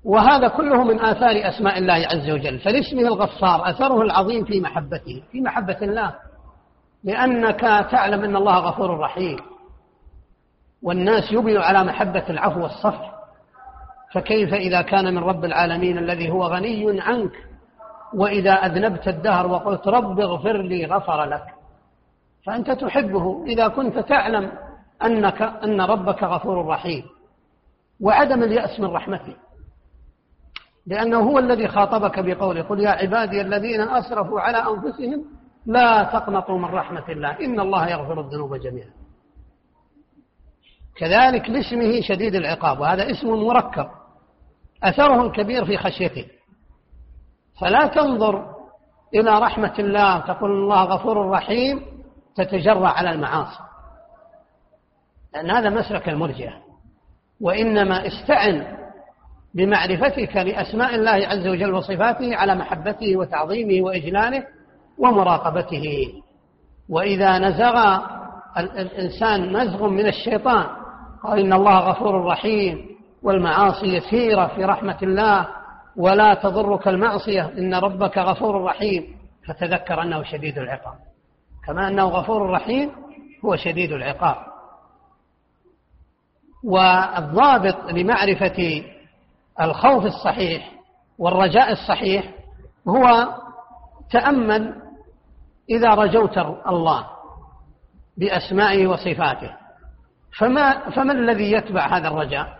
وهذا 0.03 0.47
كله 0.47 0.83
من 0.83 0.99
آثار 0.99 1.49
أسماء 1.49 1.77
الله 1.77 1.93
عز 1.93 2.29
وجل. 2.29 2.59
فلاسمه 2.59 3.01
الغفار 3.01 3.69
أثره 3.69 4.01
العظيم 4.01 4.45
في 4.45 4.61
محبته 4.61 5.23
في 5.31 5.41
محبة 5.41 5.77
الله. 5.81 6.15
لأنك 7.03 7.61
تعلم 7.91 8.23
أن 8.23 8.35
الله 8.35 8.59
غفور 8.59 8.99
رحيم. 8.99 9.39
والناس 10.81 11.31
يبنوا 11.31 11.63
على 11.63 11.83
محبة 11.83 12.29
العفو 12.29 12.61
والصفح. 12.61 13.15
فكيف 14.13 14.53
إذا 14.53 14.81
كان 14.81 15.15
من 15.15 15.23
رب 15.23 15.45
العالمين 15.45 15.97
الذي 15.97 16.31
هو 16.31 16.43
غني 16.43 17.01
عنك؟ 17.01 17.31
وإذا 18.13 18.51
أذنبت 18.51 19.07
الدهر 19.07 19.47
وقلت 19.47 19.87
رب 19.87 20.19
اغفر 20.19 20.61
لي 20.61 20.85
غفر 20.85 21.23
لك. 21.23 21.45
فأنت 22.45 22.71
تحبه. 22.71 23.45
إذا 23.45 23.67
كنت 23.67 23.99
تعلم 23.99 24.51
أنك 25.03 25.41
أن 25.41 25.81
ربك 25.81 26.23
غفور 26.23 26.67
رحيم. 26.67 27.03
وعدم 28.01 28.43
اليأس 28.43 28.79
من 28.79 28.85
رحمته. 28.85 29.35
لأنه 30.87 31.19
هو 31.19 31.39
الذي 31.39 31.67
خاطبك 31.67 32.19
بقوله 32.19 32.61
قل 32.61 32.79
يا 32.79 32.89
عبادي 32.89 33.41
الذين 33.41 33.81
أسرفوا 33.81 34.41
على 34.41 34.57
أنفسهم 34.57 35.25
لا 35.65 36.03
تقنطوا 36.03 36.57
من 36.57 36.65
رحمة 36.65 37.09
الله. 37.09 37.39
إن 37.45 37.59
الله 37.59 37.89
يغفر 37.89 38.19
الذنوب 38.19 38.55
جميعا. 38.55 38.89
كذلك 40.99 41.49
لاسمه 41.49 42.01
شديد 42.01 42.35
العقاب 42.35 42.79
وهذا 42.79 43.11
اسم 43.11 43.27
مركب 43.27 43.87
أثره 44.83 45.25
الكبير 45.25 45.65
في 45.65 45.77
خشيته. 45.77 46.25
فلا 47.61 47.87
تنظر 47.87 48.45
إلى 49.15 49.39
رحمة 49.39 49.73
الله 49.79 50.19
تقول 50.19 50.51
الله 50.51 50.83
غفور 50.83 51.29
رحيم 51.29 51.81
تتجرع 52.35 52.89
على 52.89 53.11
المعاصي. 53.11 53.59
لأن 55.33 55.51
هذا 55.51 55.69
مسلك 55.69 56.09
المرجئة. 56.09 56.53
وإنما 57.41 58.07
استعن 58.07 58.77
بمعرفتك 59.53 60.35
لأسماء 60.35 60.95
الله 60.95 61.27
عز 61.27 61.47
وجل 61.47 61.73
وصفاته 61.73 62.35
على 62.35 62.55
محبته 62.55 63.17
وتعظيمه 63.17 63.85
وإجلاله 63.85 64.43
ومراقبته. 64.97 66.13
وإذا 66.89 67.39
نزغ 67.39 67.99
الإنسان 68.57 69.57
نزغ 69.57 69.87
من 69.87 70.07
الشيطان 70.07 70.78
قال 71.23 71.39
إن 71.39 71.53
الله 71.53 71.79
غفور 71.79 72.25
رحيم 72.25 72.89
والمعاصي 73.23 73.85
يسيرة 73.85 74.47
في 74.47 74.65
رحمة 74.65 74.97
الله 75.03 75.47
ولا 75.95 76.33
تضرك 76.33 76.87
المعصية 76.87 77.53
إن 77.57 77.73
ربك 77.73 78.17
غفور 78.17 78.63
رحيم. 78.63 79.19
فتذكر 79.47 80.01
أنه 80.01 80.23
شديد 80.23 80.57
العقاب. 80.57 80.95
كما 81.67 81.87
أنه 81.87 82.03
غفور 82.03 82.49
رحيم 82.49 82.91
هو 83.45 83.55
شديد 83.55 83.91
العقاب. 83.91 84.37
والضابط 86.63 87.91
لمعرفة 87.91 88.83
الخوف 89.61 90.05
الصحيح 90.05 90.71
والرجاء 91.17 91.71
الصحيح 91.71 92.33
هو 92.87 93.33
تأمل 94.11 94.75
إذا 95.69 95.89
رجوت 95.89 96.37
الله 96.67 97.07
بأسمائه 98.17 98.87
وصفاته. 98.87 99.58
فما, 100.37 100.89
فما 100.89 101.13
الذي 101.13 101.51
يتبع 101.51 101.97
هذا 101.97 102.07
الرجاء؟ 102.07 102.59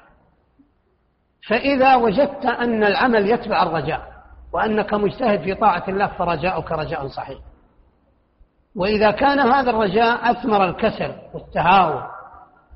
فإذا 1.48 1.96
وجدت 1.96 2.46
أن 2.46 2.84
العمل 2.84 3.30
يتبع 3.30 3.64
الرجاء 3.64 4.10
وأنك 4.54 4.94
مجتهد 4.94 5.42
في 5.42 5.56
طاعة 5.56 5.84
الله 5.88 6.08
فرجاؤك 6.08 6.72
رجاء 6.72 7.08
صحيح. 7.08 7.40
وإذا 8.76 9.12
كان 9.12 9.40
هذا 9.40 9.70
الرجاء 9.70 10.32
أثمر 10.32 10.66
الكسل 10.66 11.16
والتهاون 11.34 12.02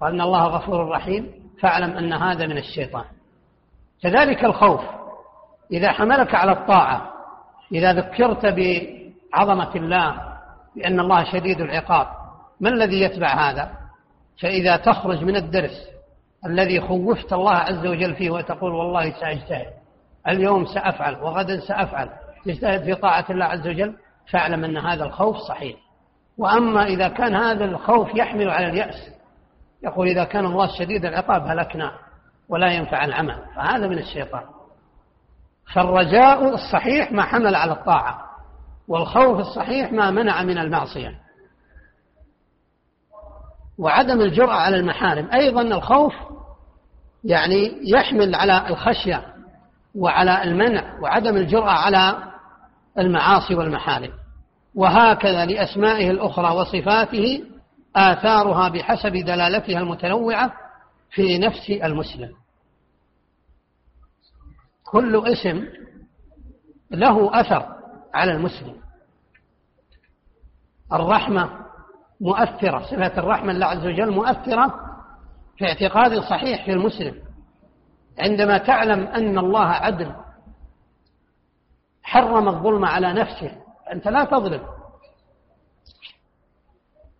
وأن 0.01 0.21
الله 0.21 0.47
غفور 0.47 0.89
رحيم 0.89 1.31
فاعلم 1.61 1.97
أن 1.97 2.13
هذا 2.13 2.47
من 2.47 2.57
الشيطان. 2.57 3.05
كذلك 4.03 4.45
الخوف. 4.45 4.81
إذا 5.71 5.91
حملك 5.91 6.35
على 6.35 6.51
الطاعة 6.51 7.13
إذا 7.71 7.93
ذكرت 7.93 8.45
بعظمة 8.45 9.75
الله 9.75 10.33
بأن 10.75 10.99
الله 10.99 11.23
شديد 11.23 11.61
العقاب 11.61 12.07
ما 12.59 12.69
الذي 12.69 13.01
يتبع 13.01 13.27
هذا؟ 13.27 13.82
فإذا 14.41 14.77
تخرج 14.77 15.23
من 15.23 15.35
الدرس 15.35 15.93
الذي 16.45 16.81
خوفت 16.81 17.33
الله 17.33 17.51
عز 17.51 17.85
وجل 17.85 18.15
فيه 18.15 18.29
وتقول 18.29 18.71
والله 18.71 19.11
سأجتهد 19.11 19.73
اليوم 20.27 20.65
سأفعل 20.65 21.15
وغدا 21.15 21.59
سأفعل 21.59 22.09
تجتهد 22.45 22.83
في 22.83 22.95
طاعة 22.95 23.25
الله 23.29 23.45
عز 23.45 23.67
وجل 23.67 23.95
فاعلم 24.31 24.63
أن 24.63 24.77
هذا 24.77 25.03
الخوف 25.03 25.37
صحيح. 25.37 25.75
وأما 26.37 26.85
إذا 26.85 27.07
كان 27.07 27.35
هذا 27.35 27.65
الخوف 27.65 28.15
يحمل 28.15 28.49
على 28.49 28.69
اليأس 28.69 29.11
يقول 29.83 30.07
إذا 30.07 30.23
كان 30.23 30.45
الله 30.45 30.77
شديد 30.77 31.05
العقاب 31.05 31.47
هلكنا 31.47 31.91
ولا 32.49 32.73
ينفع 32.73 33.05
العمل 33.05 33.37
فهذا 33.55 33.87
من 33.87 33.97
الشيطان. 33.97 34.43
فالرجاء 35.73 36.53
الصحيح 36.53 37.11
ما 37.11 37.23
حمل 37.23 37.55
على 37.55 37.71
الطاعة 37.71 38.25
والخوف 38.87 39.39
الصحيح 39.39 39.91
ما 39.91 40.11
منع 40.11 40.43
من 40.43 40.57
المعصية. 40.57 41.22
وعدم 43.77 44.21
الجرأة 44.21 44.53
على 44.53 44.75
المحارم. 44.75 45.29
أيضا 45.33 45.61
الخوف 45.61 46.13
يعني 47.23 47.79
يحمل 47.83 48.35
على 48.35 48.67
الخشية 48.69 49.33
وعلى 49.95 50.43
المنع 50.43 50.99
وعدم 51.01 51.37
الجرأة 51.37 51.71
على 51.71 52.33
المعاصي 52.97 53.55
والمحارم. 53.55 54.11
وهكذا 54.75 55.45
لأسمائه 55.45 56.11
الأخرى 56.11 56.55
وصفاته 56.55 57.43
آثارها 57.95 58.69
بحسب 58.69 59.11
دلالتها 59.11 59.79
المتنوعة 59.79 60.53
في 61.11 61.37
نفس 61.37 61.69
المسلم. 61.69 62.31
كل 64.83 65.27
اسم 65.27 65.65
له 66.91 67.39
أثر 67.41 67.75
على 68.13 68.31
المسلم. 68.31 68.75
الرحمة 70.93 71.62
مؤثرة 72.23 72.83
صفة 72.83 73.19
الرحمة 73.19 73.53
لله 73.53 73.65
عز 73.65 73.85
وجل 73.85 74.11
مؤثرة 74.11 74.73
في 75.57 75.65
اعتقاد 75.65 76.19
صحيح 76.19 76.65
في 76.65 76.71
المسلم. 76.71 77.15
عندما 78.19 78.57
تعلم 78.57 79.07
أن 79.07 79.37
الله 79.37 79.65
عدل 79.65 80.11
حرم 82.03 82.49
الظلم 82.49 82.85
على 82.85 83.13
نفسه 83.13 83.51
أنت 83.93 84.07
لا 84.07 84.23
تظلم. 84.23 84.61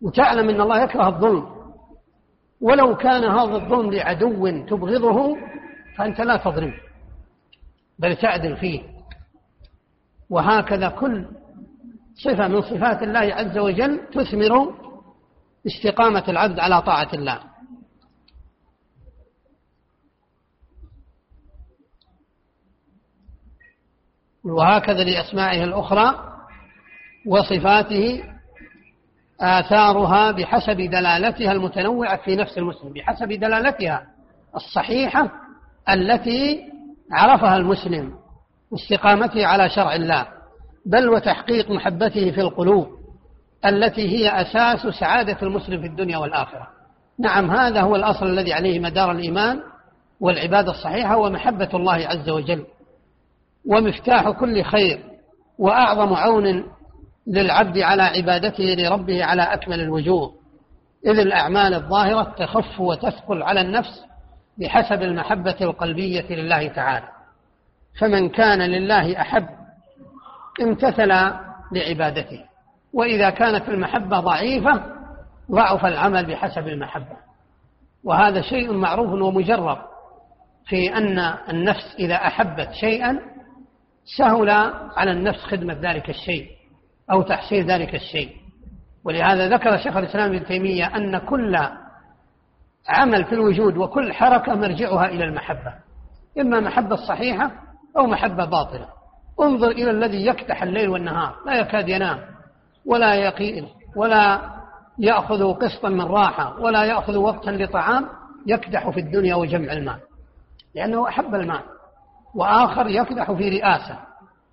وتعلم 0.02 0.50
أن 0.50 0.62
الله 0.62 0.84
يكره 0.84 1.08
الظلم. 1.08 1.48
ولو 2.62 2.96
كان 2.96 3.24
هذا 3.24 3.56
الظلم 3.56 3.92
لعدو 3.92 4.66
تبغضه 4.66 5.38
فأنت 5.98 6.22
لا 6.22 6.38
تظلم. 6.38 6.74
بل 8.00 8.16
تعدل 8.16 8.58
فيه. 8.58 8.82
وهكذا 10.30 10.90
كل 10.90 11.28
صفة 12.16 12.48
من 12.48 12.62
صفات 12.62 13.04
الله 13.04 13.20
عز 13.20 13.58
وجل 13.58 14.00
تثمر 14.14 14.83
استقامة 15.68 16.24
العبد 16.28 16.60
على 16.60 16.82
طاعة 16.82 17.10
الله. 17.14 17.40
وهكذا 24.44 25.04
لأسمائه 25.04 25.64
الأخرى 25.64 26.34
وصفاته 27.26 28.24
آثارها 29.42 30.32
بحسب 30.32 30.78
دلالتها 30.78 31.52
المتنوعة 31.52 32.18
في 32.18 32.36
نفس 32.36 32.58
المسلم 32.58 32.94
بحسب 32.94 33.28
دلالتها 33.28 34.08
الصحيحة 34.56 35.32
التي 35.90 36.62
عرفها 37.12 37.58
المسلم 37.58 38.14
واستقامته 38.72 39.46
على 39.46 39.70
شرع 39.70 39.96
الله 39.96 40.28
بل 40.86 41.10
وتحقيق 41.10 41.72
محبته 41.72 42.32
في 42.32 42.42
القلوب. 42.42 43.03
التي 43.66 44.10
هي 44.10 44.42
أساس 44.42 44.88
سعادة 45.00 45.38
المسلم 45.44 45.82
في 45.82 45.88
الدنيا 45.88 46.18
والآخرة. 46.18 46.68
نعم 47.20 47.52
هذا 47.52 47.82
هو 47.82 47.96
الأصل 47.96 48.26
الذي 48.26 48.54
عليه 48.54 48.80
مدار 48.80 49.12
الإيمان 49.12 49.62
والعبادة 50.20 50.72
الصحيحة 50.72 51.18
ومحبة 51.18 51.70
الله 51.74 51.94
عز 51.94 52.30
وجل 52.30 52.66
ومفتاح 53.66 54.30
كل 54.30 54.64
خير 54.64 55.04
وأعظم 55.60 56.14
عون 56.14 56.64
للعبد 57.28 57.78
على 57.78 58.04
عبادته 58.04 58.64
لربه 58.64 59.26
على 59.26 59.42
أكمل 59.42 59.80
الوجوه. 59.80 60.34
إذ 61.08 61.20
الأعمال 61.20 61.74
الظاهرة 61.74 62.36
تخف 62.38 62.80
وتثقل 62.80 63.44
على 63.44 63.62
النفس 63.62 64.06
بحسب 64.58 65.02
المحبة 65.02 65.56
القلبية 65.62 66.26
لله 66.30 66.68
تعالى. 66.68 67.08
فمن 68.00 68.30
كان 68.30 68.62
لله 68.62 69.22
أحب 69.22 69.48
امتثل 70.62 71.14
لعبادته. 71.72 72.53
وإذا 72.94 73.30
كانت 73.30 73.70
المحبة 73.70 74.20
ضعيفة 74.20 74.84
ضعف 75.52 75.86
العمل 75.86 76.26
بحسب 76.26 76.68
المحبة. 76.68 77.18
وهذا 78.04 78.42
شيء 78.42 78.74
معروف 78.74 79.10
ومجرب 79.10 79.78
في 80.66 80.98
أن 80.98 81.20
النفس 81.50 81.96
إذا 82.00 82.16
أحبت 82.16 82.70
شيئا 82.72 83.20
سهل 84.18 84.50
على 84.96 85.12
النفس 85.12 85.40
خدمة 85.40 85.74
ذلك 85.74 86.10
الشيء 86.10 86.48
أو 87.12 87.22
تحصيل 87.22 87.72
ذلك 87.72 87.96
الشيء. 87.96 88.30
ولهذا 89.06 89.50
ذكر 89.50 89.78
شيخ 89.78 89.98
الإسلام 89.98 90.34
ابن 90.34 90.46
تيمية 90.46 90.96
أن 90.96 91.18
كل 91.18 91.58
عمل 92.90 93.26
في 93.26 93.32
الوجود 93.34 93.78
وكل 93.78 94.14
حركة 94.14 94.56
مرجعها 94.56 95.06
إلى 95.06 95.24
المحبة. 95.24 95.74
إما 96.40 96.60
محبة 96.60 96.96
صحيحة 96.96 97.52
أو 97.98 98.08
محبة 98.08 98.46
باطلة. 98.46 98.88
انظر 99.42 99.68
إلى 99.68 99.92
الذي 99.92 100.26
يكتح 100.26 100.64
الليل 100.64 100.90
والنهار 100.90 101.36
لا 101.46 101.60
يكاد 101.60 101.90
ينام. 101.90 102.33
ولا 102.86 103.16
يقيل 103.16 103.68
ولا 103.96 104.42
يأخذ 105.00 105.54
قسطا 105.54 105.90
من 105.90 106.02
راحة 106.02 106.60
ولا 106.60 106.84
يأخذ 106.84 107.18
وقتا 107.18 107.50
لطعام 107.50 108.10
يكدح 108.46 108.90
في 108.90 109.00
الدنيا 109.00 109.36
وجمع 109.36 109.74
المال. 109.74 110.00
لأنه 110.76 111.08
أحب 111.08 111.36
المال. 111.36 111.62
وآخر 112.36 112.88
يكدح 112.88 113.32
في 113.32 113.50
رئاسة. 113.50 114.00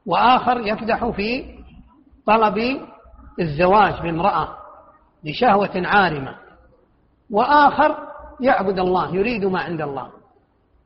وآخر 0.07 0.61
يكدح 0.61 1.05
في 1.05 1.45
طلب 2.27 2.81
الزواج 3.41 4.03
بامرأة 4.03 4.57
لشهوة 5.25 5.71
عارمة. 5.75 6.35
وآخر 7.31 7.97
يعبد 8.41 8.79
الله 8.79 9.15
يريد 9.17 9.45
ما 9.45 9.61
عند 9.61 9.81
الله. 9.81 10.09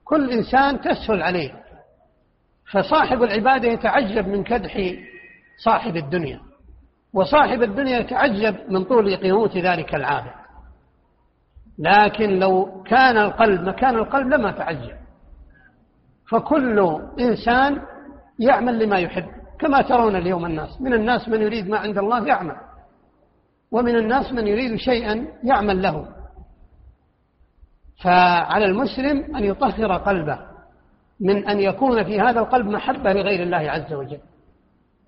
كل 0.05 0.31
إنسان 0.31 0.81
تسهل 0.81 1.23
عليه. 1.23 1.65
فصاحب 2.73 3.23
العبادة 3.23 3.69
يتعجب 3.69 4.29
من 4.29 4.45
كدح 4.45 4.95
صاحب 5.65 5.97
الدنيا. 5.97 6.41
وصاحب 7.15 7.63
الدنيا 7.63 7.99
يتعجب 7.99 8.57
من 8.69 8.85
طول 8.85 9.17
قيموت 9.17 9.57
ذلك 9.57 9.95
العابد. 9.95 10.31
لكن 11.79 12.39
لو 12.39 12.83
كان 12.83 13.17
القلب 13.17 13.61
مكان 13.61 13.95
القلب 13.95 14.27
لما 14.27 14.53
تعجب. 14.53 14.97
فكل 16.31 17.01
إنسان 17.21 17.81
يعمل 18.39 18.79
لما 18.85 18.99
يحب 18.99 19.27
كما 19.59 19.83
ترون 19.83 20.17
اليوم 20.17 20.47
الناس. 20.47 20.81
من 20.81 20.95
الناس 20.95 21.29
من 21.29 21.43
يريد 21.43 21.69
ما 21.69 21.79
عند 21.79 21.99
الله 21.99 22.27
يعمل 22.27 22.57
ومن 23.71 23.97
الناس 23.97 24.33
من 24.33 24.47
يريد 24.47 24.77
شيئا 24.77 25.27
يعمل 25.45 25.83
له. 25.83 26.09
فعلى 28.03 28.65
المسلم 28.65 29.37
أن 29.37 29.45
يطهر 29.45 29.93
قلبه 29.97 30.39
من 31.21 31.49
أن 31.49 31.61
يكون 31.61 32.05
في 32.05 32.21
هذا 32.21 32.41
القلب 32.41 32.67
محبة 32.67 33.13
لغير 33.13 33.43
الله 33.43 33.71
عز 33.71 33.93
وجل. 33.93 34.21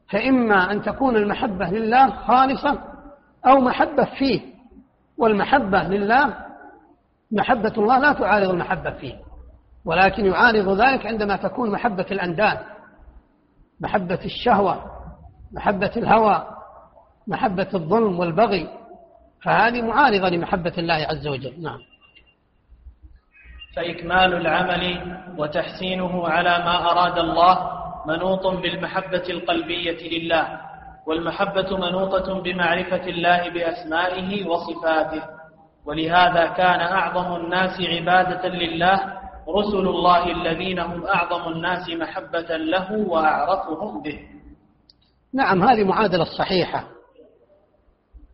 فإما 0.08 0.72
أن 0.72 0.82
تكون 0.82 1.16
المحبة 1.16 1.66
لله 1.66 2.10
خالصة 2.10 2.78
أو 3.46 3.60
محبة 3.60 4.04
فيه 4.04 4.40
والمحبة 5.18 5.82
لله 5.82 6.34
محبة 7.32 7.72
الله 7.78 7.98
لا 7.98 8.12
تعارض 8.12 8.48
المحبة 8.48 8.90
فيه 8.90 9.14
ولكن 9.84 10.26
يعارض 10.26 10.80
ذلك 10.80 11.06
عندما 11.06 11.36
تكون 11.36 11.70
محبة 11.70 12.06
الأنداد 12.10 12.58
محبة 13.80 14.20
الشهوة 14.24 14.84
محبة 15.52 15.92
الهوى 15.96 16.46
محبة 17.26 17.68
الظلم 17.74 18.18
والبغي 18.18 18.68
فهذه 19.42 19.82
معارضة 19.82 20.28
لمحبة 20.28 20.72
الله 20.78 20.94
عز 20.94 21.26
وجل. 21.26 21.62
نعم. 21.62 21.78
فإكمال 23.76 24.34
العمل 24.34 25.16
وتحسينه 25.38 26.28
على 26.28 26.50
ما 26.50 26.90
أراد 26.90 27.18
الله 27.18 27.85
منوط 28.06 28.46
بالمحبة 28.46 29.24
القلبية 29.30 30.18
لله 30.18 30.60
والمحبة 31.06 31.76
منوطة 31.76 32.42
بمعرفة 32.42 33.06
الله 33.06 33.50
بأسمائه 33.50 34.48
وصفاته. 34.48 35.22
ولهذا 35.86 36.46
كان 36.46 36.80
أعظم 36.80 37.36
الناس 37.36 37.80
عبادة 37.80 38.48
لله 38.48 38.98
رسل 39.48 39.88
الله 39.88 40.32
الذين 40.32 40.78
هم 40.78 41.06
أعظم 41.06 41.52
الناس 41.52 41.88
محبة 41.88 42.56
له 42.56 42.92
وأعرفهم 42.92 44.02
به. 44.02 44.18
نعم 45.34 45.62
هذه 45.62 45.84
معادلة 45.84 46.24
صحيحة. 46.24 46.84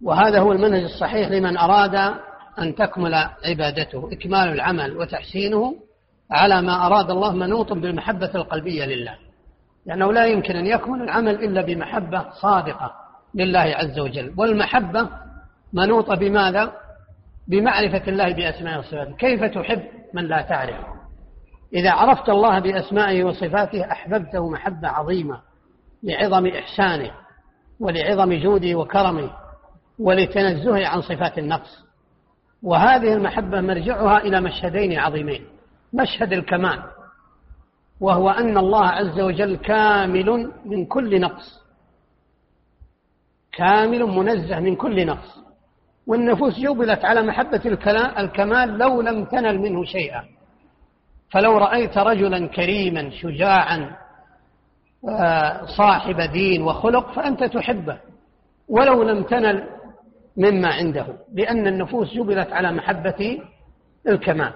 وهذا 0.02 0.40
هو 0.40 0.52
المنهج 0.52 0.82
الصحيح 0.82 1.28
لمن 1.28 1.56
أراد 1.56 1.94
أن 2.58 2.74
تكمل 2.74 3.14
عبادته 3.44 4.08
إكمال 4.12 4.48
العمل 4.48 4.96
وتحسينه 4.96 5.74
على 6.30 6.62
ما 6.62 6.86
أراد 6.86 7.10
الله 7.10 7.32
منوط 7.32 7.72
بالمحبة 7.72 8.30
القلبية 8.34 8.84
لله. 8.84 9.16
لأنه 9.87 10.12
لا 10.12 10.26
يمكن 10.26 10.57
أن 10.57 10.66
يكمل 10.66 11.03
العمل 11.03 11.35
إلا 11.35 11.62
بمحبة 11.62 12.30
صادقة 12.30 12.93
لله 13.35 13.61
عز 13.61 13.99
وجل. 13.99 14.35
والمحبة 14.37 15.09
منوطة 15.72 16.14
بماذا؟ 16.14 16.72
بمعرفة 17.49 18.03
الله 18.09 18.33
بأسمائه 18.33 18.78
وصفاته. 18.78 19.16
كيف 19.16 19.45
تحب 19.45 19.83
من 20.14 20.24
لا 20.28 20.43
تعرف 20.43 20.76
إذا 21.74 21.91
عرفت 21.91 22.28
الله 22.28 22.59
بأسمائه 22.59 23.24
وصفاته 23.24 23.93
أحببته 23.93 24.51
محبة 24.51 24.89
عظيمة 24.89 25.41
لعظم 26.03 26.47
إحسانه 26.47 27.11
ولعظم 27.80 28.33
جوده 28.33 28.74
وكرمه 28.74 29.30
ولتنزهه 29.99 30.87
عن 30.87 31.01
صفات 31.01 31.39
النقص. 31.39 31.85
وهذه 32.62 33.14
المحبة 33.14 33.61
مرجعها 33.61 34.18
إلى 34.18 34.41
مشهدين 34.41 34.99
عظيمين. 34.99 35.47
مشهد 35.93 36.33
الكمال. 36.33 36.83
وهو 38.03 38.30
أن 38.30 38.59
الله 38.59 38.86
عز 38.86 39.20
وجل 39.20 39.57
كامل 39.57 40.50
من 40.64 40.86
كل 40.86 41.20
نقص. 41.20 41.62
كامل 43.53 44.03
منزه 44.07 44.61
من 44.61 44.76
كل 44.76 45.07
نقص. 45.07 45.38
والنفوس 46.07 46.59
جبلت 46.59 47.05
على 47.05 47.22
محبة 47.22 47.62
الكمال 48.18 48.78
لو 48.78 49.03
لم 49.03 49.24
تنل 49.24 49.59
منه 49.59 49.84
شيئا. 49.84 50.24
فلو 51.30 51.59
رأيت 51.59 51.98
رجلا 51.98 52.46
كريما 52.48 53.11
شجاعا 53.11 53.96
آه، 55.09 55.66
صاحب 55.76 56.20
دين 56.20 56.62
وخلق 56.62 57.12
فأنت 57.12 57.44
تحبه. 57.44 57.98
ولو 58.68 59.03
لم 59.03 59.22
تنل 59.22 59.68
مما 60.36 60.68
عنده. 60.68 61.07
لأن 61.34 61.66
النفوس 61.66 62.14
جبلت 62.14 62.53
على 62.53 62.72
محبة 62.72 63.38
الكمال. 64.09 64.53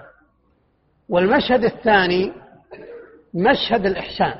والمشهد 1.09 1.64
الثاني 1.64 2.32
مشهد 3.37 3.87
الإحسان. 3.87 4.34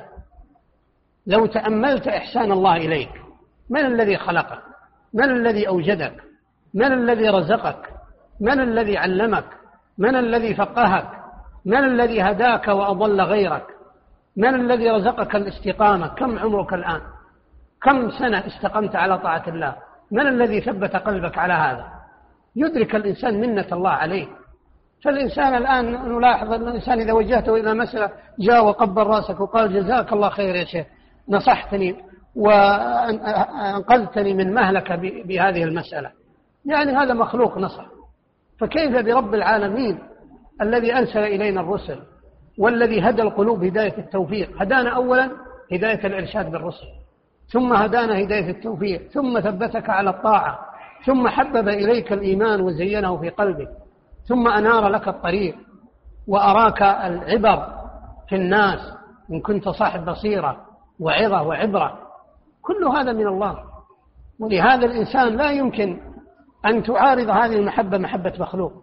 لو 1.27 1.45
تأملت 1.45 2.07
إحسان 2.07 2.51
الله 2.51 2.75
إليك 2.75 3.09
من 3.69 3.85
الذي 3.85 4.17
خلقك؟ 4.17 4.59
من 5.13 5.23
الذي 5.23 5.67
أوجدك؟ 5.67 6.13
من 6.73 6.91
الذي 6.91 7.29
رزقك؟ 7.29 7.89
من 8.41 8.59
الذي 8.59 8.97
علمك؟ 8.97 9.45
من 9.97 10.15
الذي 10.15 10.55
فقهك؟ 10.55 11.09
من 11.65 11.77
الذي 11.77 12.21
هداك 12.21 12.67
وأضل 12.67 13.21
غيرك؟ 13.21 13.65
من 14.37 14.55
الذي 14.55 14.89
رزقك 14.89 15.35
الاستقامة؟ 15.35 16.07
كم 16.07 16.39
عمرك 16.39 16.73
الآن؟ 16.73 17.01
كم 17.81 18.11
سنة 18.11 18.47
استقمت 18.47 18.95
على 18.95 19.17
طاعة 19.17 19.43
الله؟ 19.47 19.75
من 20.11 20.27
الذي 20.27 20.61
ثبت 20.61 20.95
قلبك 20.95 21.37
على 21.37 21.53
هذا؟ 21.53 21.85
يدرك 22.55 22.95
الإنسان 22.95 23.39
منة 23.41 23.67
الله 23.71 23.89
عليه 23.89 24.27
فالإنسان 25.03 25.55
الآن 25.55 25.91
نلاحظ 26.15 26.53
أن 26.53 26.67
الإنسان 26.67 26.99
إذا 26.99 27.13
وجهته 27.13 27.55
إلى 27.55 27.73
مسألة 27.73 28.11
جاء 28.39 28.65
وقبل 28.65 29.03
رأسك 29.03 29.39
وقال 29.39 29.73
جزاك 29.73 30.13
الله 30.13 30.29
خير 30.29 30.55
يا 30.55 30.65
شيخ 30.65 30.85
نصحتني 31.29 31.95
وأنقذتني 32.35 34.33
من 34.33 34.53
مهلكة 34.53 34.95
بهذه 35.25 35.63
المسألة. 35.63 36.11
يعني 36.65 36.91
هذا 36.91 37.13
مخلوق 37.13 37.57
نصح. 37.57 37.85
فكيف 38.59 38.91
برب 38.91 39.33
العالمين 39.33 39.99
الذي 40.61 40.93
أرسل 40.97 41.19
إلينا 41.19 41.61
الرسل 41.61 41.99
والذي 42.57 43.01
هدى 43.01 43.21
القلوب 43.21 43.63
هداية 43.63 43.97
التوفيق؟ 43.97 44.61
هدانا 44.61 44.89
أولا 44.89 45.31
هداية 45.71 46.07
الإرشاد 46.07 46.51
بالرسل 46.51 46.87
ثم 47.47 47.73
هدانا 47.73 48.19
هداية 48.19 48.49
التوفيق 48.49 49.07
ثم 49.07 49.39
ثبتك 49.39 49.89
على 49.89 50.09
الطاعة 50.09 50.59
ثم 51.05 51.27
حبب 51.27 51.69
إليك 51.69 52.13
الإيمان 52.13 52.61
وزينه 52.61 53.17
في 53.17 53.29
قلبك. 53.29 53.69
ثم 54.27 54.47
أنار 54.47 54.87
لك 54.87 55.07
الطريق 55.07 55.55
وأراك 56.27 56.81
العبر 56.81 57.67
في 58.29 58.35
الناس 58.35 58.79
إن 59.31 59.41
كنت 59.41 59.69
صاحب 59.69 60.05
بصيرة 60.05 60.65
وعظة 60.99 61.41
وعبرة. 61.41 61.99
كل 62.61 62.87
هذا 62.97 63.13
من 63.13 63.27
الله. 63.27 63.63
ولهذا 64.39 64.85
الإنسان 64.85 65.27
لا 65.27 65.51
يمكن 65.51 65.99
أن 66.65 66.83
تعارض 66.83 67.29
هذه 67.29 67.55
المحبة 67.55 67.97
محبة 67.97 68.33
مخلوق 68.39 68.73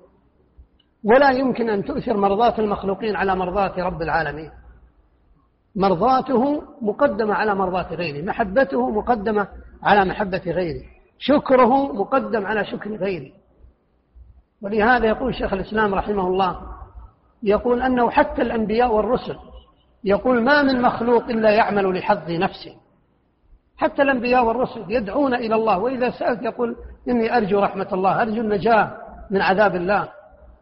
ولا 1.04 1.30
يمكن 1.30 1.70
أن 1.70 1.84
تؤثر 1.84 2.16
مرضاة 2.16 2.58
المخلوقين 2.58 3.16
على 3.16 3.36
مرضاة 3.36 3.74
رب 3.78 4.02
العالمين. 4.02 4.50
مرضاته 5.76 6.62
مقدمة 6.82 7.34
على 7.34 7.54
مرضاة 7.54 7.94
غيره 7.94 8.24
محبته 8.24 8.90
مقدمة 8.90 9.48
على 9.82 10.04
محبة 10.04 10.42
غيره 10.46 10.82
شكره 11.18 11.92
مقدم 11.92 12.46
على 12.46 12.64
شكر 12.64 12.96
غيره. 12.96 13.43
ولهذا 14.62 15.06
يقول 15.06 15.34
شيخ 15.34 15.52
الإسلام 15.52 15.94
رحمه 15.94 16.26
الله 16.26 16.60
يقول 17.42 17.82
أنه 17.82 18.10
حتى 18.10 18.42
الأنبياء 18.42 18.94
والرسل 18.94 19.36
يقول 20.04 20.42
ما 20.42 20.62
من 20.62 20.82
مخلوق 20.82 21.24
إلا 21.24 21.50
يعمل 21.50 21.98
لحظ 21.98 22.30
نفسه. 22.30 22.74
حتى 23.76 24.02
الأنبياء 24.02 24.44
والرسل 24.44 24.84
يدعون 24.88 25.34
إلى 25.34 25.54
الله 25.54 25.78
وإذا 25.78 26.10
سألت 26.10 26.42
يقول 26.42 26.76
إني 27.08 27.36
أرجو 27.36 27.60
رحمة 27.60 27.88
الله 27.92 28.22
أرجو 28.22 28.40
النجاة 28.40 28.96
من 29.30 29.40
عذاب 29.42 29.76
الله. 29.76 30.08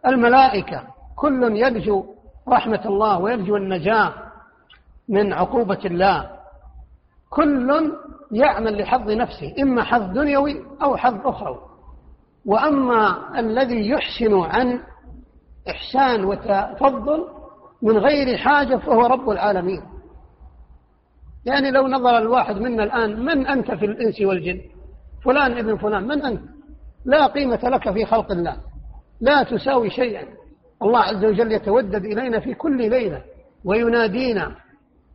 الملائكة 0.07 0.83
كل 1.17 1.57
يرجو 1.57 2.05
رحمة 2.49 2.83
الله 2.85 3.19
ويرجو 3.19 3.57
النجاة 3.57 4.13
من 5.09 5.33
عقوبة 5.33 5.81
الله. 5.85 6.31
كل 7.31 7.93
يعمل 8.33 8.83
لحظ 8.83 9.11
نفسه 9.11 9.55
إما 9.63 9.83
حظ 9.85 10.03
دنيوي 10.03 10.65
أو 10.83 10.97
حظ 10.97 11.27
أخروي. 11.27 11.72
وأما 12.47 13.17
الذي 13.39 13.89
يحسن 13.89 14.35
عن 14.35 14.81
إحسان 15.69 16.25
وتفضل 16.25 17.27
من 17.83 17.99
غير 17.99 18.37
حاجة 18.37 18.77
فهو 18.77 19.07
رب 19.07 19.31
العالمين. 19.31 19.83
يعني 21.45 21.71
لو 21.71 21.89
نظر 21.89 22.19
الواحد 22.19 22.57
منا 22.57 22.85
الآن 22.85 23.25
من 23.25 23.47
أنت 23.47 23.71
في 23.71 23.85
الإنس 23.85 24.21
والجن؟ 24.21 24.61
فلان 25.25 25.59
ابن 25.59 25.77
فلان 25.77 26.07
من 26.07 26.25
أنت؟ 26.25 26.41
لا 27.05 27.27
قيمة 27.27 27.61
لك 27.63 27.93
في 27.93 28.07
خلق 28.07 28.33
الله. 28.33 28.57
لا 29.21 29.43
تساوي 29.43 29.91
شيئا. 29.91 30.25
الله 30.83 31.01
عز 31.01 31.25
وجل 31.25 31.53
يتودد 31.53 32.05
إلينا 32.05 32.41
في 32.41 32.55
كل 32.55 32.91
ليلة 32.91 33.23
وينادينا 33.65 34.57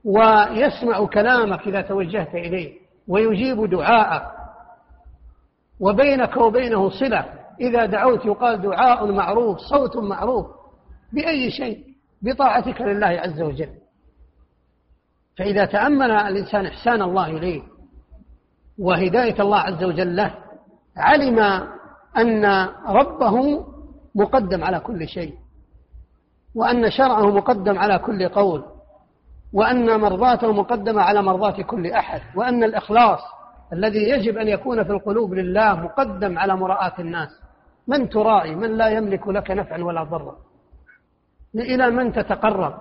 ويسمع 0.05 1.05
كلامك 1.05 1.67
إذا 1.67 1.81
توجهت 1.81 2.35
إليه 2.35 2.73
ويجيب 3.07 3.69
دعاءك. 3.69 4.36
وبينك 5.79 6.37
وبينه 6.37 6.89
صلة. 6.89 7.25
إذا 7.61 7.85
دعوت 7.85 8.25
يقال 8.25 8.61
دعاء 8.61 9.11
معروف 9.11 9.57
صوت 9.57 9.97
معروف 9.97 10.45
بأي 11.13 11.51
شيء 11.51 11.83
بطاعتك 12.21 12.81
لله 12.81 13.07
عز 13.07 13.41
وجل. 13.41 13.69
فإذا 15.37 15.65
تأمل 15.65 16.11
الإنسان 16.11 16.65
إحسان 16.65 17.01
الله 17.01 17.27
إليه 17.27 17.61
وهداية 18.79 19.41
الله 19.41 19.57
عز 19.57 19.83
وجل 19.83 20.15
له 20.15 20.33
علم 20.97 21.39
أن 22.17 22.45
ربه 22.87 23.65
مقدم 24.15 24.63
على 24.63 24.79
كل 24.79 25.07
شيء 25.07 25.33
وأن 26.55 26.91
شرعه 26.91 27.25
مقدم 27.25 27.79
على 27.79 27.99
كل 27.99 28.29
قول 28.29 28.65
وأن 29.53 29.99
مرضاته 30.01 30.53
مقدمة 30.53 31.01
على 31.01 31.21
مرضاة 31.21 31.61
كل 31.61 31.87
أحد 31.87 32.21
وأن 32.35 32.63
الإخلاص 32.63 33.19
الذي 33.73 34.09
يجب 34.09 34.37
أن 34.37 34.47
يكون 34.47 34.83
في 34.83 34.91
القلوب 34.91 35.33
لله 35.33 35.75
مقدم 35.75 36.39
على 36.39 36.55
مراءة 36.55 37.01
الناس. 37.01 37.29
من 37.87 38.09
تراعي؟ 38.09 38.55
من 38.55 38.77
لا 38.77 38.89
يملك 38.89 39.27
لك 39.27 39.51
نفعا 39.51 39.77
ولا 39.77 40.03
ضرا. 40.03 40.35
إلى 41.55 41.89
من 41.89 42.13
تتقرب؟ 42.13 42.73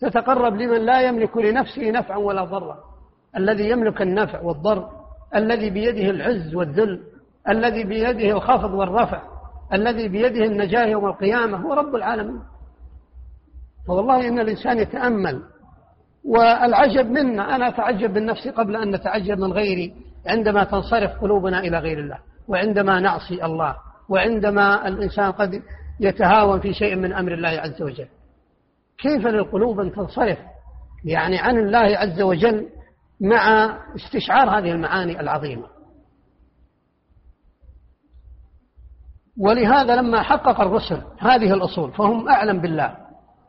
تتقرب 0.00 0.54
لمن 0.54 0.80
لا 0.80 1.00
يملك 1.00 1.36
لنفسه 1.36 1.90
نفعا 1.90 2.16
ولا 2.16 2.44
ضرا. 2.44 2.78
الذي 3.36 3.70
يملك 3.70 4.02
النفع 4.02 4.40
والضر 4.40 4.88
الذي 5.34 5.70
بيده 5.70 6.10
العز 6.10 6.54
والذل 6.54 7.02
الذي 7.48 7.84
بيده 7.84 8.36
الخفض 8.36 8.74
والرفع 8.74 9.22
الذي 9.72 10.08
بيده 10.08 10.44
النجاة 10.44 10.86
يوم 10.86 11.06
القيامة 11.06 11.58
هو 11.58 11.72
رب 11.72 11.94
العالمين. 11.94 12.42
فوالله 13.86 14.28
إن 14.28 14.38
الإنسان 14.38 14.78
يتأمل 14.78 15.42
والعجب 16.24 17.06
منا 17.06 17.56
أنا 17.56 17.68
أتعجب 17.68 18.10
من 18.10 18.26
نفسي 18.26 18.50
قبل 18.50 18.76
أن 18.76 18.90
نتعجب 18.94 19.38
من 19.38 19.52
غيري 19.52 19.94
عندما 20.26 20.64
تنصرف 20.64 21.10
قلوبنا 21.20 21.60
إلى 21.60 21.78
غير 21.78 21.98
الله 21.98 22.18
وعندما 22.48 23.00
نعصي 23.00 23.44
الله 23.44 23.76
وعندما 24.08 24.88
الإنسان 24.88 25.32
قد 25.32 25.62
يتهاون 26.00 26.60
في 26.60 26.72
شيء 26.72 26.96
من 26.96 27.12
أمر 27.12 27.34
الله 27.34 27.48
عز 27.48 27.82
وجل. 27.82 28.08
كيف 28.98 29.26
للقلوب 29.26 29.80
أن 29.80 29.92
تنصرف؟ 29.92 30.38
يعني 31.04 31.38
عن 31.38 31.58
الله 31.58 31.98
عز 31.98 32.20
وجل 32.20 32.68
مع 33.20 33.76
استشعار 33.96 34.58
هذه 34.58 34.72
المعاني 34.72 35.20
العظيمة. 35.20 35.66
ولهذا 39.38 39.96
لما 39.96 40.22
حقق 40.22 40.60
الرسل 40.60 41.02
هذه 41.18 41.54
الأصول 41.54 41.92
فهم 41.92 42.28
أعلم 42.28 42.60
بالله 42.60 42.96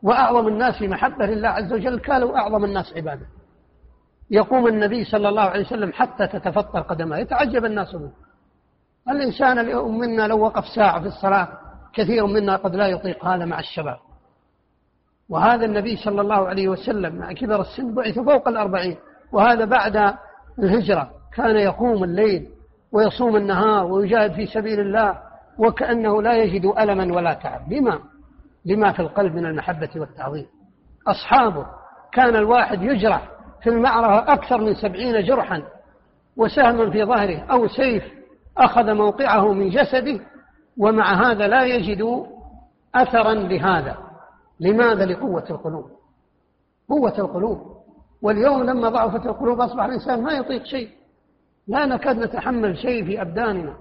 وأعظم 0.02 0.48
الناس 0.48 0.82
محبة 0.82 1.26
لله 1.26 1.48
عز 1.48 1.72
وجل 1.72 1.98
كانوا 1.98 2.38
أعظم 2.38 2.64
الناس 2.64 2.92
عبادة. 2.96 3.26
يقوم 4.30 4.66
النبي 4.66 5.04
صلى 5.04 5.28
الله 5.28 5.42
عليه 5.42 5.60
وسلم 5.60 5.92
حتى 5.92 6.26
تتفطر 6.26 6.80
قدمه 6.80 7.18
يتعجب 7.18 7.64
الناس 7.64 7.94
منه. 7.94 8.12
الإنسان 9.08 9.58
اليوم 9.58 9.98
منا 9.98 10.22
لو 10.22 10.40
وقف 10.40 10.64
ساعة 10.66 11.00
في 11.00 11.06
الصلاة 11.06 11.48
كثير 11.94 12.26
منا 12.26 12.56
قد 12.56 12.74
لا 12.76 12.86
يطيق 12.86 13.24
هذا 13.24 13.44
مع 13.44 13.58
الشباب. 13.60 13.98
وهذا 15.28 15.64
النبي 15.64 15.96
صلى 15.96 16.20
الله 16.20 16.48
عليه 16.48 16.68
وسلم 16.68 17.16
مع 17.16 17.32
كبر 17.32 17.60
السن 17.60 17.94
بعث 17.94 18.18
فوق 18.18 18.48
الأربعين. 18.48 18.96
وهذا 19.32 19.64
بعد 19.64 20.14
الهجرة. 20.58 21.10
كان 21.34 21.56
يقوم 21.56 22.04
الليل 22.04 22.48
ويصوم 22.92 23.36
النهار 23.36 23.86
ويجاهد 23.86 24.32
في 24.32 24.46
سبيل 24.46 24.80
الله 24.80 25.18
وكأنه 25.58 26.22
لا 26.22 26.34
يجد 26.36 26.72
ألما 26.78 27.14
ولا 27.14 27.34
تعب. 27.34 27.72
لما؟ 27.72 27.98
لما 28.64 28.92
في 28.92 29.00
القلب 29.00 29.34
من 29.34 29.46
المحبة 29.46 29.90
والتعظيم. 29.96 30.46
أصحابه 31.08 31.66
كان 32.12 32.36
الواحد 32.36 32.82
يجرح 32.82 33.28
في 33.62 33.70
المعركة 33.70 34.32
أكثر 34.32 34.60
من 34.60 34.74
سبعين 34.74 35.24
جرحا 35.24 35.62
وسهما 36.36 36.90
في 36.90 37.04
ظهره 37.04 37.38
أو 37.50 37.68
سيف 37.68 38.04
أخذ 38.58 38.94
موقعه 38.94 39.52
من 39.52 39.70
جسده 39.70 40.20
ومع 40.78 41.30
هذا 41.30 41.48
لا 41.48 41.64
يجد 41.64 42.26
أثرا 42.94 43.34
لهذا. 43.34 43.96
لماذا؟ 44.60 45.04
لقوة 45.04 45.44
القلوب. 45.50 45.90
قوة 46.88 47.18
القلوب. 47.18 47.58
واليوم 48.22 48.62
لما 48.62 48.88
ضعفت 48.88 49.26
القلوب 49.26 49.60
أصبح 49.60 49.84
الإنسان 49.84 50.22
ما 50.22 50.32
يطيق 50.32 50.64
شيء. 50.64 50.88
لا 51.68 51.86
نكاد 51.86 52.18
نتحمل 52.18 52.78
شيء 52.78 53.04
في 53.04 53.22
أبداننا 53.22 53.76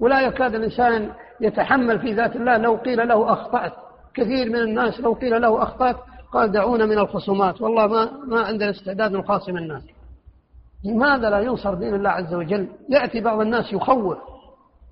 ولا 0.00 0.20
يكاد 0.20 0.54
الإنسان 0.54 1.12
يتحمل 1.40 1.98
في 1.98 2.12
ذات 2.12 2.36
الله. 2.36 2.56
لو 2.56 2.76
قيل 2.76 3.08
له 3.08 3.32
أخطأت 3.32 3.72
كثير 4.16 4.48
من 4.48 4.56
الناس 4.56 5.00
لو 5.00 5.12
قيل 5.12 5.42
له 5.42 5.62
أخطأت 5.62 5.96
قال 6.32 6.52
دعونا 6.52 6.86
من 6.86 6.98
الخصومات. 6.98 7.62
والله 7.62 7.86
ما, 7.86 8.10
ما 8.26 8.40
عندنا 8.40 8.70
استعداد 8.70 9.12
نخاصم 9.12 9.56
الناس. 9.56 9.82
لماذا 10.84 11.30
لا 11.30 11.40
ينصر 11.40 11.74
دين 11.74 11.94
الله 11.94 12.10
عز 12.10 12.34
وجل؟ 12.34 12.68
يأتي 12.88 13.20
بعض 13.20 13.40
الناس 13.40 13.72
يخوف. 13.72 14.18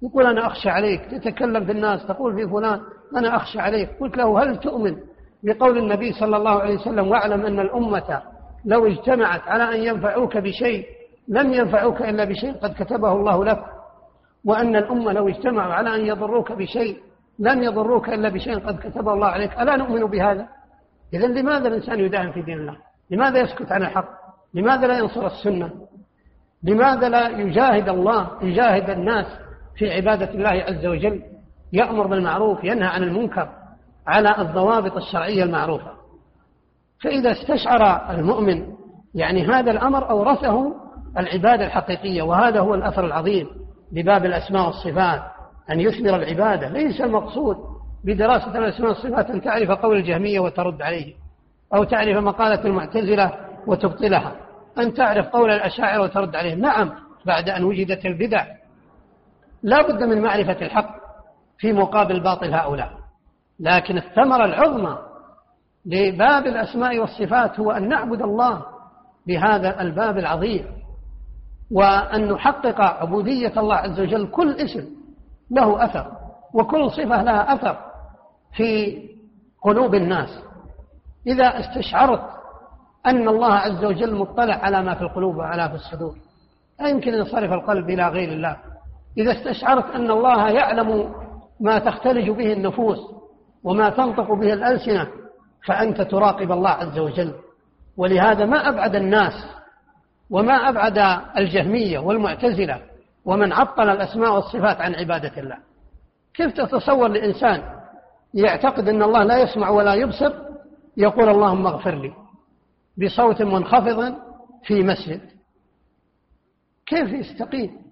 يقول 0.02 0.26
أنا 0.26 0.46
أخشى 0.46 0.68
عليك. 0.68 1.04
تتكلم 1.10 1.64
في 1.64 1.72
الناس. 1.72 2.06
تقول 2.06 2.34
في 2.34 2.48
فلان 2.48 2.80
أنا 3.16 3.36
أخشى 3.36 3.60
عليك. 3.60 3.90
قلت 4.00 4.16
له 4.16 4.42
هل 4.42 4.56
تؤمن 4.56 4.96
بقول 5.42 5.78
النبي 5.78 6.12
صلى 6.12 6.36
الله 6.36 6.60
عليه 6.60 6.74
وسلم 6.74 7.08
واعلم 7.08 7.46
أن 7.46 7.60
الأمة 7.60 8.22
لو 8.64 8.86
اجتمعت 8.86 9.48
على 9.48 9.74
أن 9.74 9.82
ينفعوك 9.82 10.36
بشيء 10.36 10.86
لم 11.28 11.52
ينفعوك 11.52 12.02
إلا 12.02 12.24
بشيء 12.24 12.52
قد 12.52 12.74
كتبه 12.74 13.12
الله 13.12 13.44
لك. 13.44 13.64
وأن 14.44 14.76
الأمة 14.76 15.12
لو 15.12 15.28
اجتمعوا 15.28 15.72
على 15.72 15.94
أن 15.94 16.00
يضروك 16.00 16.52
بشيء 16.52 16.96
لن 17.38 17.62
يضروك 17.62 18.08
إلا 18.08 18.28
بشيء 18.28 18.58
قد 18.58 18.78
كتبه 18.78 19.12
الله 19.12 19.26
عليك. 19.26 19.52
ألا 19.60 19.76
نؤمن 19.76 20.06
بهذا؟ 20.06 20.48
إذا 21.14 21.26
لماذا 21.26 21.68
الإنسان 21.68 22.00
يداهن 22.00 22.32
في 22.32 22.42
دين 22.42 22.58
الله؟ 22.58 22.76
لماذا 23.10 23.40
يسكت 23.40 23.72
عن 23.72 23.82
الحق؟ 23.82 24.08
لماذا 24.54 24.86
لا 24.86 24.98
ينصر 24.98 25.26
السنة؟ 25.26 25.70
لماذا 26.62 27.08
لا 27.08 27.28
يجاهد 27.28 27.88
الله 27.88 28.30
يجاهد 28.42 28.90
الناس 28.90 29.26
في 29.76 29.90
عبادة 29.90 30.30
الله 30.30 30.50
عز 30.50 30.86
وجل؟ 30.86 31.22
يأمر 31.72 32.06
بالمعروف 32.06 32.64
ينهى 32.64 32.88
عن 32.88 33.02
المنكر 33.02 33.48
على 34.06 34.34
الضوابط 34.38 34.96
الشرعية 34.96 35.44
المعروفة. 35.44 35.90
فإذا 37.04 37.30
استشعر 37.30 38.10
المؤمن 38.10 38.66
يعني 39.14 39.46
هذا 39.46 39.70
الأمر 39.70 40.10
أورثه 40.10 40.74
العبادة 41.18 41.66
الحقيقية 41.66 42.22
وهذا 42.22 42.60
هو 42.60 42.74
الأثر 42.74 43.04
العظيم 43.04 43.46
لباب 43.92 44.24
الأسماء 44.24 44.66
والصفات. 44.66 45.22
أن 45.70 45.80
يثمر 45.80 46.16
العبادة 46.16 46.68
ليس 46.68 47.00
المقصود 47.00 47.56
بدراسة 48.04 48.58
الأسماء 48.58 48.88
والصفات 48.88 49.30
أن 49.30 49.40
تعرف 49.40 49.70
قول 49.70 49.96
الجهمية 49.96 50.40
وترد 50.40 50.82
عليه 50.82 51.14
أو 51.74 51.84
تعرف 51.84 52.16
مقالة 52.16 52.64
المعتزلة 52.64 53.32
وتبطلها 53.66 54.36
أن 54.78 54.94
تعرف 54.94 55.26
قول 55.26 55.50
الأشاعرة 55.50 56.02
وترد 56.02 56.36
عليه. 56.36 56.54
نعم 56.54 56.92
بعد 57.26 57.48
أن 57.48 57.64
وجدت 57.64 58.06
البدع. 58.06 58.46
لا 59.62 59.82
بد 59.82 60.02
من 60.02 60.22
معرفة 60.22 60.66
الحق 60.66 60.90
في 61.58 61.72
مقابل 61.72 62.20
باطل 62.20 62.54
هؤلاء. 62.54 62.92
لكن 63.60 63.98
الثمرة 63.98 64.44
العظمى 64.44 64.98
لباب 65.86 66.46
الأسماء 66.46 66.98
والصفات 66.98 67.60
هو 67.60 67.70
أن 67.70 67.88
نعبد 67.88 68.22
الله 68.22 68.62
بهذا 69.26 69.80
الباب 69.80 70.18
العظيم 70.18 70.66
وأن 71.70 72.32
نحقق 72.32 72.80
عبودية 72.80 73.52
الله 73.60 73.76
عز 73.76 74.00
وجل 74.00 74.26
كل 74.26 74.54
اسم. 74.54 75.03
له 75.50 75.84
أثر 75.84 76.12
وكل 76.54 76.90
صفة 76.90 77.22
لها 77.22 77.54
أثر 77.54 77.76
في 78.56 78.98
قلوب 79.62 79.94
الناس. 79.94 80.28
إذا 81.26 81.60
استشعرت 81.60 82.22
أن 83.06 83.28
الله 83.28 83.52
عز 83.52 83.84
وجل 83.84 84.14
مطلع 84.14 84.54
على 84.54 84.82
ما 84.82 84.94
في 84.94 85.02
القلوب 85.02 85.36
وعلى 85.36 85.68
في 85.68 85.74
الصدور 85.74 86.14
لا 86.80 86.88
يمكن 86.88 87.14
أن 87.14 87.20
يصرف 87.20 87.52
القلب 87.52 87.90
إلى 87.90 88.08
غير 88.08 88.32
الله. 88.32 88.56
إذا 89.18 89.32
استشعرت 89.32 89.94
أن 89.94 90.10
الله 90.10 90.48
يعلم 90.48 91.14
ما 91.60 91.78
تختلج 91.78 92.30
به 92.30 92.52
النفوس 92.52 92.98
وما 93.64 93.90
تنطق 93.90 94.32
به 94.32 94.52
الألسنة 94.52 95.08
فأنت 95.66 96.00
تراقب 96.00 96.52
الله 96.52 96.70
عز 96.70 96.98
وجل. 96.98 97.34
ولهذا 97.96 98.44
ما 98.44 98.68
أبعد 98.68 98.94
الناس 98.94 99.32
وما 100.30 100.54
أبعد 100.54 100.98
الجهمية 101.36 101.98
والمعتزلة 101.98 102.80
ومن 103.24 103.52
عطل 103.52 103.88
الأسماء 103.88 104.34
والصفات 104.34 104.80
عن 104.80 104.94
عبادة 104.94 105.40
الله. 105.40 105.58
كيف 106.34 106.52
تتصور 106.52 107.08
لإنسان 107.08 107.62
يعتقد 108.34 108.88
أن 108.88 109.02
الله 109.02 109.24
لا 109.24 109.38
يسمع 109.38 109.68
ولا 109.68 109.94
يبصر 109.94 110.32
يقول 110.96 111.28
اللهم 111.28 111.66
اغفر 111.66 111.94
لي 111.94 112.12
بصوت 112.98 113.42
منخفض 113.42 114.16
في 114.64 114.82
مسجد؟ 114.82 115.20
كيف 116.86 117.12
يستقيم؟ 117.12 117.84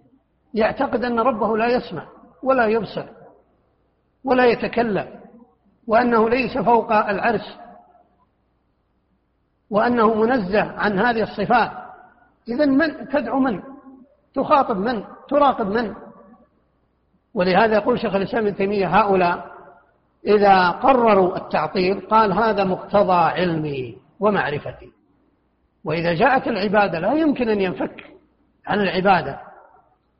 يعتقد 0.54 1.04
أن 1.04 1.20
ربه 1.20 1.56
لا 1.56 1.66
يسمع 1.66 2.08
ولا 2.42 2.66
يبصر 2.66 3.06
ولا 4.24 4.46
يتكلم 4.46 5.20
وأنه 5.86 6.28
ليس 6.28 6.58
فوق 6.58 6.92
العرش 6.92 7.46
وأنه 9.70 10.14
منزه 10.14 10.62
عن 10.62 10.98
هذه 10.98 11.22
الصفات. 11.22 11.70
إذا 12.48 12.66
من 12.66 13.08
تدعو 13.08 13.38
من؟ 13.40 13.62
تخاطب 14.34 14.76
من؟ 14.76 15.04
تراقب 15.32 15.66
من؟ 15.66 15.94
ولهذا 17.34 17.74
يقول 17.74 18.00
شيخ 18.00 18.14
الإسلام 18.14 18.46
ابن 18.46 18.56
تيمية 18.56 19.00
هؤلاء 19.00 19.52
إذا 20.26 20.70
قرروا 20.70 21.36
التعطيل 21.36 22.00
قال 22.00 22.32
هذا 22.32 22.64
مقتضى 22.64 23.12
علمي 23.12 23.98
ومعرفتي. 24.20 24.92
وإذا 25.84 26.14
جاءت 26.14 26.48
العبادة 26.48 26.98
لا 26.98 27.12
يمكن 27.12 27.48
أن 27.48 27.60
ينفك 27.60 28.04
عن 28.66 28.80
العبادة. 28.80 29.40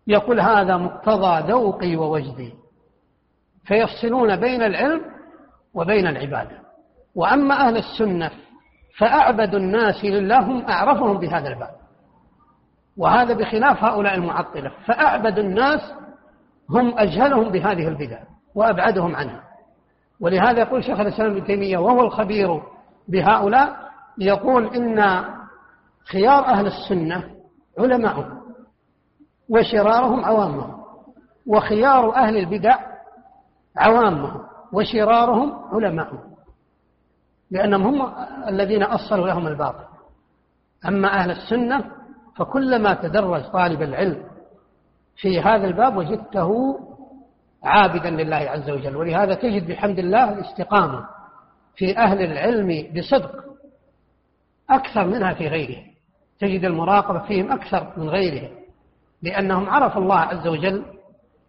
يقول 0.06 0.40
هذا 0.40 0.76
مقتضى 0.76 1.52
ذوقي 1.52 1.97
ووجدي. 1.97 2.55
فيفصلون 3.64 4.36
بين 4.36 4.62
العلم 4.62 5.02
وبين 5.74 6.06
العبادة. 6.06 6.59
وأما 7.14 7.55
أهل 7.55 7.76
السنة 7.76 8.30
فأعبد 8.98 9.55
الناس 9.55 10.05
لله 10.05 10.39
هم 10.39 10.66
أعرفهم 10.68 11.18
بهذا 11.18 11.48
الباب. 11.48 11.81
وهذا 12.97 13.35
بخلاف 13.35 13.85
هؤلاء 13.85 14.14
المعطلة. 14.14 14.73
فأعبد 14.86 15.39
الناس 15.39 15.81
هم 16.70 16.98
أجهلهم 16.98 17.48
بهذه 17.48 17.89
البدع 17.89 18.19
وأبعدهم 18.55 19.16
عنها. 19.16 19.43
ولهذا 20.20 20.60
يقول 20.60 20.85
شيخ 20.85 21.01
الإسلام 21.01 21.31
ابن 21.31 21.44
تيمية 21.44 21.78
وهو 21.78 22.01
الخبير 22.01 22.62
بهؤلاء 23.09 23.77
يقول 24.19 24.66
إن 24.77 25.24
خيار 26.12 26.47
أهل 26.47 26.66
السنة 26.66 27.31
علماؤهم 27.78 28.40
وشرارهم 29.48 30.24
عوامهم 30.24 30.82
وخيار 31.47 32.16
أهل 32.16 32.36
البدع 32.36 32.78
عوامهم 33.77 34.43
وشرارهم 34.73 35.52
علماؤهم 35.74 36.32
لأنهم 37.51 38.01
هم 38.01 38.14
الذين 38.48 38.82
أصلوا 38.82 39.27
لهم 39.27 39.47
الباطل. 39.47 39.85
أما 40.89 41.09
أهل 41.09 41.31
السنة 41.31 41.85
فكلما 42.36 42.94
تدرج 42.94 43.42
طالب 43.42 43.82
العلم 43.82 44.24
في 45.16 45.40
هذا 45.40 45.66
الباب 45.66 45.96
وجدته 45.96 46.80
عابدا 47.64 48.10
لله 48.10 48.36
عز 48.36 48.70
وجل. 48.70 48.96
ولهذا 48.96 49.34
تجد 49.34 49.66
بحمد 49.66 49.98
الله 49.98 50.32
الاستقامة 50.32 51.06
في 51.76 51.98
أهل 51.98 52.22
العلم 52.22 52.92
بصدق 52.96 53.44
أكثر 54.70 55.06
منها 55.06 55.34
في 55.34 55.48
غيره. 55.48 55.82
تجد 56.40 56.64
المراقبة 56.64 57.18
فيهم 57.18 57.52
أكثر 57.52 57.92
من 57.96 58.09
غيرهم 58.09 58.50
لأنهم 59.22 59.70
عرفوا 59.70 60.02
الله 60.02 60.18
عز 60.18 60.46
وجل 60.46 60.84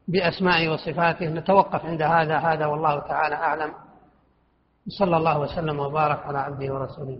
بأسمائه 0.08 0.70
وصفاته. 0.70 1.26
نتوقف 1.26 1.86
عند 1.86 2.02
هذا 2.02 2.38
هذا 2.38 2.66
والله 2.66 3.00
تعالى 3.00 3.36
أعلم. 3.36 3.74
صلى 5.00 5.18
الله 5.18 5.40
وسلم 5.40 5.80
وبارك 5.80 6.26
على 6.26 6.38
عبده 6.40 6.74
ورسوله. 6.74 7.18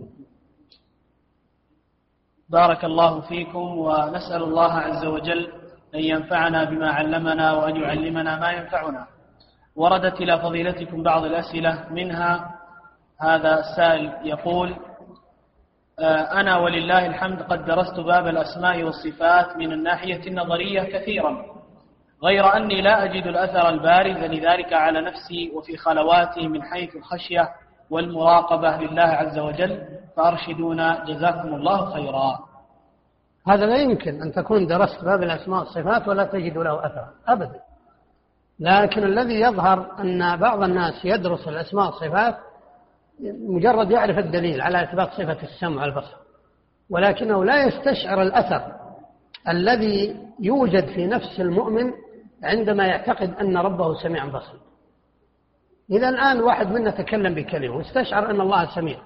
بارك 2.48 2.84
الله 2.84 3.20
فيكم 3.20 3.78
ونسأل 3.78 4.42
الله 4.42 4.72
عز 4.72 5.04
وجل 5.04 5.52
أن 5.94 6.00
ينفعنا 6.00 6.64
بما 6.64 6.90
علمنا 6.90 7.52
وأن 7.52 7.76
يعلمنا 7.76 8.38
ما 8.40 8.50
ينفعنا. 8.50 9.06
وردت 9.76 10.20
إلى 10.20 10.38
فضيلتكم 10.38 11.02
بعض 11.02 11.24
الأسئلة 11.24 11.84
منها 11.90 12.54
هذا 13.20 13.60
السائل 13.60 14.12
يقول 14.24 14.76
آه، 15.98 16.40
أنا 16.40 16.56
ولله 16.58 17.06
الحمد 17.06 17.42
قد 17.42 17.64
درست 17.64 18.00
باب 18.00 18.26
الأسماء 18.26 18.82
والصفات 18.82 19.56
من 19.56 19.72
الناحية 19.72 20.26
النظرية 20.26 20.82
كثيرا 20.82 21.44
غير 22.24 22.56
أني 22.56 22.82
لا 22.82 23.04
أجد 23.04 23.26
الأثر 23.26 23.68
البارز 23.68 24.16
لذلك 24.16 24.72
على 24.72 25.00
نفسي 25.00 25.50
وفي 25.54 25.76
خلواتي 25.76 26.48
من 26.48 26.62
حيث 26.62 26.96
الخشية 26.96 27.48
والمراقبة 27.94 28.76
لله 28.76 29.02
عز 29.02 29.38
وجل 29.38 29.82
فأرشدونا 30.16 31.04
جزاكم 31.08 31.54
الله 31.54 31.92
خيرا. 31.94 32.38
هذا 33.48 33.66
لا 33.66 33.76
يمكن 33.76 34.22
أن 34.22 34.32
تكون 34.32 34.66
درست 34.66 35.04
باب 35.04 35.22
الأسماء 35.22 35.60
والصفات 35.60 36.08
ولا 36.08 36.24
تجد 36.24 36.56
له 36.58 36.86
أثر 36.86 37.06
أبدا. 37.28 37.60
لكن 38.60 39.04
الذي 39.04 39.40
يظهر 39.40 40.00
أن 40.00 40.36
بعض 40.36 40.62
الناس 40.62 41.04
يدرس 41.04 41.48
الأسماء 41.48 41.86
والصفات 41.86 42.36
مجرد 43.48 43.90
يعرف 43.90 44.18
الدليل 44.18 44.60
على 44.60 44.82
إثبات 44.82 45.08
صفة 45.12 45.42
السمع 45.42 45.82
والبصر 45.82 46.16
ولكنه 46.90 47.44
لا 47.44 47.66
يستشعر 47.66 48.22
الأثر 48.22 48.72
الذي 49.48 50.16
يوجد 50.40 50.86
في 50.86 51.06
نفس 51.06 51.40
المؤمن 51.40 51.92
عندما 52.42 52.86
يعتقد 52.86 53.34
أن 53.40 53.56
ربه 53.56 53.94
سميع 53.94 54.24
بصير. 54.24 54.60
إذا 55.90 56.08
الآن 56.08 56.40
واحد 56.40 56.72
منا 56.72 56.90
تكلم 56.90 57.34
بكلمة 57.34 57.76
واستشعر 57.76 58.30
أن 58.30 58.40
الله 58.40 58.74
سميع. 58.74 58.98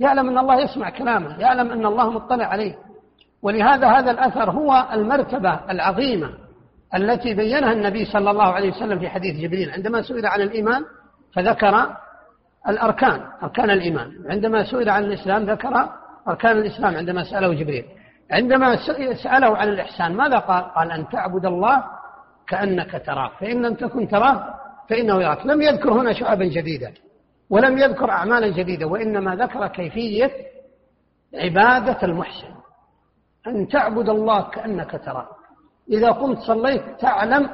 يعلم 0.00 0.28
أن 0.28 0.38
الله 0.38 0.60
يسمع 0.60 0.90
كلامه 0.90 1.40
يعلم 1.40 1.72
أن 1.72 1.86
الله 1.86 2.10
مطلع 2.10 2.44
عليه. 2.46 2.74
ولهذا 3.42 3.88
هذا 3.88 4.10
الأثر 4.10 4.50
هو 4.50 4.86
المرتبة 4.92 5.60
العظيمة 5.70 6.30
التي 6.94 7.34
بينها 7.34 7.72
النبي 7.72 8.04
صلى 8.04 8.30
الله 8.30 8.44
عليه 8.44 8.70
وسلم 8.70 8.98
في 8.98 9.08
حديث 9.08 9.36
جبريل. 9.36 9.70
عندما 9.70 10.02
سئل 10.02 10.26
عن 10.26 10.40
الإيمان 10.40 10.84
فذكر 11.34 11.96
الأركان 12.68 13.20
أركان 13.42 13.70
الإيمان. 13.70 14.12
عندما 14.30 14.64
سئل 14.64 14.90
عن 14.90 15.04
الإسلام 15.04 15.44
ذكر 15.44 15.88
أركان 16.28 16.58
الإسلام 16.58 16.96
عندما 16.96 17.24
سأله 17.24 17.54
جبريل. 17.54 17.84
عندما 18.30 18.76
سأله 19.14 19.56
عن 19.56 19.68
الإحسان 19.68 20.14
ماذا 20.14 20.38
قال؟ 20.38 20.64
قال 20.64 20.92
أن 20.92 21.08
تعبد 21.08 21.46
الله 21.46 21.84
كأنك 22.48 23.02
تراه 23.06 23.30
فإن 23.40 23.66
لم 23.66 23.74
تكن 23.74 24.08
تراه 24.08 24.54
فإنه 24.88 25.22
يراك. 25.22 25.46
لم 25.46 25.62
يذكر 25.62 25.92
هنا 25.92 26.12
شعبا 26.12 26.44
جديدة 26.44 26.92
ولم 27.50 27.78
يذكر 27.78 28.10
أعمالا 28.10 28.48
جديدة 28.48 28.86
وإنما 28.86 29.36
ذكر 29.36 29.66
كيفية 29.66 30.30
عبادة 31.34 31.98
المحسن. 32.02 32.54
أن 33.46 33.68
تعبد 33.68 34.08
الله 34.08 34.50
كأنك 34.50 34.90
تراه. 34.90 35.28
إذا 35.90 36.10
قمت 36.10 36.38
صليت 36.38 36.82
تعلم 37.00 37.50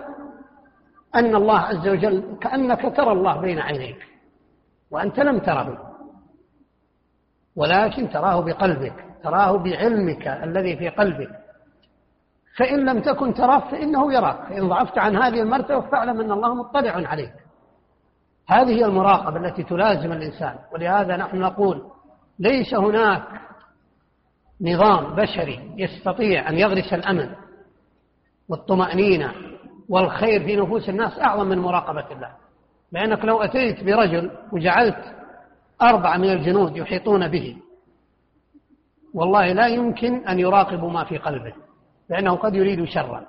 أن 1.14 1.34
الله 1.34 1.59
عز 1.59 1.88
وجل 1.88 2.38
كأنك 2.40 2.96
ترى 2.96 3.12
الله 3.12 3.40
بين 3.40 3.59
عينيك 3.59 4.06
وأنت 4.90 5.20
لم 5.20 5.38
تره. 5.38 5.92
ولكن 7.56 8.10
تراه 8.10 8.40
بقلبك 8.40 9.04
تراه 9.22 9.56
بعلمك 9.59 10.26
الذي 10.26 10.76
في 10.76 10.88
قلبك. 10.88 11.41
فإن 12.56 12.84
لم 12.84 13.00
تكن 13.00 13.34
تراه 13.34 13.58
فإنه 13.58 14.12
يراك. 14.12 14.48
فإن 14.48 14.68
ضعفت 14.68 14.98
عن 14.98 15.16
هذه 15.16 15.42
المرتبة 15.42 15.80
فاعلم 15.80 16.20
أن 16.20 16.32
الله 16.32 16.54
مطلع 16.54 17.08
عليك. 17.08 17.32
هذه 18.48 18.68
هي 18.68 18.84
المراقبة 18.84 19.36
التي 19.36 19.62
تلازم 19.62 20.12
الإنسان. 20.12 20.58
ولهذا 20.72 21.16
نحن 21.16 21.38
نقول 21.38 21.82
ليس 22.38 22.74
هناك 22.74 23.22
نظام 24.60 25.14
بشري 25.14 25.74
يستطيع 25.76 26.48
أن 26.48 26.58
يغرس 26.58 26.92
الأمن 26.92 27.30
والطمأنينة 28.48 29.32
والخير 29.88 30.44
في 30.44 30.56
نفوس 30.56 30.88
الناس 30.88 31.18
أعظم 31.18 31.46
من 31.46 31.58
مراقبة 31.58 32.12
الله. 32.12 32.30
لأنك 32.92 33.24
لو 33.24 33.42
أتيت 33.42 33.84
برجل 33.84 34.30
وجعلت 34.52 35.14
أربعة 35.82 36.16
من 36.16 36.32
الجنود 36.32 36.76
يحيطون 36.76 37.28
به 37.28 37.56
والله 39.14 39.52
لا 39.52 39.66
يمكن 39.66 40.28
أن 40.28 40.38
يراقبوا 40.38 40.90
ما 40.90 41.04
في 41.04 41.18
قلبه. 41.18 41.52
لأنه 42.08 42.36
قد 42.36 42.54
يريد 42.54 42.84
شرا. 42.84 43.26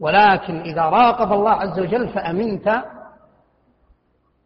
ولكن 0.00 0.60
إذا 0.60 0.82
راقب 0.82 1.32
الله 1.32 1.50
عز 1.50 1.80
وجل 1.80 2.08
فأمنت 2.08 2.82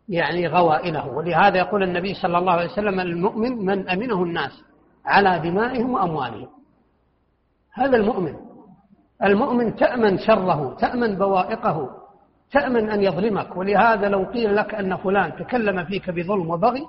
يعني 0.09 0.49
غوائله. 0.49 1.07
ولهذا 1.07 1.59
يقول 1.59 1.83
النبي 1.83 2.15
صلى 2.15 2.39
الله 2.39 2.53
عليه 2.53 2.73
وسلم 2.73 3.01
المؤمن 3.01 3.65
من 3.65 3.89
أمنه 3.89 4.23
الناس 4.23 4.63
على 5.07 5.51
دمائهم 5.51 5.93
وأموالهم. 5.93 6.49
هذا 7.73 7.97
المؤمن. 7.97 8.35
المؤمن 9.25 9.77
تأمن 9.77 10.19
شره 10.19 10.75
تأمن 10.75 11.19
بوائقه 11.19 11.91
تأمن 12.51 12.91
أن 12.91 13.03
يظلمك. 13.03 13.57
ولهذا 13.57 14.09
لو 14.09 14.25
قيل 14.25 14.57
لك 14.57 14.75
أن 14.75 14.97
فلان 14.97 15.37
تكلم 15.37 15.85
فيك 15.85 16.11
بظلم 16.11 16.51
وبغي 16.51 16.87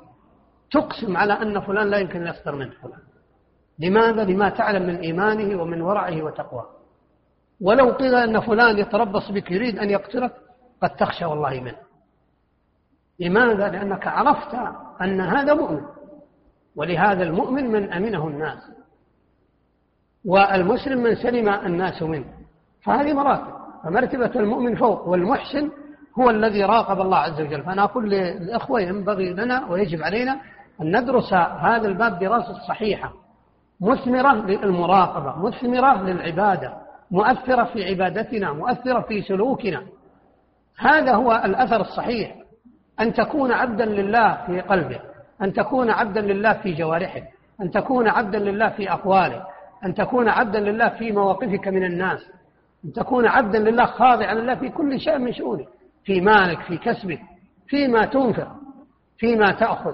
تقسم 0.72 1.18
على 1.18 1.34
أن 1.34 1.60
فلان 1.60 1.88
لا 1.88 1.98
يمكن 1.98 2.22
أن 2.22 2.28
يصدر 2.28 2.56
منه 2.56 2.72
فلان. 2.82 3.00
لماذا؟ 3.80 4.24
لما 4.24 4.50
تعلم 4.50 4.84
من 4.88 4.96
إيمانه 4.96 5.62
ومن 5.62 5.82
ورعه 5.82 6.24
وتقواه 6.24 6.66
ولو 7.62 7.92
قيل 7.92 8.16
أن 8.16 8.40
فلان 8.40 8.78
يتربص 8.78 9.32
بك 9.32 9.52
يريد 9.52 9.80
أن 9.80 9.90
يقتلك 9.90 10.32
قد 10.82 10.90
تخشى 10.90 11.26
والله 11.26 11.62
منه. 11.62 11.78
لماذا؟ 13.20 13.68
لأنك 13.68 14.08
عرفت 14.08 14.56
أن 15.02 15.22
هذا 15.22 15.54
مؤمن 15.54 15.82
ولهذا 16.76 17.24
المؤمن 17.24 17.72
من 17.72 17.94
أمنه 17.94 18.28
الناس 18.28 18.72
والمسلم 20.26 21.04
من 21.04 21.16
سلم 21.16 21.50
الناس 21.50 22.02
منه. 22.02 22.26
فهذه 22.84 23.14
مراتب. 23.14 23.56
فمرتبة 23.84 24.32
المؤمن 24.36 24.76
فوق 24.76 25.08
والمحسن 25.08 25.72
هو 26.20 26.30
الذي 26.30 26.64
راقب 26.64 27.02
الله 27.02 27.18
عز 27.18 27.42
وجل. 27.42 27.64
فأنا 27.64 27.84
أقول 27.84 28.10
للإخوة 28.10 28.82
ينبغي 28.82 29.34
لنا 29.34 29.72
ويجب 29.72 30.04
علينا 30.04 30.42
أن 30.82 31.02
ندرس 31.02 31.34
هذا 31.34 31.88
الباب 31.88 32.20
دراسة 32.20 32.68
صحيحة. 32.68 33.25
مثمرة 33.82 34.34
للمراقبة 34.34 35.48
مثمرة 35.48 36.04
للعبادة 36.04 36.74
مؤثرة 37.12 37.64
في 37.64 37.86
عبادتنا 37.86 38.54
مؤثرة 38.54 39.00
في 39.00 39.22
سلوكنا. 39.22 39.82
هذا 40.80 41.16
هو 41.16 41.32
الأثر 41.46 41.82
الصحيح 41.82 42.36
أن 43.00 43.14
تكون 43.14 43.52
عبدا 43.52 43.86
لله 43.86 44.38
في 44.46 44.62
قلبه 44.62 45.00
أن 45.42 45.54
تكون 45.54 45.90
عبدا 45.90 46.22
لله 46.22 46.54
في 46.54 46.74
جوارحه 46.74 47.22
أن 47.62 47.72
تكون 47.72 48.08
عبدا 48.08 48.40
لله 48.40 48.70
في 48.70 48.92
أقواله 48.92 49.46
أن 49.86 49.94
تكون 49.94 50.30
عبدا 50.30 50.60
لله 50.60 50.90
في 50.90 51.12
مواقفك 51.12 51.68
من 51.68 51.86
الناس 51.86 52.20
أن 52.86 52.94
تكون 52.94 53.28
عبدا 53.28 53.60
لله 53.60 53.86
خاضعا 53.86 54.34
لله 54.34 54.56
في 54.56 54.70
كل 54.70 55.00
شيء 55.00 55.18
من 55.18 55.34
شؤونك 55.34 55.68
في 56.04 56.22
مالك 56.22 56.62
في 56.62 56.78
كسبك 56.78 57.22
فيما 57.68 58.06
تنفق 58.06 58.48
فيما 59.18 59.52
تأخذ. 59.52 59.94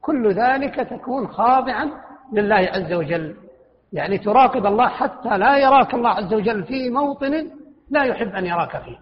كل 0.00 0.32
ذلك 0.32 0.74
تكون 0.74 1.28
خاضعا 1.28 1.90
لله 2.32 2.56
عز 2.56 2.92
وجل. 2.92 3.36
يعني 3.92 4.18
تراقب 4.18 4.66
الله 4.66 4.88
حتى 4.88 5.38
لا 5.38 5.58
يراك 5.58 5.94
الله 5.94 6.10
عز 6.10 6.34
وجل 6.34 6.64
في 6.64 6.90
موطن 6.90 7.50
لا 7.90 8.04
يحب 8.04 8.28
أن 8.28 8.46
يراك 8.46 8.82
فيه. 8.82 8.98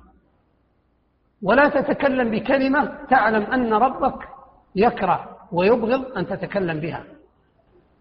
ولا 1.43 1.69
تتكلم 1.69 2.31
بكلمة 2.31 3.07
تعلم 3.11 3.43
أن 3.43 3.73
ربك 3.73 4.29
يكره 4.77 5.39
ويبغض 5.53 6.17
أن 6.17 6.27
تتكلم 6.27 6.81
بها. 6.81 7.05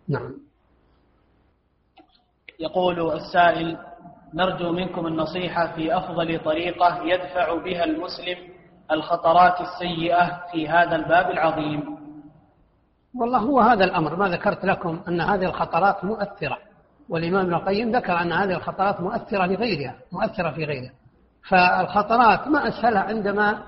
نعم. 0.10 0.34
يقول 2.60 3.12
السائل 3.14 3.78
نرجو 4.34 4.72
منكم 4.72 5.08
النصيحة 5.08 5.76
في 5.76 5.98
أفضل 5.98 6.40
طريقة 6.44 7.04
يدفع 7.04 7.56
بها 7.64 7.84
المسلم 7.84 8.38
الخطرات 8.92 9.62
السيئة 9.62 10.44
في 10.52 10.68
هذا 10.70 10.96
الباب 10.96 11.32
العظيم. 11.32 11.97
والله 13.18 13.40
هو 13.40 13.60
هذا 13.60 13.84
الأمر. 13.84 14.16
ما 14.16 14.30
ذكرت 14.30 14.66
لكم 14.66 15.02
أن 15.08 15.22
هذه 15.22 15.46
الخطرات 15.46 16.04
مؤثرة 16.04 16.58
والإمام 17.10 17.46
ابن 17.46 17.54
القيم 17.54 17.92
ذكر 17.92 18.22
أن 18.22 18.32
هذه 18.32 18.54
الخطرات 18.54 19.02
مؤثرة 19.02 19.46
لغيرها 19.46 19.96
مؤثرة 20.12 20.52
في 20.52 20.66
غيرها 20.66 20.92
فالخطرات 21.50 22.48
ما 22.48 22.68
أسهلها 22.68 23.02
عندما 23.02 23.64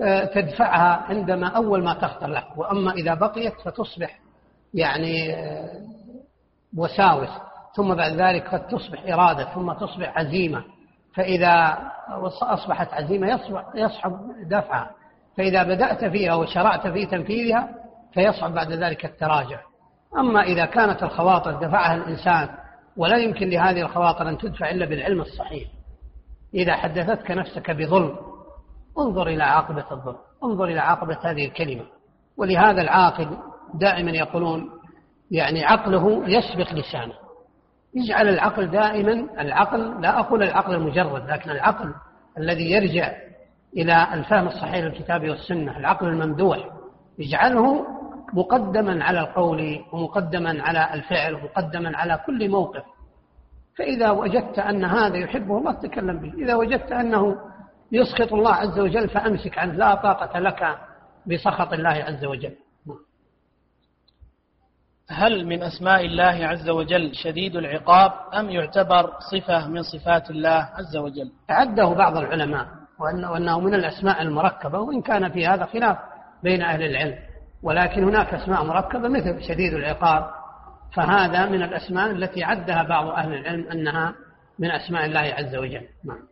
آه، 0.00 0.24
تدفعها 0.24 1.04
عندما 1.08 1.48
أول 1.48 1.84
ما 1.84 1.94
تخطر 1.94 2.26
لك. 2.26 2.44
وأما 2.56 2.92
إذا 2.92 3.14
بقيت 3.14 3.52
فتصبح 3.64 4.18
يعني 4.74 5.34
آه، 5.34 5.70
وساوس 6.76 7.28
ثم 7.76 7.94
بعد 7.94 8.12
ذلك 8.12 8.48
قد 8.48 8.66
تصبح 8.66 9.12
إرادة 9.12 9.54
ثم 9.54 9.72
تصبح 9.72 10.18
عزيمة. 10.18 10.64
فإذا 11.14 11.78
أصبحت 12.42 12.92
عزيمة 12.92 13.40
يصعب 13.74 14.12
دفعها. 14.48 14.90
فإذا 15.36 15.62
بدأت 15.62 16.04
فيها 16.04 16.34
وشرعت 16.34 16.86
في 16.86 17.06
تنفيذها 17.06 17.81
فيصعب 18.14 18.54
بعد 18.54 18.72
ذلك 18.72 19.04
التراجع. 19.04 19.60
أما 20.18 20.42
إذا 20.42 20.64
كانت 20.64 21.02
الخواطر 21.02 21.52
دفعها 21.52 21.94
الإنسان 21.94 22.48
ولا 22.96 23.16
يمكن 23.16 23.48
لهذه 23.48 23.80
الخواطر 23.80 24.28
أن 24.28 24.38
تدفع 24.38 24.70
إلا 24.70 24.86
بالعلم 24.86 25.20
الصحيح. 25.20 25.68
إذا 26.54 26.76
حدثتك 26.76 27.30
نفسك 27.30 27.70
بظلم 27.70 28.16
انظر 28.98 29.26
إلى 29.26 29.44
عاقبة 29.44 29.84
الظلم 29.92 30.18
انظر 30.44 30.64
إلى 30.64 30.80
عاقبة 30.80 31.18
هذه 31.22 31.46
الكلمة. 31.46 31.84
ولهذا 32.36 32.82
العاقل 32.82 33.38
دائما 33.74 34.10
يقولون 34.10 34.70
يعني 35.30 35.64
عقله 35.64 36.22
يسبق 36.28 36.72
لسانه. 36.72 37.14
يجعل 37.94 38.28
العقل 38.28 38.66
دائما 38.66 39.12
العقل 39.40 40.00
لا 40.02 40.18
أقول 40.18 40.42
العقل 40.42 40.74
المجرد 40.74 41.30
لكن 41.30 41.50
العقل 41.50 41.94
الذي 42.38 42.70
يرجع 42.70 43.12
إلى 43.76 44.14
الفهم 44.14 44.46
الصحيح 44.46 44.76
للكتاب 44.76 45.28
والسنة 45.28 45.78
العقل 45.78 46.08
الممدوح 46.08 46.58
يجعله 47.18 47.86
مقدما 48.32 49.04
على 49.04 49.20
القول 49.20 49.84
ومقدما 49.92 50.62
على 50.62 50.94
الفعل 50.94 51.34
ومقدما 51.34 51.96
على 51.96 52.20
كل 52.26 52.48
موقف. 52.48 52.82
فإذا 53.78 54.10
وجدت 54.10 54.58
أن 54.58 54.84
هذا 54.84 55.16
يحبه 55.16 55.58
الله 55.58 55.72
تكلم 55.72 56.20
به. 56.20 56.44
إذا 56.44 56.54
وجدت 56.54 56.92
أنه 56.92 57.36
يسخط 57.92 58.32
الله 58.32 58.54
عز 58.54 58.78
وجل 58.78 59.08
فأمسك 59.08 59.58
عنه. 59.58 59.72
لا 59.72 59.94
طاقة 59.94 60.38
لك 60.38 60.78
بسخط 61.26 61.72
الله 61.72 61.90
عز 61.90 62.24
وجل. 62.24 62.54
هل 65.10 65.46
من 65.46 65.62
أسماء 65.62 66.06
الله 66.06 66.46
عز 66.46 66.68
وجل 66.68 67.14
شديد 67.14 67.56
العقاب 67.56 68.12
أم 68.34 68.50
يعتبر 68.50 69.12
صفة 69.32 69.68
من 69.68 69.82
صفات 69.82 70.30
الله 70.30 70.68
عز 70.74 70.96
وجل؟ 70.96 71.32
عده 71.48 71.88
بعض 71.88 72.16
العلماء 72.16 72.66
وأنه 73.00 73.60
من 73.60 73.74
الأسماء 73.74 74.22
المركبة 74.22 74.78
وإن 74.78 75.02
كان 75.02 75.32
في 75.32 75.46
هذا 75.46 75.64
خلاف 75.64 75.98
بين 76.42 76.62
أهل 76.62 76.82
العلم. 76.82 77.18
ولكن 77.62 78.04
هناك 78.04 78.34
أسماء 78.34 78.64
مركبة 78.64 79.08
مثل 79.08 79.42
شديد 79.42 79.74
العقاب. 79.74 80.30
فهذا 80.94 81.46
من 81.46 81.62
الأسماء 81.62 82.10
التي 82.10 82.44
عدها 82.44 82.82
بعض 82.82 83.06
أهل 83.06 83.34
العلم 83.34 83.68
أنها 83.68 84.14
من 84.58 84.70
أسماء 84.70 85.04
الله 85.04 85.20
عز 85.20 85.56
وجل. 85.56 85.86
نعم. 86.04 86.22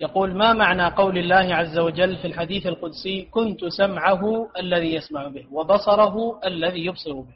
يقول 0.00 0.36
ما 0.36 0.52
معنى 0.52 0.86
قول 0.86 1.18
الله 1.18 1.54
عز 1.54 1.78
وجل 1.78 2.16
في 2.16 2.26
الحديث 2.26 2.66
القدسي 2.66 3.22
كنت 3.30 3.64
سمعه 3.64 4.48
الذي 4.58 4.94
يسمع 4.94 5.28
به 5.28 5.46
وبصره 5.52 6.40
الذي 6.46 6.86
يبصر 6.86 7.12
به؟ 7.12 7.34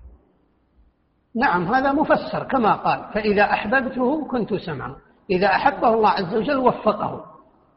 نعم 1.34 1.74
هذا 1.74 1.92
مفسر 1.92 2.44
كما 2.44 2.74
قال 2.74 3.04
فإذا 3.14 3.42
أحببته 3.42 4.26
كنت 4.26 4.54
سمعه 4.54 4.96
إذا 5.30 5.46
أحبه 5.46 5.94
الله 5.94 6.10
عز 6.10 6.34
وجل 6.34 6.56
وفقه. 6.56 7.24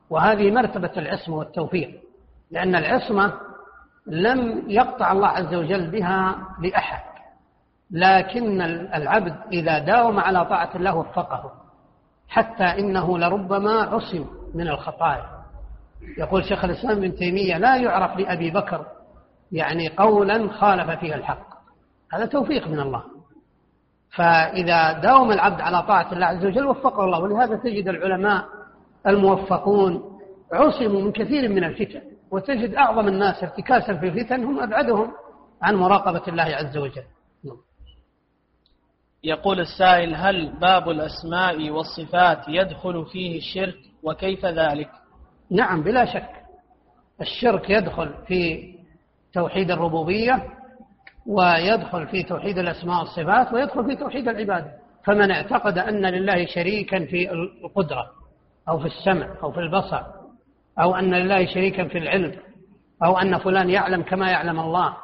وهذه 0.10 0.52
مرتبة 0.52 0.92
العصمة 0.98 1.38
والتوفيق 1.38 2.02
لأن 2.52 2.76
العصمة 2.76 3.34
لم 4.08 4.64
يقطع 4.68 5.12
الله 5.12 5.28
عز 5.28 5.54
وجل 5.54 5.92
بها 5.92 6.36
لأحد 6.62 7.14
لكن 7.92 8.62
العبد 8.96 9.36
إذا 9.52 9.80
داوم 9.80 10.20
على 10.20 10.46
طاعة 10.46 10.70
الله 10.76 10.96
وفقه 10.96 11.52
حتى 12.28 12.64
إنه 12.64 13.18
لربما 13.18 13.82
عصم 13.82 14.26
من 14.56 14.68
الخطايا. 14.68 15.26
يقول 16.18 16.46
شيخ 16.46 16.66
الإسلام 16.66 16.98
ابن 16.98 17.16
تيمية 17.16 17.58
لا 17.58 17.76
يعرف 17.76 18.18
لأبي 18.18 18.52
بكر 18.52 18.86
يعني 19.52 19.90
قولا 19.90 20.50
خالف 20.52 21.00
فيها 21.00 21.16
الحق. 21.16 21.48
هذا 22.14 22.26
توفيق 22.26 22.68
من 22.68 22.80
الله. 22.80 23.04
فإذا 24.16 24.92
داوم 24.92 25.32
العبد 25.32 25.62
على 25.62 25.84
طاعة 25.84 26.14
الله 26.14 26.26
عز 26.26 26.46
وجل 26.46 26.66
وفقه 26.66 27.04
الله 27.04 27.20
ولهذا 27.20 27.56
تجد 27.56 27.88
العلماء 27.88 28.46
الموفقون 29.08 30.20
عصموا 30.54 31.02
من 31.02 31.12
كثير 31.12 31.50
من 31.50 31.64
الفتن. 31.64 32.02
وتجد 32.34 32.76
أعظم 32.76 33.08
الناس 33.08 33.44
ارتكاسا 33.44 33.94
في 33.94 34.08
الفتن 34.08 34.44
هم 34.44 34.60
أبعدهم 34.60 35.12
عن 35.62 35.76
مراقبة 35.76 36.22
الله 36.28 36.44
عز 36.44 36.78
وجل. 36.78 37.04
يقول 39.24 39.60
السائل 39.60 40.16
هل 40.16 40.60
باب 40.60 40.90
الأسماء 40.90 41.70
والصفات 41.70 42.40
يدخل 42.48 43.06
فيه 43.06 43.38
الشرك 43.38 43.76
وكيف 44.04 44.46
ذلك؟ 44.46 44.90
نعم 45.52 45.84
بلا 45.84 46.06
شك. 46.06 46.30
الشرك 47.22 47.70
يدخل 47.70 48.14
في 48.28 48.74
توحيد 49.34 49.72
الربوبية 49.72 50.44
ويدخل 51.28 52.08
في 52.08 52.24
توحيد 52.24 52.58
الأسماء 52.58 53.00
والصفات 53.00 53.54
ويدخل 53.54 53.86
في 53.86 53.96
توحيد 53.96 54.28
العبادة. 54.28 54.72
فمن 55.04 55.32
اعتقد 55.32 55.78
أن 55.78 56.06
لله 56.06 56.46
شريكا 56.46 57.06
في 57.06 57.32
القدرة 57.32 58.12
أو 58.70 58.80
في 58.80 58.86
السمع 58.86 59.28
أو 59.44 59.52
في 59.52 59.60
البصر 59.60 60.23
أو 60.80 60.96
أن 60.96 61.14
لله 61.14 61.46
شريكا 61.46 61.88
في 61.88 61.98
العلم 61.98 62.36
أو 63.04 63.18
أن 63.18 63.38
فلان 63.38 63.70
يعلم 63.70 64.02
كما 64.02 64.32
يعلم 64.32 64.60
الله. 64.60 64.98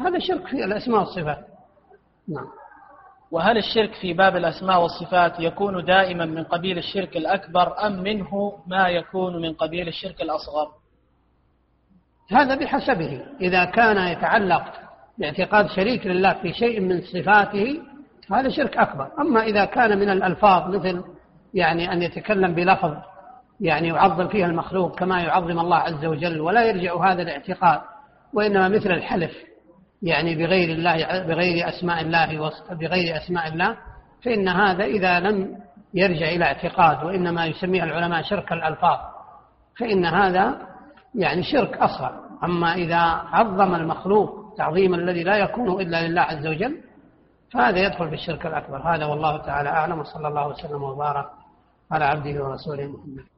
هذا 0.00 0.18
شرك 0.18 0.46
في 0.46 0.64
الأسماء 0.64 1.00
والصفات. 1.00 1.46
نعم. 2.28 2.46
وهل 3.30 3.58
الشرك 3.58 3.94
في 3.94 4.12
باب 4.12 4.36
الأسماء 4.36 4.82
والصفات 4.82 5.40
يكون 5.40 5.84
دائما 5.84 6.24
من 6.24 6.44
قبيل 6.44 6.78
الشرك 6.78 7.16
الأكبر 7.16 7.86
أم 7.86 8.02
منه 8.02 8.52
ما 8.66 8.88
يكون 8.88 9.42
من 9.42 9.52
قبيل 9.52 9.88
الشرك 9.88 10.20
الأصغر؟ 10.20 10.68
هذا 12.30 12.54
بحسبه. 12.54 13.22
إذا 13.40 13.64
كان 13.64 14.08
يتعلق 14.08 14.64
باعتقاد 15.18 15.68
شريك 15.68 16.06
لله 16.06 16.32
في 16.32 16.52
شيء 16.52 16.80
من 16.80 17.00
صفاته 17.00 17.82
هذا 18.32 18.48
شرك 18.48 18.76
أكبر. 18.76 19.08
أما 19.20 19.42
إذا 19.42 19.64
كان 19.64 19.98
من 19.98 20.08
الألفاظ 20.08 20.74
مثل 20.74 21.04
يعني 21.54 21.92
أن 21.92 22.02
يتكلم 22.02 22.54
بلفظ 22.54 22.94
يعني 23.60 23.88
يعظم 23.88 24.28
فيها 24.28 24.46
المخلوق 24.46 24.98
كما 24.98 25.22
يعظم 25.22 25.58
الله 25.58 25.76
عز 25.76 26.04
وجل 26.04 26.40
ولا 26.40 26.64
يرجع 26.64 27.12
هذا 27.12 27.22
الاعتقاد 27.22 27.80
وإنما 28.32 28.68
مثل 28.68 28.90
الحلف 28.90 29.32
يعني 30.02 30.34
بغير 30.34 30.68
الله 30.68 31.22
بغير 31.26 31.68
أسماء 31.68 32.00
الله 32.00 32.50
بغير 32.70 33.16
أسماء 33.16 33.48
الله 33.48 33.76
فإن 34.24 34.48
هذا 34.48 34.84
إذا 34.84 35.20
لم 35.20 35.58
يرجع 35.94 36.28
إلى 36.28 36.44
اعتقاد 36.44 37.04
وإنما 37.04 37.46
يسميه 37.46 37.84
العلماء 37.84 38.22
شرك 38.22 38.52
الألفاظ 38.52 38.98
فإن 39.78 40.06
هذا 40.06 40.58
يعني 41.14 41.42
شرك 41.42 41.76
أصغر. 41.76 42.24
أما 42.44 42.74
إذا 42.74 43.00
عظم 43.32 43.74
المخلوق 43.74 44.54
تعظيما 44.56 44.96
الذي 44.96 45.22
لا 45.22 45.36
يكون 45.36 45.80
إلا 45.80 46.08
لله 46.08 46.20
عز 46.20 46.46
وجل 46.46 46.80
فهذا 47.52 47.78
يدخل 47.78 48.08
في 48.08 48.14
الشرك 48.14 48.46
الأكبر. 48.46 48.94
هذا 48.94 49.04
والله 49.06 49.36
تعالى 49.36 49.68
أعلم 49.68 49.98
وصلى 49.98 50.28
الله 50.28 50.48
وسلم 50.48 50.82
وبارك 50.82 51.26
على 51.92 52.04
عبده 52.04 52.44
ورسوله 52.44 52.86
محمد. 52.86 53.33